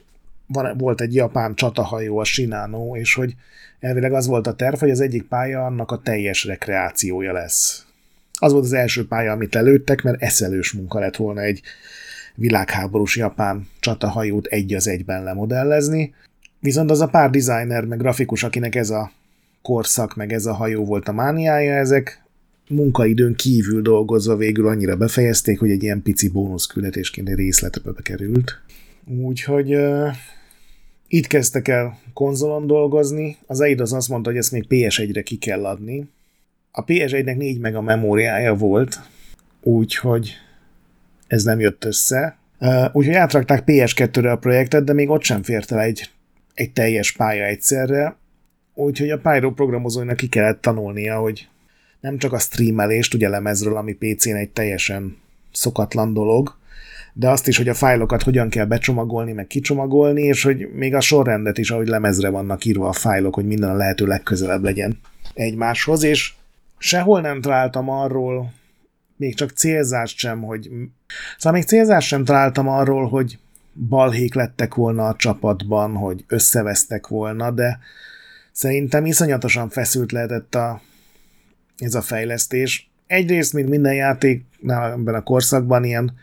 van, 0.46 0.76
volt 0.78 1.00
egy 1.00 1.14
japán 1.14 1.54
csatahajó, 1.54 2.18
a 2.18 2.24
Shinano, 2.24 2.96
és 2.96 3.14
hogy 3.14 3.34
elvileg 3.80 4.12
az 4.12 4.26
volt 4.26 4.46
a 4.46 4.54
terv, 4.54 4.78
hogy 4.78 4.90
az 4.90 5.00
egyik 5.00 5.22
pálya 5.22 5.64
annak 5.64 5.90
a 5.90 6.00
teljes 6.00 6.44
rekreációja 6.44 7.32
lesz. 7.32 7.86
Az 8.38 8.52
volt 8.52 8.64
az 8.64 8.72
első 8.72 9.06
pálya, 9.06 9.32
amit 9.32 9.54
előttek, 9.54 10.02
mert 10.02 10.22
eszelős 10.22 10.72
munka 10.72 10.98
lett 10.98 11.16
volna 11.16 11.40
egy 11.40 11.62
világháborús 12.34 13.16
japán 13.16 13.68
csatahajót 13.80 14.46
egy 14.46 14.74
az 14.74 14.88
egyben 14.88 15.22
lemodellezni, 15.22 16.14
viszont 16.58 16.90
az 16.90 17.00
a 17.00 17.08
pár 17.08 17.30
designer, 17.30 17.84
meg 17.84 17.98
grafikus, 17.98 18.42
akinek 18.42 18.74
ez 18.74 18.90
a 18.90 19.12
korszak, 19.62 20.14
meg 20.14 20.32
ez 20.32 20.46
a 20.46 20.54
hajó 20.54 20.84
volt 20.84 21.08
a 21.08 21.12
mániája, 21.12 21.74
ezek 21.74 22.22
munkaidőn 22.68 23.34
kívül 23.34 23.82
dolgozva 23.82 24.36
végül 24.36 24.66
annyira 24.66 24.96
befejezték, 24.96 25.58
hogy 25.58 25.70
egy 25.70 25.82
ilyen 25.82 26.02
pici 26.02 26.28
bónuszküldetésként 26.28 27.28
egy 27.28 27.34
részletbe 27.34 27.90
bekerült. 27.90 28.62
Úgyhogy 29.06 29.74
uh, 29.74 30.08
itt 31.08 31.26
kezdtek 31.26 31.68
el 31.68 31.98
konzolon 32.12 32.66
dolgozni. 32.66 33.36
Az 33.46 33.60
Eidos 33.60 33.92
azt 33.92 34.08
mondta, 34.08 34.30
hogy 34.30 34.38
ezt 34.38 34.52
még 34.52 34.66
PS1-re 34.68 35.22
ki 35.22 35.36
kell 35.36 35.66
adni. 35.66 36.08
A 36.70 36.84
PS1-nek 36.84 37.36
4 37.36 37.58
meg 37.58 37.74
a 37.74 37.80
memóriája 37.80 38.54
volt, 38.54 39.00
úgyhogy 39.62 40.32
ez 41.26 41.44
nem 41.44 41.60
jött 41.60 41.84
össze. 41.84 42.36
Uh, 42.60 42.84
úgyhogy 42.92 43.14
átrakták 43.14 43.62
PS2-re 43.66 44.30
a 44.30 44.36
projektet, 44.36 44.84
de 44.84 44.92
még 44.92 45.10
ott 45.10 45.22
sem 45.22 45.42
fért 45.42 45.72
el 45.72 45.80
egy, 45.80 46.10
egy 46.54 46.72
teljes 46.72 47.12
pálya 47.12 47.44
egyszerre. 47.44 48.16
Úgyhogy 48.74 49.10
a 49.10 49.18
Pyro 49.18 49.52
programozóinak 49.52 50.16
ki 50.16 50.28
kellett 50.28 50.60
tanulnia, 50.60 51.18
hogy 51.18 51.48
nem 52.00 52.18
csak 52.18 52.32
a 52.32 52.38
streamelést, 52.38 53.14
ugye 53.14 53.28
lemezről, 53.28 53.76
ami 53.76 53.92
PC-n 53.92 54.34
egy 54.34 54.50
teljesen 54.50 55.16
szokatlan 55.52 56.12
dolog, 56.12 56.56
de 57.16 57.28
azt 57.28 57.48
is, 57.48 57.56
hogy 57.56 57.68
a 57.68 57.74
fájlokat 57.74 58.22
hogyan 58.22 58.48
kell 58.48 58.64
becsomagolni, 58.64 59.32
meg 59.32 59.46
kicsomagolni, 59.46 60.22
és 60.22 60.42
hogy 60.42 60.68
még 60.72 60.94
a 60.94 61.00
sorrendet 61.00 61.58
is, 61.58 61.70
ahogy 61.70 61.88
lemezre 61.88 62.28
vannak 62.28 62.64
írva 62.64 62.88
a 62.88 62.92
fájlok, 62.92 63.34
hogy 63.34 63.46
minden 63.46 63.70
a 63.70 63.74
lehető 63.74 64.06
legközelebb 64.06 64.62
legyen 64.62 65.00
egymáshoz, 65.34 66.02
és 66.02 66.32
sehol 66.78 67.20
nem 67.20 67.40
találtam 67.40 67.88
arról, 67.88 68.52
még 69.16 69.34
csak 69.34 69.50
célzást 69.50 70.16
sem, 70.16 70.42
hogy... 70.42 70.70
Szóval 71.38 71.58
még 71.58 71.68
célzást 71.68 72.08
sem 72.08 72.24
találtam 72.24 72.68
arról, 72.68 73.08
hogy 73.08 73.38
balhék 73.88 74.34
lettek 74.34 74.74
volna 74.74 75.08
a 75.08 75.16
csapatban, 75.16 75.94
hogy 75.94 76.24
összevesztek 76.28 77.06
volna, 77.06 77.50
de 77.50 77.78
szerintem 78.52 79.06
iszonyatosan 79.06 79.68
feszült 79.68 80.12
lehetett 80.12 80.54
a, 80.54 80.80
ez 81.78 81.94
a 81.94 82.02
fejlesztés. 82.02 82.90
Egyrészt, 83.06 83.52
mint 83.52 83.68
minden 83.68 83.94
játéknál 83.94 84.92
ebben 84.92 85.14
a 85.14 85.22
korszakban 85.22 85.84
ilyen 85.84 86.14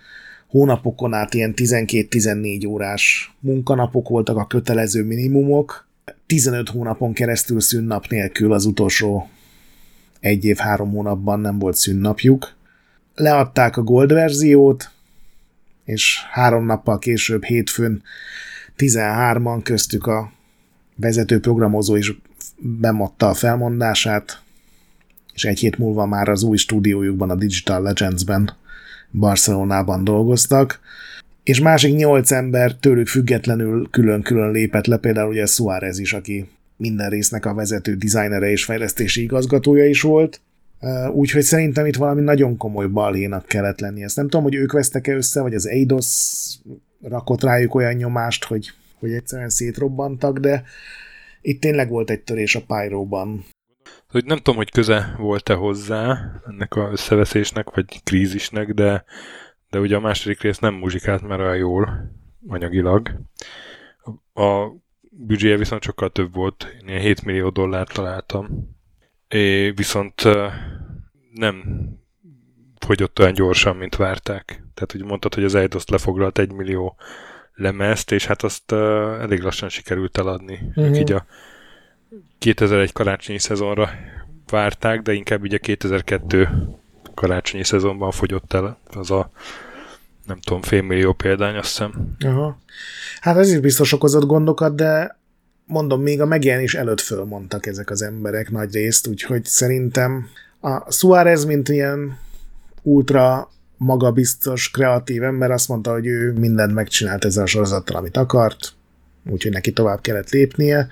hónapokon 0.51 1.13
át 1.13 1.33
ilyen 1.33 1.53
12-14 1.55 2.67
órás 2.67 3.33
munkanapok 3.39 4.09
voltak 4.09 4.37
a 4.37 4.47
kötelező 4.47 5.03
minimumok, 5.03 5.87
15 6.25 6.69
hónapon 6.69 7.13
keresztül 7.13 7.59
szünnap 7.59 8.07
nélkül 8.07 8.53
az 8.53 8.65
utolsó 8.65 9.29
egy 10.19 10.45
év, 10.45 10.57
három 10.57 10.91
hónapban 10.91 11.39
nem 11.39 11.59
volt 11.59 11.75
szünnapjuk. 11.75 12.55
Leadták 13.15 13.77
a 13.77 13.81
Gold 13.81 14.13
verziót, 14.13 14.91
és 15.85 16.19
három 16.31 16.65
nappal 16.65 16.99
később, 16.99 17.43
hétfőn 17.43 18.03
13-an 18.77 19.59
köztük 19.63 20.07
a 20.07 20.31
vezető 20.95 21.39
programozó 21.39 21.95
is 21.95 22.13
bemadta 22.57 23.27
a 23.27 23.33
felmondását, 23.33 24.41
és 25.33 25.45
egy 25.45 25.59
hét 25.59 25.77
múlva 25.77 26.05
már 26.05 26.29
az 26.29 26.43
új 26.43 26.57
stúdiójukban, 26.57 27.29
a 27.29 27.35
Digital 27.35 27.81
Legends-ben 27.81 28.59
Barcelonában 29.11 30.03
dolgoztak, 30.03 30.79
és 31.43 31.59
másik 31.59 31.95
nyolc 31.95 32.31
ember 32.31 32.75
tőlük 32.75 33.07
függetlenül 33.07 33.89
külön-külön 33.89 34.51
lépett 34.51 34.85
le, 34.85 34.97
például 34.97 35.29
ugye 35.29 35.45
Suárez 35.45 35.99
is, 35.99 36.13
aki 36.13 36.49
minden 36.77 37.09
résznek 37.09 37.45
a 37.45 37.53
vezető 37.53 37.95
dizájnere 37.95 38.49
és 38.49 38.65
fejlesztési 38.65 39.21
igazgatója 39.21 39.85
is 39.85 40.01
volt, 40.01 40.41
úgyhogy 41.13 41.41
szerintem 41.41 41.85
itt 41.85 41.95
valami 41.95 42.21
nagyon 42.21 42.57
komoly 42.57 42.87
balhénak 42.87 43.45
kellett 43.45 43.79
lenni. 43.79 44.03
Ezt 44.03 44.15
nem 44.15 44.25
tudom, 44.27 44.43
hogy 44.43 44.55
ők 44.55 44.71
vesztek-e 44.71 45.13
össze, 45.13 45.41
vagy 45.41 45.53
az 45.53 45.67
Eidos 45.67 46.35
rakott 47.01 47.43
rájuk 47.43 47.75
olyan 47.75 47.93
nyomást, 47.93 48.43
hogy, 48.43 48.71
hogy 48.99 49.11
egyszerűen 49.11 49.49
szétrobbantak, 49.49 50.37
de 50.39 50.63
itt 51.41 51.61
tényleg 51.61 51.89
volt 51.89 52.09
egy 52.09 52.21
törés 52.21 52.55
a 52.55 52.63
Pyro-ban. 52.67 53.45
Hogy 54.11 54.25
nem 54.25 54.37
tudom, 54.37 54.55
hogy 54.55 54.71
köze 54.71 55.15
volt-e 55.17 55.53
hozzá 55.53 56.31
ennek 56.47 56.75
a 56.75 56.89
összeveszésnek, 56.91 57.69
vagy 57.69 58.03
krízisnek, 58.03 58.73
de, 58.73 59.03
de 59.69 59.79
ugye 59.79 59.95
a 59.95 59.99
második 59.99 60.41
rész 60.41 60.57
nem 60.57 60.73
muzsikált 60.73 61.27
már 61.27 61.39
olyan 61.39 61.55
jól 61.55 62.11
anyagilag. 62.47 63.11
A 64.33 64.67
büdzséje 65.09 65.57
viszont 65.57 65.83
sokkal 65.83 66.09
több 66.09 66.33
volt, 66.33 66.75
én 66.81 66.87
ilyen 66.87 67.01
7 67.01 67.25
millió 67.25 67.49
dollárt 67.49 67.93
találtam. 67.93 68.69
É, 69.27 69.69
viszont 69.69 70.23
nem 71.33 71.85
fogyott 72.79 73.19
olyan 73.19 73.33
gyorsan, 73.33 73.75
mint 73.75 73.95
várták. 73.95 74.45
Tehát 74.73 74.95
úgy 74.95 75.03
mondtad, 75.03 75.33
hogy 75.33 75.43
az 75.43 75.55
Eidos 75.55 75.85
lefoglalt 75.85 76.39
egy 76.39 76.51
millió 76.51 76.95
lemezt, 77.53 78.11
és 78.11 78.25
hát 78.25 78.43
azt 78.43 78.71
elég 79.21 79.41
lassan 79.41 79.69
sikerült 79.69 80.17
eladni. 80.17 80.59
Uh-huh. 80.75 80.99
Így 80.99 81.11
a 81.11 81.25
2001 82.37 82.91
karácsonyi 82.91 83.39
szezonra 83.39 83.89
várták, 84.49 85.01
de 85.01 85.13
inkább 85.13 85.41
ugye 85.41 85.57
2002 85.57 86.49
karácsonyi 87.13 87.63
szezonban 87.63 88.11
fogyott 88.11 88.53
el 88.53 88.77
az 88.93 89.11
a 89.11 89.31
nem 90.25 90.39
tudom, 90.39 90.61
félmillió 90.61 91.13
példány, 91.13 91.55
azt 91.55 91.67
hiszem. 91.67 92.15
Aha. 92.19 92.57
Hát 93.19 93.37
ez 93.37 93.51
is 93.51 93.59
biztos 93.59 93.93
okozott 93.93 94.25
gondokat, 94.25 94.75
de 94.75 95.19
mondom, 95.65 96.01
még 96.01 96.21
a 96.21 96.25
megjelenés 96.25 96.73
előtt 96.73 96.99
fölmondtak 96.99 97.65
ezek 97.65 97.89
az 97.89 98.01
emberek 98.01 98.49
nagy 98.51 98.73
részt, 98.73 99.07
úgyhogy 99.07 99.45
szerintem 99.45 100.27
a 100.61 100.91
Suárez, 100.91 101.45
mint 101.45 101.69
ilyen 101.69 102.17
ultra 102.81 103.49
magabiztos, 103.77 104.71
kreatív 104.71 105.23
ember 105.23 105.51
azt 105.51 105.67
mondta, 105.67 105.91
hogy 105.91 106.05
ő 106.05 106.31
mindent 106.31 106.73
megcsinált 106.73 107.25
ezzel 107.25 107.43
a 107.43 107.47
sorozattal, 107.47 107.95
amit 107.95 108.17
akart, 108.17 108.73
úgyhogy 109.29 109.51
neki 109.51 109.71
tovább 109.71 110.01
kellett 110.01 110.29
lépnie. 110.29 110.87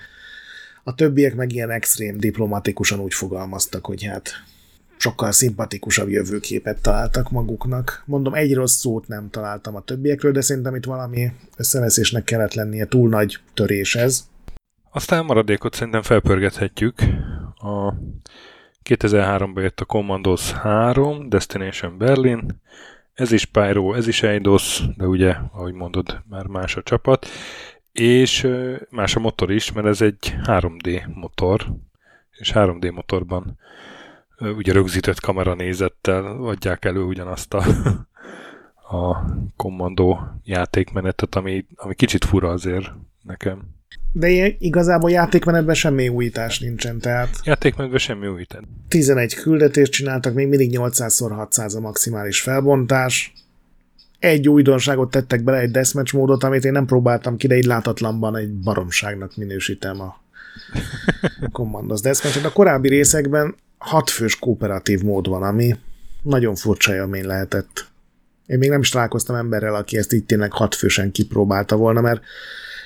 A 0.89 0.93
többiek 0.95 1.35
meg 1.35 1.53
ilyen 1.53 1.69
extrém 1.69 2.17
diplomatikusan 2.17 2.99
úgy 2.99 3.13
fogalmaztak, 3.13 3.85
hogy 3.85 4.03
hát 4.03 4.29
sokkal 4.97 5.31
szimpatikusabb 5.31 6.09
jövőképet 6.09 6.81
találtak 6.81 7.31
maguknak. 7.31 8.03
Mondom, 8.05 8.33
egy 8.33 8.53
rossz 8.53 8.75
szót 8.75 9.07
nem 9.07 9.29
találtam 9.29 9.75
a 9.75 9.81
többiekről, 9.81 10.31
de 10.31 10.41
szerintem 10.41 10.75
itt 10.75 10.85
valami 10.85 11.31
összeveszésnek 11.57 12.23
kellett 12.23 12.53
lennie, 12.53 12.85
túl 12.85 13.09
nagy 13.09 13.39
törés 13.53 13.95
ez. 13.95 14.27
Aztán 14.91 15.25
maradékot 15.25 15.73
szerintem 15.73 16.01
felpörgethetjük. 16.01 16.99
A 17.55 17.93
2003-ban 18.89 19.61
jött 19.61 19.79
a 19.79 19.85
Commandos 19.85 20.51
3, 20.51 21.29
Destination 21.29 21.97
Berlin, 21.97 22.61
ez 23.13 23.31
is 23.31 23.45
Pyro, 23.45 23.93
ez 23.93 24.07
is 24.07 24.23
Eidos, 24.23 24.83
de 24.97 25.05
ugye, 25.05 25.35
ahogy 25.51 25.73
mondod, 25.73 26.23
már 26.29 26.45
más 26.45 26.75
a 26.75 26.81
csapat, 26.83 27.27
és 27.91 28.47
más 28.89 29.15
a 29.15 29.19
motor 29.19 29.51
is, 29.51 29.71
mert 29.71 29.87
ez 29.87 30.01
egy 30.01 30.35
3D 30.43 31.13
motor, 31.13 31.65
és 32.31 32.51
3D 32.53 32.93
motorban 32.93 33.57
ugye 34.39 34.73
rögzített 34.73 35.19
kameranézettel 35.19 36.25
adják 36.25 36.85
elő 36.85 37.01
ugyanazt 37.01 37.53
a, 37.53 37.63
a 38.97 39.25
kommandó 39.55 40.19
játékmenetet, 40.43 41.35
ami, 41.35 41.65
ami 41.75 41.95
kicsit 41.95 42.25
fura 42.25 42.49
azért 42.49 42.91
nekem. 43.23 43.77
De 44.11 44.29
igazából 44.59 45.11
játékmenetben 45.11 45.75
semmi 45.75 46.07
újítás 46.07 46.59
nincsen, 46.59 46.99
tehát... 46.99 47.29
Játékmenetben 47.43 47.99
semmi 47.99 48.27
újítás. 48.27 48.61
11 48.87 49.35
küldetést 49.35 49.91
csináltak, 49.91 50.33
még 50.33 50.47
mindig 50.47 50.77
800x600 50.77 51.77
a 51.77 51.79
maximális 51.79 52.41
felbontás. 52.41 53.33
Egy 54.19 54.49
újdonságot 54.49 55.11
tettek 55.11 55.43
bele, 55.43 55.57
egy 55.57 55.71
deathmatch 55.71 56.13
módot, 56.13 56.43
amit 56.43 56.65
én 56.65 56.71
nem 56.71 56.85
próbáltam 56.85 57.37
ki, 57.37 57.47
de 57.47 57.57
így 57.57 57.65
látatlanban 57.65 58.35
egy 58.35 58.53
baromságnak 58.53 59.35
minősítem 59.35 60.01
a 60.01 60.21
Commandos 61.51 62.01
Deathmatch. 62.01 62.45
A 62.45 62.51
korábbi 62.51 62.89
részekben 62.89 63.55
hatfős 63.77 64.39
kooperatív 64.39 65.01
mód 65.01 65.27
van, 65.27 65.43
ami 65.43 65.75
nagyon 66.21 66.55
furcsa 66.55 66.93
élmény 66.93 67.25
lehetett. 67.25 67.87
Én 68.45 68.57
még 68.57 68.69
nem 68.69 68.79
is 68.79 68.89
találkoztam 68.89 69.35
emberrel, 69.35 69.75
aki 69.75 69.97
ezt 69.97 70.13
itt 70.13 70.27
tényleg 70.27 70.51
hatfősen 70.51 71.11
kipróbálta 71.11 71.75
volna, 71.75 72.01
mert 72.01 72.21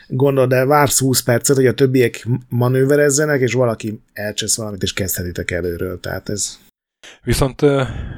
gondolod, 0.07 0.49
de 0.49 0.65
vársz 0.65 0.99
20 0.99 1.21
percet, 1.21 1.55
hogy 1.55 1.67
a 1.67 1.73
többiek 1.73 2.27
manőverezzenek, 2.49 3.41
és 3.41 3.53
valaki 3.53 4.01
elcsesz 4.13 4.57
valamit, 4.57 4.83
és 4.83 4.93
kezdhetitek 4.93 5.51
előről. 5.51 5.99
Tehát 5.99 6.29
ez... 6.29 6.57
Viszont 7.23 7.61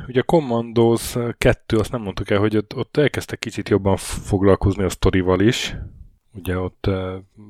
ugye 0.08 0.20
a 0.20 0.24
Commandos 0.26 1.16
2, 1.38 1.78
azt 1.78 1.92
nem 1.92 2.02
mondtuk 2.02 2.30
el, 2.30 2.40
hogy 2.40 2.58
ott, 2.58 2.76
ott 2.76 2.98
elkezdtek 2.98 3.40
kicsit 3.40 3.70
jobban 3.70 3.98
foglalkozni 3.98 4.84
a 4.84 4.90
sztorival 4.90 5.40
is. 5.40 5.76
Ugye 6.34 6.60
ott 6.60 6.90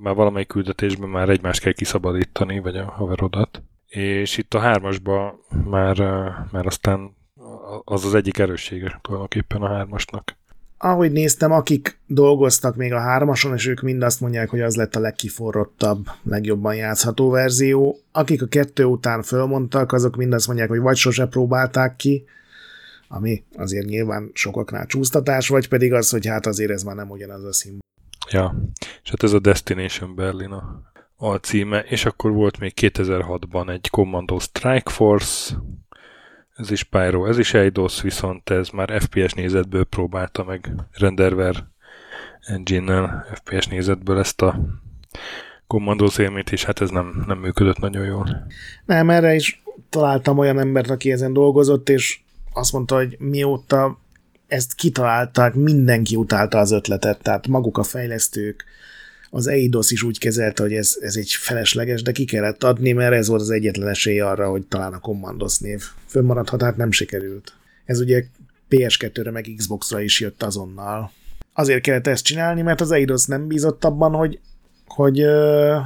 már 0.01 0.15
valamelyik 0.15 0.47
küldetésben 0.47 1.09
már 1.09 1.29
egymást 1.29 1.61
kell 1.61 1.71
kiszabadítani, 1.71 2.59
vagy 2.59 2.77
a 2.77 2.91
haverodat. 2.91 3.63
És 3.87 4.37
itt 4.37 4.53
a 4.53 4.59
hármasban 4.59 5.39
már, 5.65 5.97
már 6.51 6.65
aztán 6.65 7.15
az 7.83 8.05
az 8.05 8.15
egyik 8.15 8.37
erőssége 8.37 8.99
tulajdonképpen 9.01 9.61
a 9.61 9.67
hármasnak 9.67 10.35
ahogy 10.77 11.11
néztem, 11.11 11.51
akik 11.51 11.99
dolgoztak 12.07 12.75
még 12.75 12.93
a 12.93 12.99
hármason, 12.99 13.53
és 13.53 13.67
ők 13.67 13.81
mind 13.81 14.03
azt 14.03 14.21
mondják, 14.21 14.49
hogy 14.49 14.61
az 14.61 14.75
lett 14.75 14.95
a 14.95 14.99
legkiforrottabb, 14.99 16.05
legjobban 16.23 16.75
játszható 16.75 17.29
verzió. 17.29 17.99
Akik 18.11 18.41
a 18.41 18.47
kettő 18.47 18.83
után 18.83 19.21
fölmondtak, 19.21 19.91
azok 19.91 20.15
mind 20.15 20.33
azt 20.33 20.47
mondják, 20.47 20.69
hogy 20.69 20.79
vagy 20.79 20.95
sose 20.95 21.25
próbálták 21.25 21.95
ki, 21.95 22.25
ami 23.07 23.43
azért 23.55 23.85
nyilván 23.85 24.29
sokaknál 24.33 24.85
csúsztatás, 24.85 25.47
vagy 25.47 25.67
pedig 25.67 25.93
az, 25.93 26.09
hogy 26.09 26.25
hát 26.25 26.45
azért 26.45 26.71
ez 26.71 26.83
már 26.83 26.95
nem 26.95 27.09
ugyanaz 27.09 27.43
a 27.43 27.53
színvonal. 27.53 27.83
Ja, 28.29 28.55
és 29.03 29.09
hát 29.09 29.23
ez 29.23 29.33
a 29.33 29.39
Destination 29.39 30.15
Berlin 30.15 30.51
a, 30.51 30.81
a 31.15 31.35
címe, 31.35 31.79
és 31.79 32.05
akkor 32.05 32.31
volt 32.31 32.59
még 32.59 32.73
2006-ban 32.81 33.69
egy 33.69 33.89
Commando 33.89 34.39
Strike 34.39 34.91
Force, 34.91 35.55
ez 36.55 36.71
is 36.71 36.83
Pyro, 36.83 37.25
ez 37.25 37.37
is 37.37 37.53
Eidos, 37.53 38.01
viszont 38.01 38.49
ez 38.49 38.69
már 38.69 39.01
FPS 39.01 39.33
nézetből 39.33 39.83
próbálta 39.83 40.43
meg 40.43 40.71
Renderver 40.91 41.63
engine-nel 42.45 43.25
FPS 43.33 43.67
nézetből 43.67 44.19
ezt 44.19 44.41
a 44.41 44.59
Commandos 45.67 46.17
élményt, 46.17 46.51
és 46.51 46.63
hát 46.63 46.81
ez 46.81 46.89
nem, 46.89 47.23
nem 47.27 47.37
működött 47.37 47.79
nagyon 47.79 48.05
jól. 48.05 48.47
Nem, 48.85 49.09
erre 49.09 49.33
is 49.35 49.63
találtam 49.89 50.37
olyan 50.37 50.59
embert, 50.59 50.89
aki 50.89 51.11
ezen 51.11 51.33
dolgozott, 51.33 51.89
és 51.89 52.19
azt 52.53 52.73
mondta, 52.73 52.95
hogy 52.95 53.15
mióta 53.19 53.99
ezt 54.47 54.73
kitalálták, 54.73 55.53
mindenki 55.53 56.15
utálta 56.15 56.57
az 56.57 56.71
ötletet, 56.71 57.21
tehát 57.21 57.47
maguk 57.47 57.77
a 57.77 57.83
fejlesztők, 57.83 58.65
az 59.35 59.47
Eidos 59.47 59.91
is 59.91 60.03
úgy 60.03 60.19
kezelte, 60.19 60.63
hogy 60.63 60.73
ez, 60.73 60.97
ez 61.01 61.15
egy 61.15 61.31
felesleges, 61.31 62.01
de 62.01 62.11
ki 62.11 62.25
kellett 62.25 62.63
adni, 62.63 62.91
mert 62.91 63.13
ez 63.13 63.27
volt 63.27 63.41
az 63.41 63.49
egyetlen 63.49 63.87
esély 63.87 64.19
arra, 64.19 64.49
hogy 64.49 64.65
talán 64.65 64.93
a 64.93 64.99
Commandos 64.99 65.57
név 65.57 65.83
fönnmaradhat, 66.07 66.61
hát 66.61 66.77
nem 66.77 66.91
sikerült. 66.91 67.53
Ez 67.85 67.99
ugye 67.99 68.25
PS2-re 68.69 69.31
meg 69.31 69.53
Xbox-ra 69.57 70.01
is 70.01 70.19
jött 70.19 70.43
azonnal. 70.43 71.11
Azért 71.53 71.81
kellett 71.81 72.07
ezt 72.07 72.23
csinálni, 72.23 72.61
mert 72.61 72.81
az 72.81 72.91
Eidos 72.91 73.25
nem 73.25 73.47
bízott 73.47 73.83
abban, 73.83 74.13
hogy, 74.13 74.39
hogy 74.87 75.19
ö, 75.19 75.77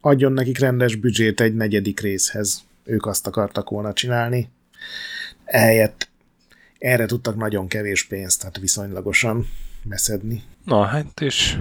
adjon 0.00 0.32
nekik 0.32 0.58
rendes 0.58 0.94
büdzsét 0.94 1.40
egy 1.40 1.54
negyedik 1.54 2.00
részhez. 2.00 2.62
Ők 2.84 3.06
azt 3.06 3.26
akartak 3.26 3.70
volna 3.70 3.92
csinálni. 3.92 4.48
Ehelyett 5.44 6.08
erre 6.78 7.06
tudtak 7.06 7.36
nagyon 7.36 7.68
kevés 7.68 8.04
pénzt, 8.04 8.40
tehát 8.40 8.58
viszonylagosan 8.58 9.46
beszedni. 9.84 10.42
Na 10.64 10.84
hát, 10.84 11.20
és 11.20 11.58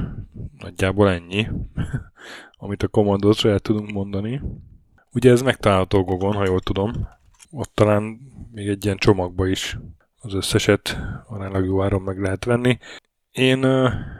nagyjából 0.57 1.09
ennyi, 1.09 1.47
amit 2.57 2.83
a 2.83 2.87
Commandosra 2.87 3.49
el 3.49 3.59
tudunk 3.59 3.91
mondani. 3.91 4.41
Ugye 5.13 5.31
ez 5.31 5.41
megtalálható 5.41 6.03
Gogon, 6.03 6.33
ha 6.33 6.45
jól 6.45 6.59
tudom. 6.59 7.07
Ott 7.51 7.71
talán 7.73 8.19
még 8.51 8.67
egy 8.67 8.85
ilyen 8.85 8.97
csomagba 8.97 9.47
is 9.47 9.77
az 10.21 10.33
összeset 10.33 10.97
aránylag 11.27 11.65
jó 11.65 11.83
áron 11.83 12.01
meg 12.01 12.19
lehet 12.19 12.45
venni. 12.45 12.77
Én, 13.31 13.63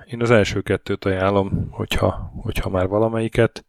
én 0.06 0.22
az 0.22 0.32
első 0.32 0.62
kettőt 0.62 1.06
ajánlom, 1.06 1.68
hogyha, 1.70 2.32
hogyha 2.42 2.70
már 2.70 2.88
valamelyiket, 2.88 3.66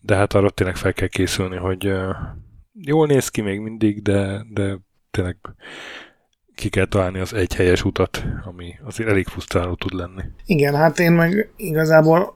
de 0.00 0.16
hát 0.16 0.32
arra 0.32 0.50
tényleg 0.50 0.76
fel 0.76 0.92
kell 0.92 1.08
készülni, 1.08 1.56
hogy 1.56 1.92
jól 2.72 3.06
néz 3.06 3.28
ki 3.28 3.40
még 3.40 3.60
mindig, 3.60 4.02
de, 4.02 4.44
de 4.50 4.78
tényleg 5.10 5.36
ki 6.62 6.68
kell 6.68 6.86
találni 6.86 7.18
az 7.18 7.34
egy 7.34 7.54
helyes 7.54 7.84
utat, 7.84 8.24
ami 8.44 8.74
azért 8.84 9.08
elég 9.08 9.26
frusztráló 9.26 9.74
tud 9.74 9.92
lenni. 9.92 10.22
Igen, 10.46 10.74
hát 10.74 10.98
én 10.98 11.12
meg 11.12 11.50
igazából 11.56 12.34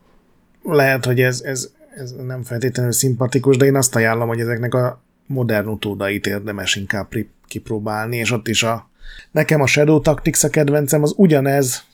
lehet, 0.63 1.05
hogy 1.05 1.21
ez, 1.21 1.41
ez, 1.41 1.71
ez 1.97 2.15
nem 2.27 2.43
feltétlenül 2.43 2.93
szimpatikus, 2.93 3.57
de 3.57 3.65
én 3.65 3.77
azt 3.77 3.95
ajánlom, 3.95 4.29
hogy 4.29 4.41
ezeknek 4.41 4.75
a 4.75 5.03
modern 5.27 5.69
utódait 5.69 6.27
érdemes 6.27 6.77
inkább 6.77 7.09
kipróbálni, 7.47 8.17
és 8.17 8.31
ott 8.31 8.49
is 8.49 8.63
a 8.63 8.91
Nekem 9.31 9.61
a 9.61 9.67
Shadow 9.67 10.01
Tactics 10.01 10.43
a 10.43 10.49
kedvencem, 10.49 11.03
az 11.03 11.15
ugyanez 11.17 11.85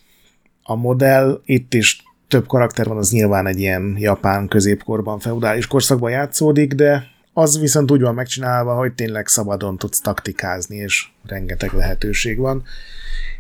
a 0.63 0.75
modell, 0.75 1.41
itt 1.45 1.75
is 1.75 2.03
több 2.29 2.47
karakter 2.47 2.87
van, 2.87 2.97
az 2.97 3.11
nyilván 3.11 3.47
egy 3.47 3.59
ilyen 3.59 3.97
japán 3.99 4.49
középkorban, 4.49 5.19
feudális 5.19 5.67
korszakban 5.67 6.11
játszódik, 6.11 6.73
de 6.73 7.12
az 7.33 7.61
viszont 7.61 7.91
úgy 7.91 8.01
van 8.01 8.15
megcsinálva, 8.15 8.75
hogy 8.75 8.93
tényleg 8.93 9.27
szabadon 9.27 9.79
tudsz 9.79 10.01
taktikázni, 10.01 10.77
és 10.77 11.07
rengeteg 11.27 11.73
lehetőség 11.73 12.39
van. 12.39 12.63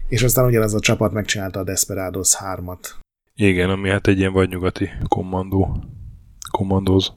És 0.08 0.22
aztán 0.22 0.44
ugyanaz 0.44 0.74
a 0.74 0.80
csapat 0.80 1.12
megcsinálta 1.12 1.60
a 1.60 1.64
Desperados 1.64 2.34
3-at. 2.38 2.88
Igen, 3.34 3.70
ami 3.70 3.88
hát 3.88 4.06
egy 4.06 4.18
ilyen 4.18 4.32
vadnyugati 4.32 4.90
kommandó. 5.08 5.84
Kommandóz. 6.50 7.12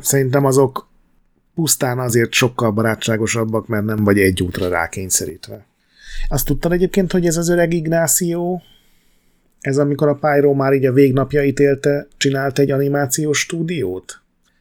Szerintem 0.00 0.44
azok 0.44 0.88
pusztán 1.54 1.98
azért 1.98 2.32
sokkal 2.32 2.70
barátságosabbak, 2.70 3.66
mert 3.66 3.84
nem 3.84 4.04
vagy 4.04 4.18
egy 4.18 4.42
útra 4.42 4.68
rákényszerítve. 4.68 5.66
Azt 6.28 6.46
tudtad 6.46 6.72
egyébként, 6.72 7.12
hogy 7.12 7.26
ez 7.26 7.36
az 7.36 7.48
öreg 7.48 7.72
Ignáció, 7.72 8.62
ez 9.60 9.78
amikor 9.78 10.08
a 10.08 10.14
Pyro 10.14 10.54
már 10.54 10.72
így 10.72 10.86
a 10.86 10.92
végnapjait 10.92 11.58
élte, 11.58 12.06
csinált 12.16 12.58
egy 12.58 12.70
animációs 12.70 13.38
stúdiót? 13.38 14.20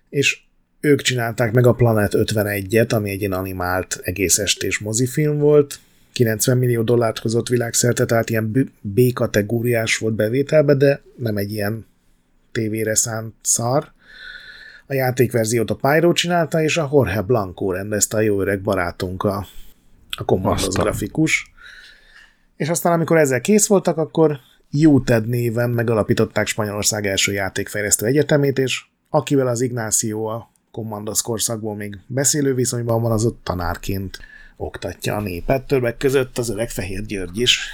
És 0.09 0.44
ők 0.85 1.01
csinálták 1.01 1.51
meg 1.51 1.65
a 1.65 1.73
Planet 1.73 2.11
51-et, 2.15 2.93
ami 2.93 3.09
egy 3.09 3.19
ilyen 3.19 3.31
animált 3.31 3.99
egész 4.03 4.37
estés 4.37 4.79
mozifilm 4.79 5.37
volt, 5.37 5.79
90 6.13 6.57
millió 6.57 6.81
dollárt 6.81 7.19
hozott 7.19 7.47
világszerte, 7.47 8.05
tehát 8.05 8.29
ilyen 8.29 8.73
B-kategóriás 8.81 9.97
volt 9.97 10.13
bevételbe, 10.13 10.73
de 10.73 11.01
nem 11.17 11.37
egy 11.37 11.51
ilyen 11.51 11.85
tévére 12.51 12.95
szánt 12.95 13.33
szar. 13.41 13.91
A 14.87 14.93
játékverziót 14.93 15.71
a 15.71 15.75
Pyro 15.75 16.13
csinálta, 16.13 16.61
és 16.61 16.77
a 16.77 16.89
Jorge 16.91 17.21
Blanco 17.21 17.71
rendezte 17.71 18.17
a 18.17 18.21
jó 18.21 18.41
öreg 18.41 18.61
barátunk, 18.61 19.23
a, 19.23 19.47
a 20.17 20.25
Commandos 20.25 20.67
grafikus. 20.67 21.51
És 22.55 22.69
aztán, 22.69 22.93
amikor 22.93 23.17
ezzel 23.17 23.41
kész 23.41 23.67
voltak, 23.67 23.97
akkor 23.97 24.39
UTED 24.71 25.27
néven 25.27 25.69
megalapították 25.69 26.47
Spanyolország 26.47 27.05
első 27.07 27.31
játékfejlesztő 27.31 28.05
egyetemét, 28.05 28.57
és 28.59 28.83
akivel 29.09 29.47
az 29.47 29.61
Ignáció 29.61 30.25
a 30.25 30.53
Commandos 30.75 31.21
korszakból 31.21 31.75
még 31.75 31.99
beszélő 32.07 32.53
viszonyban 32.53 33.01
van, 33.01 33.11
az 33.11 33.25
ott 33.25 33.39
tanárként 33.43 34.19
oktatja 34.57 35.15
a 35.15 35.21
népet, 35.21 35.67
többek 35.67 35.97
között 35.97 36.37
az 36.37 36.49
öreg 36.49 36.69
Fehér 36.69 37.05
György 37.05 37.39
is. 37.39 37.69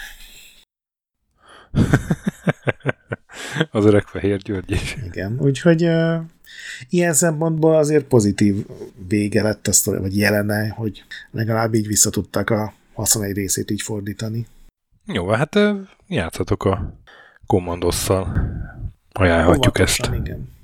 az 3.71 3.85
öreg 3.85 4.03
Fehér 4.03 4.37
György 4.37 4.71
is. 4.71 4.97
Igen, 5.05 5.37
úgyhogy 5.39 5.83
uh, 5.83 6.21
ilyen 6.89 7.13
szempontból 7.13 7.75
azért 7.75 8.05
pozitív 8.05 8.65
vége 9.07 9.41
lett 9.43 9.67
azt, 9.67 9.85
vagy 9.85 10.17
jelene, 10.17 10.67
hogy 10.69 11.03
legalább 11.31 11.73
így 11.73 11.87
visszatudtak 11.87 12.49
a 12.49 12.73
21 12.93 13.35
részét 13.35 13.71
így 13.71 13.81
fordítani. 13.81 14.47
Jó, 15.05 15.27
hát 15.27 15.59
játszatok 16.07 16.63
a 16.63 16.93
kommandosszal. 17.45 18.49
Ajánlhatjuk 19.11 19.77
Óvatosan, 19.77 20.13
ezt. 20.13 20.25
Igen. 20.25 20.59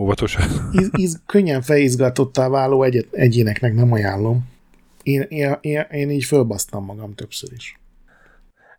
Óvatosan. 0.00 0.70
Íz, 0.72 0.90
íz, 0.96 1.20
könnyen 1.26 1.62
felizgatottá 1.62 2.48
váló 2.48 2.82
egy, 2.82 3.08
egyéneknek 3.10 3.74
nem 3.74 3.92
ajánlom. 3.92 4.48
Én, 5.02 5.26
én, 5.28 5.56
én, 5.60 5.86
én 5.90 6.10
így 6.10 6.24
fölbasztam 6.24 6.84
magam 6.84 7.14
többször 7.14 7.52
is. 7.52 7.78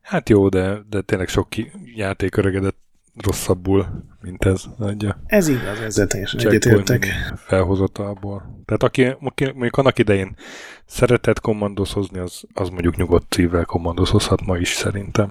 Hát 0.01 0.29
jó, 0.29 0.49
de, 0.49 0.77
de 0.89 1.01
tényleg 1.01 1.27
sok 1.27 1.47
játék 1.95 2.35
öregedett 2.35 2.77
rosszabbul, 3.17 4.05
mint 4.21 4.45
ez. 4.45 4.63
Adja. 4.79 5.21
Ez 5.25 5.47
igaz, 5.47 5.79
ezzel 5.79 6.07
teljesen 6.07 6.39
egyetértek. 6.39 7.05
Felhozatalból. 7.35 8.63
Tehát 8.65 8.83
aki, 8.83 9.03
aki 9.03 9.43
mondjuk 9.45 9.77
annak 9.77 9.99
idején 9.99 10.35
szeretett 10.85 11.39
kommandozhozni, 11.39 12.19
az, 12.19 12.43
az 12.53 12.69
mondjuk 12.69 12.95
nyugodt 12.95 13.33
szívvel 13.33 13.65
kommandozhozhat 13.65 14.45
ma 14.45 14.57
is 14.57 14.69
szerintem. 14.69 15.29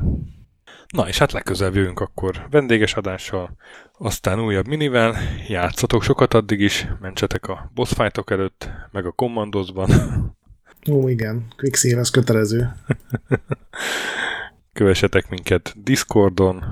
Na, 0.90 1.08
és 1.08 1.18
hát 1.18 1.32
legközelebb 1.32 1.74
jövünk 1.74 2.00
akkor 2.00 2.46
vendéges 2.50 2.94
adással, 2.94 3.56
aztán 3.98 4.40
újabb 4.40 4.66
minivel, 4.66 5.16
játszatok 5.48 6.02
sokat 6.02 6.34
addig 6.34 6.60
is, 6.60 6.86
mentsetek 7.00 7.48
a 7.48 7.70
boss 7.74 7.92
fightok 7.92 8.30
előtt, 8.30 8.68
meg 8.92 9.06
a 9.06 9.10
kommandozban. 9.10 9.90
Ó, 10.90 11.08
igen, 11.08 11.46
Quicksilver 11.56 12.00
az 12.00 12.10
kötelező. 12.10 12.72
Kövessetek 14.72 15.28
minket 15.28 15.74
Discordon, 15.82 16.64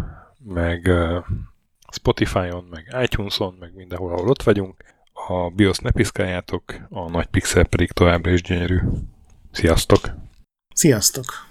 meg 0.44 0.90
Spotify-on, 1.92 2.64
meg 2.70 2.96
iTunes-on, 3.02 3.56
meg 3.60 3.74
mindenhol, 3.74 4.12
ahol 4.12 4.28
ott 4.28 4.42
vagyunk. 4.42 4.84
A 5.12 5.50
BIOS 5.50 5.78
ne 5.78 5.90
piszkáljátok, 5.90 6.62
a 6.88 7.10
nagy 7.10 7.26
pixel 7.26 7.64
pedig 7.64 7.90
továbbra 7.92 8.30
is 8.30 8.42
gyönyörű. 8.42 8.78
Sziasztok! 9.50 10.10
Sziasztok! 10.74 11.46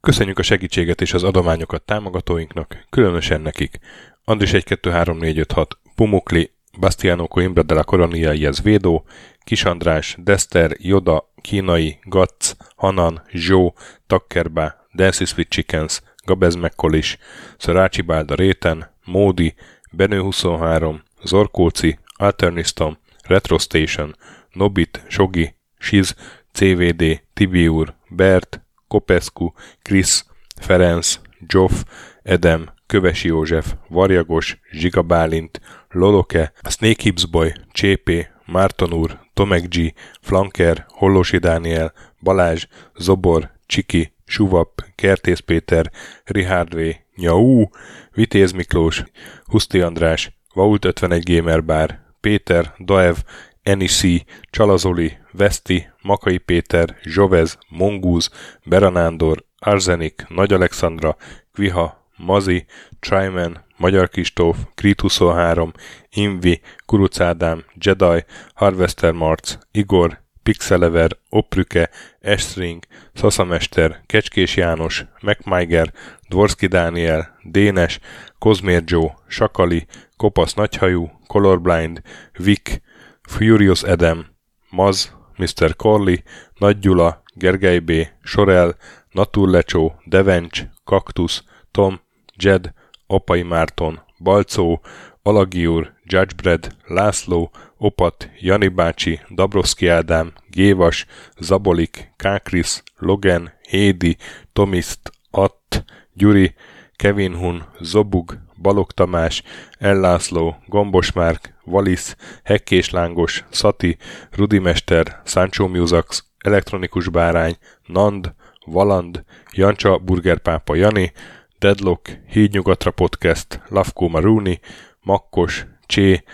Köszönjük 0.00 0.38
a 0.38 0.42
segítséget 0.42 1.00
és 1.00 1.14
az 1.14 1.22
adományokat 1.22 1.82
támogatóinknak, 1.82 2.84
különösen 2.90 3.40
nekik. 3.40 3.78
Andris 4.24 4.52
1 4.52 4.64
2 4.64 4.90
3 4.90 5.18
4 5.18 5.38
5 5.38 5.52
6, 5.52 5.78
Pumukli, 5.94 6.50
Bastiano 6.78 7.26
Coimbra 7.26 7.62
de 7.62 7.74
la 7.74 7.84
Coronia 7.84 8.32
Iez 8.32 8.62
Védó, 8.62 9.04
Kis 9.44 9.64
András, 9.64 10.16
Dester, 10.18 10.76
Joda, 10.78 11.32
Kínai, 11.42 11.98
Gatz, 12.02 12.56
Hanan, 12.76 13.22
Zsó, 13.32 13.74
Takkerba, 14.06 14.86
Dancy 14.94 15.24
Sweet 15.24 15.48
Chickens, 15.48 16.02
Gabez 16.24 16.54
Mekkolis, 16.54 17.18
Szarácsi 17.58 18.02
Bálda 18.02 18.34
Réten, 18.34 18.94
Módi, 19.04 19.54
Benő 19.92 20.20
23, 20.20 21.02
Zorkóci, 21.22 21.98
Alternistom, 22.16 22.98
Retro 23.28 23.58
Station, 23.58 24.14
Nobit, 24.52 25.02
Sogi, 25.08 25.54
Siz, 25.78 26.14
CVD, 26.52 27.20
Tibiur, 27.34 27.94
Bert, 28.08 28.60
Kopescu, 28.88 29.52
Krisz, 29.82 30.24
Ferenc, 30.60 31.20
Joff, 31.46 31.84
Edem, 32.22 32.68
Kövesi 32.86 33.28
József, 33.28 33.74
Varjagos, 33.88 34.58
Zsiga 34.72 35.02
Bálint, 35.02 35.60
Loloke, 35.90 36.52
Snake 36.68 37.02
Hips 37.02 37.26
Boy, 37.26 37.52
Csépé, 37.72 38.28
Márton 38.46 38.92
úr, 38.92 39.18
Tomek 39.34 39.68
G, 39.68 39.94
Flanker, 40.20 40.84
Hollosi 40.88 41.38
Dániel, 41.38 41.92
Balázs, 42.20 42.66
Zobor, 42.96 43.50
Csiki, 43.66 44.12
Suvap, 44.24 44.84
Kertész 44.94 45.38
Péter, 45.38 45.90
Richard 46.24 46.74
V, 46.74 46.80
Nyau, 47.16 47.64
Vitéz 48.12 48.52
Miklós, 48.52 49.04
Huszti 49.44 49.80
András, 49.80 50.38
Vault 50.54 50.84
51 50.84 51.34
Gamer 51.34 51.64
Bar, 51.64 52.07
Péter, 52.20 52.74
Daev, 52.78 53.16
Enisi, 53.62 54.24
Csalazoli, 54.50 55.18
Veszti, 55.32 55.88
Makai 56.02 56.38
Péter, 56.38 56.96
Zsovez, 57.02 57.58
Mongúz, 57.68 58.30
Beranándor, 58.64 59.44
Arzenik, 59.58 60.24
Nagy 60.28 60.52
Alexandra, 60.52 61.16
Kviha, 61.52 62.06
Mazi, 62.16 62.66
Tryman, 63.00 63.64
Magyar 63.76 64.08
Kistóf, 64.08 64.56
Krit 64.74 65.00
23, 65.00 65.72
Invi, 66.10 66.60
Kuruc 66.86 67.20
Ádám, 67.20 67.64
Jedi, 67.74 68.24
Harvester 68.54 69.12
Marc, 69.12 69.56
Igor, 69.70 70.20
Pixelever, 70.42 71.10
Oprüke, 71.28 71.90
Estring, 72.20 72.84
Szaszamester, 73.14 74.02
Kecskés 74.06 74.56
János, 74.56 75.04
MacMiger, 75.20 75.92
Dvorski 76.28 76.66
Dániel, 76.66 77.38
Dénes, 77.42 78.00
Kozmér 78.38 78.82
Joe, 78.86 79.14
Sakali, 79.28 79.86
Kopasz 80.18 80.54
Nagyhajú, 80.54 81.10
Colorblind, 81.26 82.02
Vic, 82.36 82.80
Furious 83.22 83.82
Edem, 83.82 84.26
Maz, 84.70 85.16
Mr. 85.36 85.76
Corley, 85.76 86.16
Nagy 86.58 86.78
Gyula, 86.78 87.22
Gergely 87.34 87.78
B., 87.78 87.92
Sorel, 88.22 88.76
Naturlecsó, 89.10 90.00
Devencs, 90.04 90.62
Kaktusz, 90.84 91.42
Tom, 91.70 92.00
Jed, 92.36 92.72
Apai 93.06 93.42
Márton, 93.42 94.00
Balcó, 94.18 94.80
Alagiur, 95.22 95.92
Judgebred, 96.04 96.76
László, 96.86 97.50
Opat, 97.76 98.30
Jani 98.38 98.68
bácsi, 98.68 99.20
Dabroszki 99.34 99.88
Ádám, 99.88 100.32
Gévas, 100.50 101.06
Zabolik, 101.38 102.12
Kákris, 102.16 102.82
Logan, 102.96 103.52
Hédi, 103.68 104.16
Tomiszt, 104.52 105.12
Att, 105.30 105.84
Gyuri, 106.12 106.54
Kevin 106.98 107.34
Hun, 107.34 107.64
Zobug, 107.80 108.38
Balog 108.62 108.92
Tamás, 108.92 109.42
Ellászló, 109.78 110.56
Gombos 110.66 111.12
Márk, 111.12 111.54
Valisz, 111.64 112.16
Hekkés 112.44 112.90
Lángos, 112.90 113.44
Szati, 113.50 113.96
Rudimester, 114.30 115.20
Sancho 115.24 115.68
Musax, 115.68 116.24
Elektronikus 116.38 117.08
Bárány, 117.08 117.56
Nand, 117.86 118.34
Valand, 118.66 119.24
Jancsa 119.52 119.98
Burgerpápa 119.98 120.74
Jani, 120.74 121.12
Deadlock, 121.58 122.18
Hídnyugatra 122.26 122.90
Podcast, 122.90 123.60
Lavko 123.68 124.08
Maruni, 124.08 124.60
Makkos, 125.02 125.66
Csé, 125.86 126.24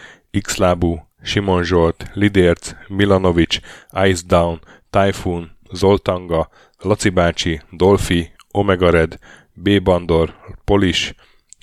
Xlábú, 0.42 1.06
Simon 1.22 1.62
Zsolt, 1.62 2.10
Lidérc, 2.12 2.72
Milanovic, 2.88 3.60
Ice 4.06 4.22
Down, 4.26 4.60
Typhoon, 4.90 5.50
Zoltanga, 5.72 6.48
Laci 6.78 7.08
bácsi, 7.08 7.60
Dolfi, 7.70 8.32
Omega 8.50 8.90
Red, 8.90 9.18
B. 9.54 9.82
Bandor, 9.82 10.34
Polis, 10.64 11.14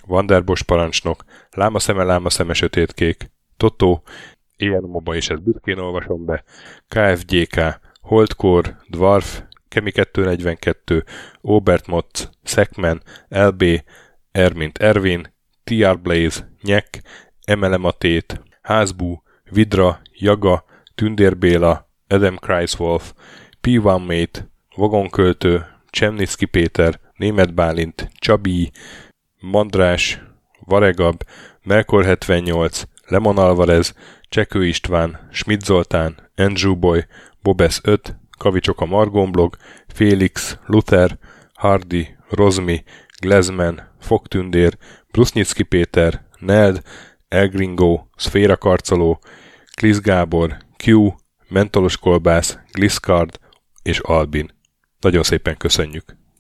Vanderbos 0.08 0.64
parancsnok, 0.64 1.24
Lámaszeme, 1.52 2.04
Lámaszeme, 2.04 2.54
Sötétkék, 2.54 3.32
Totó, 3.58 4.04
moba 4.70 5.16
is 5.16 5.30
ezt 5.30 5.44
büszkén 5.44 5.78
olvasom 5.78 6.26
be, 6.26 6.44
KFGK, 6.88 7.80
Holdcore, 8.02 8.78
Dwarf, 8.88 9.42
Kemi 9.68 9.92
242, 9.92 11.04
Obert 11.42 11.88
Motz, 11.88 12.30
Szekmen, 12.44 13.02
LB, 13.30 13.64
Ermint 14.32 14.78
Ervin, 14.78 15.34
TR 15.64 16.00
Blaze, 16.00 16.50
Nyek, 16.62 17.02
Emelematét, 17.46 18.42
Házbú, 18.62 19.24
Vidra, 19.44 20.02
Jaga, 20.14 20.66
Tündérbéla, 20.96 21.90
Adam 22.08 22.38
Kreiswolf, 22.38 23.14
P1 23.62 24.06
Mate, 24.06 24.50
Vagonköltő, 24.76 25.66
Csemnicki 25.90 26.46
Péter, 26.46 27.00
Német 27.22 27.54
Bálint, 27.54 28.10
Csabi, 28.20 28.72
Mandrás, 29.40 30.22
Varegab, 30.60 31.24
Melkor 31.64 32.06
78, 32.06 32.84
Lemon 33.08 33.38
Alvarez, 33.38 33.94
Csekő 34.30 34.66
István, 34.66 35.28
Schmidt 35.32 35.62
Zoltán, 35.62 36.32
Andrew 36.36 36.76
Boy, 36.76 37.06
Bobesz 37.42 37.80
5, 37.84 38.16
Kavicsok 38.38 38.82
a 38.82 38.86
Margonblog, 38.86 39.58
Félix, 39.88 40.58
Luther, 40.66 41.18
Hardy, 41.54 42.08
Rozmi, 42.30 42.84
Glezman, 43.20 43.82
Fogtündér, 44.00 44.78
Brusnicki 45.12 45.64
Péter, 45.64 46.26
Neld, 46.40 46.82
Elgringo, 47.28 48.06
Szféra 48.16 48.58
Karcoló, 48.58 49.20
Klisz 49.76 50.00
Gábor, 50.00 50.58
Q, 50.86 51.14
Mentolos 51.48 51.98
Kolbász, 51.98 52.58
Gliscard 52.72 53.40
és 53.84 54.00
Albin. 54.00 54.52
Nagyon 55.00 55.24
szépen 55.24 55.58
köszönjük! 55.58 56.21